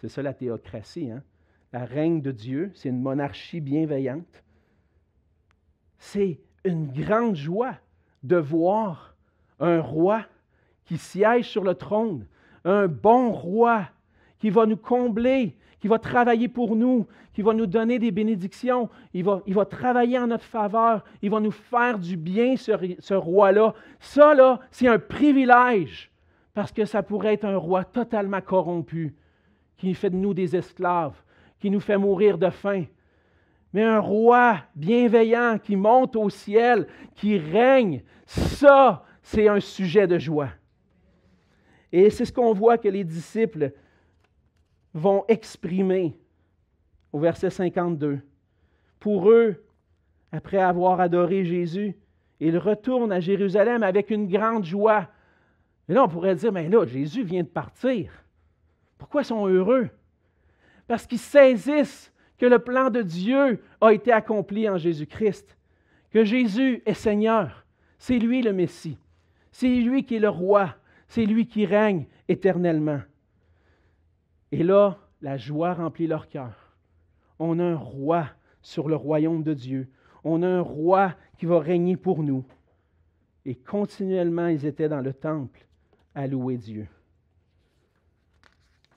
c'est 0.02 0.10
ça 0.10 0.22
la 0.22 0.34
théocratie, 0.34 1.10
hein? 1.12 1.24
la 1.72 1.86
règne 1.86 2.20
de 2.20 2.32
Dieu, 2.32 2.70
c'est 2.76 2.90
une 2.90 3.02
monarchie 3.02 3.62
bienveillante, 3.62 4.44
c'est 5.98 6.42
une 6.66 6.92
grande 6.92 7.38
joie 7.38 7.76
de 8.24 8.36
voir 8.36 9.16
un 9.62 9.80
roi 9.80 10.26
qui 10.84 10.98
siège 10.98 11.48
sur 11.48 11.64
le 11.64 11.76
trône, 11.76 12.28
un 12.66 12.90
bon 12.90 13.32
roi 13.32 13.88
qui 14.40 14.50
va 14.50 14.66
nous 14.66 14.76
combler, 14.76 15.56
qui 15.80 15.88
va 15.88 16.00
travailler 16.00 16.48
pour 16.48 16.76
nous, 16.76 17.08
qui 17.34 17.42
va 17.42 17.54
nous 17.54 17.66
donner 17.66 18.00
des 18.00 18.12
bénédictions. 18.12 18.90
Il 19.14 19.24
va, 19.24 19.42
il 19.48 19.54
va 19.54 19.66
travailler 19.66 20.20
en 20.20 20.28
notre 20.28 20.44
faveur. 20.44 21.04
Il 21.22 21.32
va 21.32 21.40
nous 21.40 21.52
faire 21.52 21.98
du 21.98 22.18
bien, 22.18 22.58
ce, 22.58 22.72
ce 23.00 23.14
roi-là. 23.14 23.74
Ça, 24.00 24.34
là, 24.34 24.60
c'est 24.72 24.88
un 24.88 25.00
privilège 25.00 26.12
parce 26.54 26.72
que 26.72 26.86
ça 26.86 27.04
pourrait 27.04 27.36
être 27.36 27.46
un 27.46 27.58
roi 27.58 27.86
totalement 27.86 28.42
corrompu 28.42 29.16
qui 29.78 29.94
fait 29.94 30.10
de 30.10 30.16
nous 30.16 30.34
des 30.34 30.56
esclaves, 30.56 31.16
qui 31.60 31.72
nous 31.72 31.80
fait 31.80 31.98
mourir 31.98 32.38
de 32.38 32.50
faim. 32.50 32.84
Mais 33.72 33.84
un 33.84 34.00
roi 34.00 34.58
bienveillant 34.76 35.58
qui 35.62 35.76
monte 35.76 36.16
au 36.16 36.30
ciel, 36.30 36.88
qui 37.16 37.38
règne, 37.38 38.04
ça, 38.26 39.06
c'est 39.22 39.48
un 39.48 39.60
sujet 39.60 40.08
de 40.08 40.18
joie. 40.18 40.50
Et 41.92 42.10
c'est 42.10 42.26
ce 42.26 42.34
qu'on 42.34 42.54
voit 42.54 42.78
que 42.78 42.88
les 42.88 43.04
disciples 43.04 43.72
vont 44.94 45.26
exprimer 45.28 46.18
au 47.12 47.20
verset 47.20 47.50
52. 47.50 48.20
Pour 49.00 49.30
eux, 49.30 49.64
après 50.32 50.58
avoir 50.58 51.00
adoré 51.00 51.46
Jésus, 51.46 51.96
ils 52.40 52.58
retournent 52.58 53.12
à 53.12 53.20
Jérusalem 53.20 53.84
avec 53.84 54.10
une 54.10 54.28
grande 54.28 54.66
joie. 54.66 55.08
Et 55.88 55.94
là, 55.94 56.04
on 56.04 56.08
pourrait 56.08 56.36
dire, 56.36 56.52
mais 56.52 56.70
là, 56.70 56.86
Jésus 56.86 57.24
vient 57.24 57.44
de 57.44 57.48
partir. 57.48 58.12
Pourquoi 58.98 59.24
sont 59.24 59.48
heureux? 59.48 59.90
Parce 60.88 61.06
qu'ils 61.06 61.20
saisissent 61.20 62.12
que 62.38 62.46
le 62.46 62.60
plan 62.60 62.90
de 62.90 63.02
Dieu 63.02 63.62
a 63.82 63.94
été 63.94 64.12
accompli 64.12 64.70
en 64.70 64.78
Jésus-Christ, 64.78 65.58
que 66.12 66.24
Jésus 66.24 66.82
est 66.86 66.94
Seigneur. 66.94 67.66
C'est 67.98 68.18
lui 68.18 68.42
le 68.42 68.54
Messie. 68.54 68.98
C'est 69.52 69.76
lui 69.76 70.06
qui 70.06 70.16
est 70.16 70.20
le 70.20 70.30
roi. 70.30 70.76
C'est 71.08 71.26
lui 71.26 71.48
qui 71.48 71.66
règne 71.66 72.06
éternellement. 72.28 73.02
Et 74.52 74.64
là, 74.64 74.98
la 75.22 75.38
joie 75.38 75.74
remplit 75.74 76.08
leur 76.08 76.28
cœur. 76.28 76.76
On 77.38 77.60
a 77.60 77.64
un 77.64 77.76
roi 77.76 78.28
sur 78.62 78.90
le 78.90 78.96
royaume 78.96 79.44
de 79.44 79.54
Dieu. 79.54 79.90
On 80.24 80.44
a 80.44 80.48
un 80.48 80.62
roi 80.62 81.14
qui 81.38 81.46
va 81.46 81.60
régner 81.60 81.98
pour 81.98 82.24
nous. 82.24 82.44
Et 83.46 83.56
continuellement, 83.56 84.48
ils 84.48 84.66
étaient 84.66 84.90
dans 84.90 85.02
le 85.02 85.14
temple 85.14 85.66
à 86.14 86.28
louer 86.28 86.58
Dieu. 86.58 86.88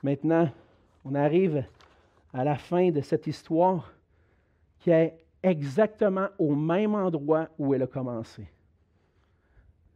Maintenant, 0.03 0.51
on 1.05 1.15
arrive 1.15 1.65
à 2.33 2.45
la 2.45 2.57
fin 2.57 2.91
de 2.91 3.01
cette 3.01 3.27
histoire 3.27 3.93
qui 4.81 4.91
est 4.91 5.17
exactement 5.43 6.29
au 6.39 6.55
même 6.55 6.95
endroit 6.95 7.49
où 7.59 7.75
elle 7.75 7.83
a 7.83 7.87
commencé. 7.87 8.49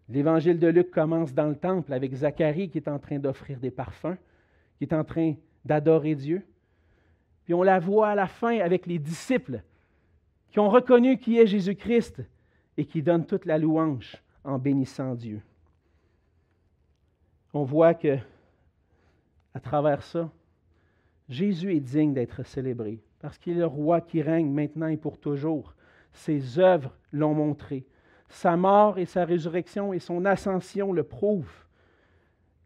L'évangile 0.08 0.60
de 0.60 0.68
Luc 0.68 0.90
commence 0.90 1.34
dans 1.34 1.48
le 1.48 1.56
temple 1.56 1.92
avec 1.92 2.14
Zacharie 2.14 2.70
qui 2.70 2.78
est 2.78 2.88
en 2.88 2.98
train 2.98 3.18
d'offrir 3.18 3.58
des 3.58 3.72
parfums, 3.72 4.16
qui 4.78 4.84
est 4.84 4.94
en 4.94 5.02
train 5.02 5.34
d'adorer 5.66 6.14
Dieu. 6.14 6.42
Puis 7.44 7.54
on 7.54 7.62
la 7.62 7.78
voit 7.78 8.08
à 8.08 8.14
la 8.14 8.26
fin 8.26 8.58
avec 8.60 8.86
les 8.86 8.98
disciples 8.98 9.62
qui 10.50 10.58
ont 10.58 10.70
reconnu 10.70 11.18
qui 11.18 11.38
est 11.38 11.46
Jésus-Christ 11.46 12.22
et 12.76 12.84
qui 12.84 13.02
donnent 13.02 13.26
toute 13.26 13.44
la 13.44 13.58
louange 13.58 14.16
en 14.44 14.58
bénissant 14.58 15.14
Dieu. 15.14 15.42
On 17.52 17.64
voit 17.64 17.94
que 17.94 18.18
à 19.54 19.60
travers 19.60 20.02
ça, 20.02 20.30
Jésus 21.28 21.74
est 21.74 21.80
digne 21.80 22.12
d'être 22.12 22.44
célébré 22.44 23.00
parce 23.20 23.38
qu'il 23.38 23.54
est 23.54 23.60
le 23.60 23.66
roi 23.66 24.00
qui 24.00 24.22
règne 24.22 24.50
maintenant 24.50 24.86
et 24.86 24.96
pour 24.96 25.18
toujours. 25.18 25.74
Ses 26.12 26.58
œuvres 26.58 26.96
l'ont 27.12 27.34
montré. 27.34 27.86
Sa 28.28 28.56
mort 28.56 28.98
et 28.98 29.06
sa 29.06 29.24
résurrection 29.24 29.92
et 29.92 29.98
son 29.98 30.24
ascension 30.24 30.92
le 30.92 31.02
prouvent. 31.02 31.64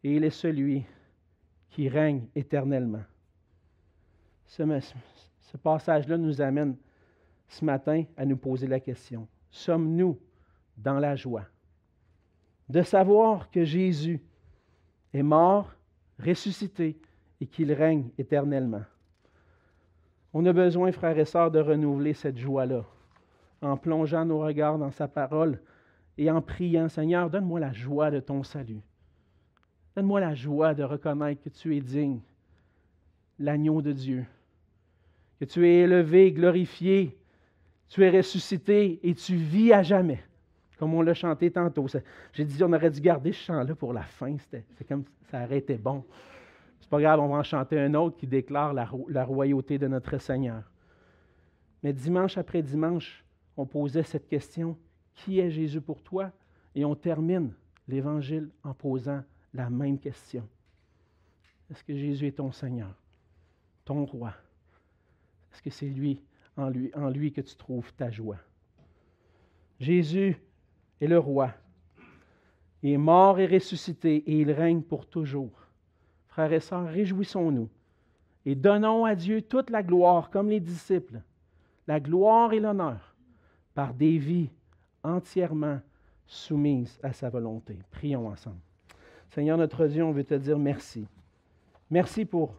Et 0.05 0.17
il 0.17 0.25
est 0.25 0.31
celui 0.31 0.85
qui 1.71 1.89
règne 1.89 2.27
éternellement. 2.35 3.03
Ce, 4.47 4.63
passage-là 5.63 6.19
nous 6.19 6.41
amène 6.41 6.77
ce 7.49 7.65
matin 7.65 8.05
à 8.17 8.25
nous 8.25 8.37
poser 8.37 8.67
la 8.67 8.81
question, 8.81 9.27
sommes-nous 9.51 10.19
dans 10.77 10.99
la 10.99 11.17
joie 11.17 11.45
de 12.69 12.83
savoir 12.83 13.51
que 13.51 13.65
Jésus 13.65 14.21
est 15.13 15.23
mort, 15.23 15.73
ressuscité 16.19 17.01
et 17.41 17.47
qu'il 17.47 17.73
règne 17.73 18.11
éternellement? 18.17 18.85
On 20.33 20.47
a 20.47 20.53
besoin, 20.53 20.93
frères 20.93 21.19
et 21.19 21.25
sœurs, 21.25 21.51
de 21.51 21.59
renouveler 21.59 22.15
cette 22.15 22.39
joie-là 22.39 22.85
en 23.63 23.77
plongeant 23.77 24.25
nos 24.25 24.39
regards 24.41 24.79
dans 24.79 24.91
sa 24.91 25.09
parole 25.09 25.61
et 26.17 26.31
en 26.31 26.41
priant, 26.41 26.89
Seigneur, 26.89 27.31
donne-moi 27.31 27.61
la 27.61 27.73
joie 27.73 28.11
de 28.11 28.21
ton 28.21 28.43
salut. 28.43 28.83
Donne-moi 30.01 30.21
la 30.21 30.35
joie 30.35 30.73
de 30.73 30.83
reconnaître 30.83 31.43
que 31.43 31.51
tu 31.51 31.77
es 31.77 31.81
digne, 31.83 32.21
l'agneau 33.39 33.83
de 33.83 33.93
Dieu, 33.93 34.25
que 35.39 35.45
tu 35.45 35.69
es 35.69 35.81
élevé, 35.81 36.33
glorifié, 36.33 37.19
tu 37.87 38.03
es 38.03 38.09
ressuscité 38.09 38.99
et 39.03 39.15
tu 39.15 39.35
vis 39.35 39.75
à 39.75 39.83
jamais, 39.83 40.25
comme 40.79 40.95
on 40.95 41.03
l'a 41.03 41.13
chanté 41.13 41.51
tantôt. 41.51 41.87
J'ai 42.33 42.47
dit, 42.47 42.65
on 42.65 42.73
aurait 42.73 42.91
dû 42.91 43.03
garder 43.03 43.33
ce 43.33 43.45
chant-là 43.45 43.75
pour 43.75 43.93
la 43.93 44.05
fin, 44.05 44.35
c'est 44.39 44.89
comme 44.89 45.05
ça 45.31 45.45
aurait 45.45 45.59
été 45.59 45.77
bon. 45.77 46.03
C'est 46.81 46.89
pas 46.89 46.99
grave, 47.03 47.21
on 47.21 47.29
va 47.29 47.37
en 47.37 47.43
chanter 47.43 47.79
un 47.79 47.93
autre 47.93 48.17
qui 48.17 48.27
déclare 48.27 48.73
la, 48.73 48.89
la 49.11 49.25
royauté 49.27 49.77
de 49.77 49.87
notre 49.87 50.17
Seigneur. 50.17 50.63
Mais 51.83 51.93
dimanche 51.93 52.39
après 52.39 52.63
dimanche, 52.63 53.23
on 53.55 53.67
posait 53.67 54.05
cette 54.05 54.29
question, 54.29 54.79
qui 55.13 55.41
est 55.41 55.51
Jésus 55.51 55.83
pour 55.83 56.03
toi? 56.03 56.31
Et 56.75 56.87
on 56.87 56.95
termine 56.95 57.53
l'Évangile 57.87 58.49
en 58.65 58.73
posant 58.73 59.23
la 59.55 59.71
même 59.71 59.99
question. 59.99 60.47
Est-ce 61.71 61.85
que 61.85 61.95
Jésus 61.95 62.27
est 62.27 62.37
ton 62.37 62.53
Seigneur, 62.53 62.95
ton 63.85 64.05
roi? 64.05 64.35
Est-ce 65.53 65.63
que 65.63 65.71
c'est 65.71 65.89
lui 65.89 66.21
en, 66.57 66.69
lui, 66.69 66.91
en 66.95 67.09
lui 67.09 67.33
que 67.33 67.41
tu 67.41 67.57
trouves 67.57 67.93
ta 67.95 68.11
joie? 68.11 68.39
Jésus 69.79 70.37
est 71.01 71.07
le 71.07 71.19
roi. 71.19 71.53
Il 72.83 72.91
est 72.91 72.99
mort 72.99 73.39
et 73.39 73.47
ressuscité 73.47 74.17
et 74.17 74.41
il 74.41 74.51
règne 74.53 74.83
pour 74.83 75.07
toujours. 75.07 75.67
Frères 76.29 76.53
et 76.53 76.61
sœurs, 76.61 76.89
réjouissons-nous 76.89 77.69
et 78.47 78.55
donnons 78.55 79.05
à 79.05 79.15
Dieu 79.15 79.43
toute 79.43 79.71
la 79.71 79.83
gloire 79.83 80.31
comme 80.31 80.49
les 80.49 80.61
disciples, 80.61 81.21
la 81.87 82.01
gloire 82.01 82.53
et 82.53 82.61
l'honneur 82.61 83.15
par 83.75 83.95
des 83.95 84.19
vies 84.19 84.51
entièrement 85.03 85.81
soumises 86.27 86.99
à 87.03 87.13
sa 87.13 87.29
volonté. 87.29 87.79
Prions 87.91 88.29
ensemble. 88.29 88.61
Seigneur 89.31 89.57
notre 89.57 89.87
Dieu, 89.87 90.05
on 90.05 90.13
veut 90.13 90.25
te 90.25 90.35
dire 90.35 90.59
merci. 90.59 91.07
Merci 91.91 92.25
pour 92.25 92.55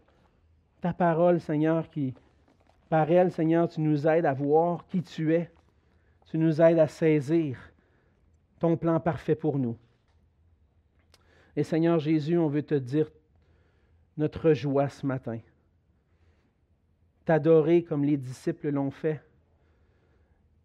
ta 0.80 0.94
parole, 0.94 1.40
Seigneur, 1.40 1.90
qui, 1.90 2.14
par 2.90 3.10
elle, 3.12 3.32
Seigneur, 3.32 3.70
tu 3.70 3.82
nous 3.82 4.08
aides 4.08 4.26
à 4.26 4.34
voir 4.34 4.86
qui 4.88 5.04
tu 5.04 5.34
es. 5.34 5.50
Tu 6.26 6.38
nous 6.38 6.62
aides 6.62 6.80
à 6.80 6.88
saisir 6.88 7.58
ton 8.60 8.78
plan 8.78 9.00
parfait 9.00 9.36
pour 9.36 9.58
nous. 9.58 9.76
Et 11.56 11.64
Seigneur 11.64 12.00
Jésus, 12.00 12.38
on 12.38 12.48
veut 12.48 12.64
te 12.64 12.76
dire 12.76 13.12
notre 14.18 14.54
joie 14.54 14.88
ce 14.88 15.06
matin. 15.06 15.40
T'adorer 17.26 17.84
comme 17.84 18.06
les 18.06 18.18
disciples 18.18 18.70
l'ont 18.70 18.92
fait 18.92 19.22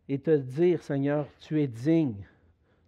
et 0.09 0.19
te 0.19 0.37
dire, 0.37 0.83
Seigneur, 0.83 1.27
tu 1.41 1.61
es 1.61 1.67
digne 1.67 2.27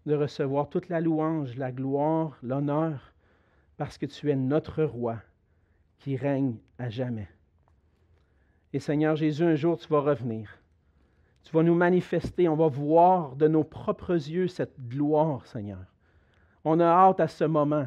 de 0.08 0.14
recevoir 0.14 0.70
toute 0.70 0.88
la 0.88 1.00
louange, 1.00 1.56
la 1.56 1.70
gloire, 1.70 2.38
l'honneur, 2.42 3.12
parce 3.76 3.98
que 3.98 4.06
tu 4.06 4.30
es 4.30 4.36
notre 4.36 4.82
roi 4.82 5.18
qui 5.98 6.16
règne 6.16 6.56
à 6.78 6.88
jamais. 6.88 7.28
Et 8.72 8.80
Seigneur 8.80 9.16
Jésus, 9.16 9.44
un 9.44 9.54
jour 9.54 9.78
tu 9.78 9.86
vas 9.88 10.00
revenir. 10.00 10.58
Tu 11.44 11.52
vas 11.52 11.62
nous 11.62 11.74
manifester, 11.74 12.48
on 12.48 12.56
va 12.56 12.68
voir 12.68 13.36
de 13.36 13.48
nos 13.48 13.64
propres 13.64 14.14
yeux 14.14 14.48
cette 14.48 14.80
gloire, 14.88 15.46
Seigneur. 15.46 15.84
On 16.64 16.80
a 16.80 16.86
hâte 16.86 17.20
à 17.20 17.28
ce 17.28 17.44
moment 17.44 17.86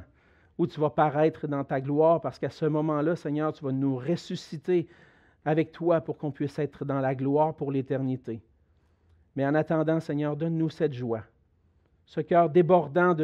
où 0.59 0.67
tu 0.67 0.79
vas 0.79 0.91
paraître 0.91 1.47
dans 1.47 1.63
ta 1.63 1.81
gloire, 1.81 2.21
parce 2.21 2.37
qu'à 2.37 2.51
ce 2.51 2.65
moment-là, 2.65 3.15
Seigneur, 3.15 3.51
tu 3.51 3.65
vas 3.65 3.71
nous 3.71 3.97
ressusciter 3.97 4.87
avec 5.43 5.71
toi 5.71 6.01
pour 6.01 6.19
qu'on 6.19 6.31
puisse 6.31 6.59
être 6.59 6.85
dans 6.85 6.99
la 6.99 7.15
gloire 7.15 7.55
pour 7.55 7.71
l'éternité. 7.71 8.41
Mais 9.35 9.45
en 9.45 9.55
attendant, 9.55 9.99
Seigneur, 9.99 10.35
donne-nous 10.35 10.69
cette 10.69 10.93
joie, 10.93 11.23
ce 12.11 12.19
cœur 12.19 12.49
débordant 12.49 13.15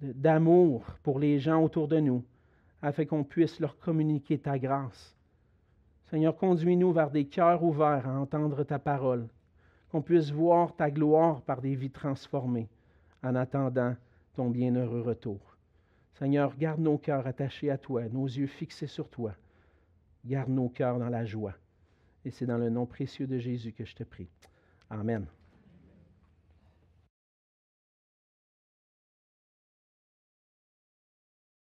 d'amour 0.00 0.84
pour 1.02 1.18
les 1.18 1.40
gens 1.40 1.60
autour 1.60 1.88
de 1.88 1.98
nous, 1.98 2.22
afin 2.80 3.04
qu'on 3.04 3.24
puisse 3.24 3.58
leur 3.58 3.76
communiquer 3.80 4.38
ta 4.38 4.60
grâce. 4.60 5.16
Seigneur, 6.08 6.36
conduis-nous 6.36 6.92
vers 6.92 7.10
des 7.10 7.24
cœurs 7.24 7.64
ouverts 7.64 8.08
à 8.08 8.12
entendre 8.12 8.62
ta 8.62 8.78
parole, 8.78 9.26
qu'on 9.90 10.02
puisse 10.02 10.30
voir 10.30 10.76
ta 10.76 10.88
gloire 10.88 11.42
par 11.42 11.60
des 11.60 11.74
vies 11.74 11.90
transformées, 11.90 12.68
en 13.24 13.34
attendant 13.34 13.96
ton 14.34 14.50
bienheureux 14.50 15.02
retour. 15.02 15.56
Seigneur, 16.14 16.56
garde 16.56 16.80
nos 16.80 16.98
cœurs 16.98 17.26
attachés 17.26 17.70
à 17.70 17.78
toi, 17.78 18.04
nos 18.08 18.26
yeux 18.26 18.46
fixés 18.46 18.86
sur 18.86 19.08
toi. 19.08 19.34
Garde 20.24 20.50
nos 20.50 20.68
cœurs 20.68 21.00
dans 21.00 21.08
la 21.08 21.24
joie. 21.24 21.54
Et 22.24 22.30
c'est 22.30 22.46
dans 22.46 22.58
le 22.58 22.70
nom 22.70 22.86
précieux 22.86 23.26
de 23.26 23.38
Jésus 23.38 23.72
que 23.72 23.84
je 23.84 23.96
te 23.96 24.04
prie. 24.04 24.28
Amen. 24.90 25.26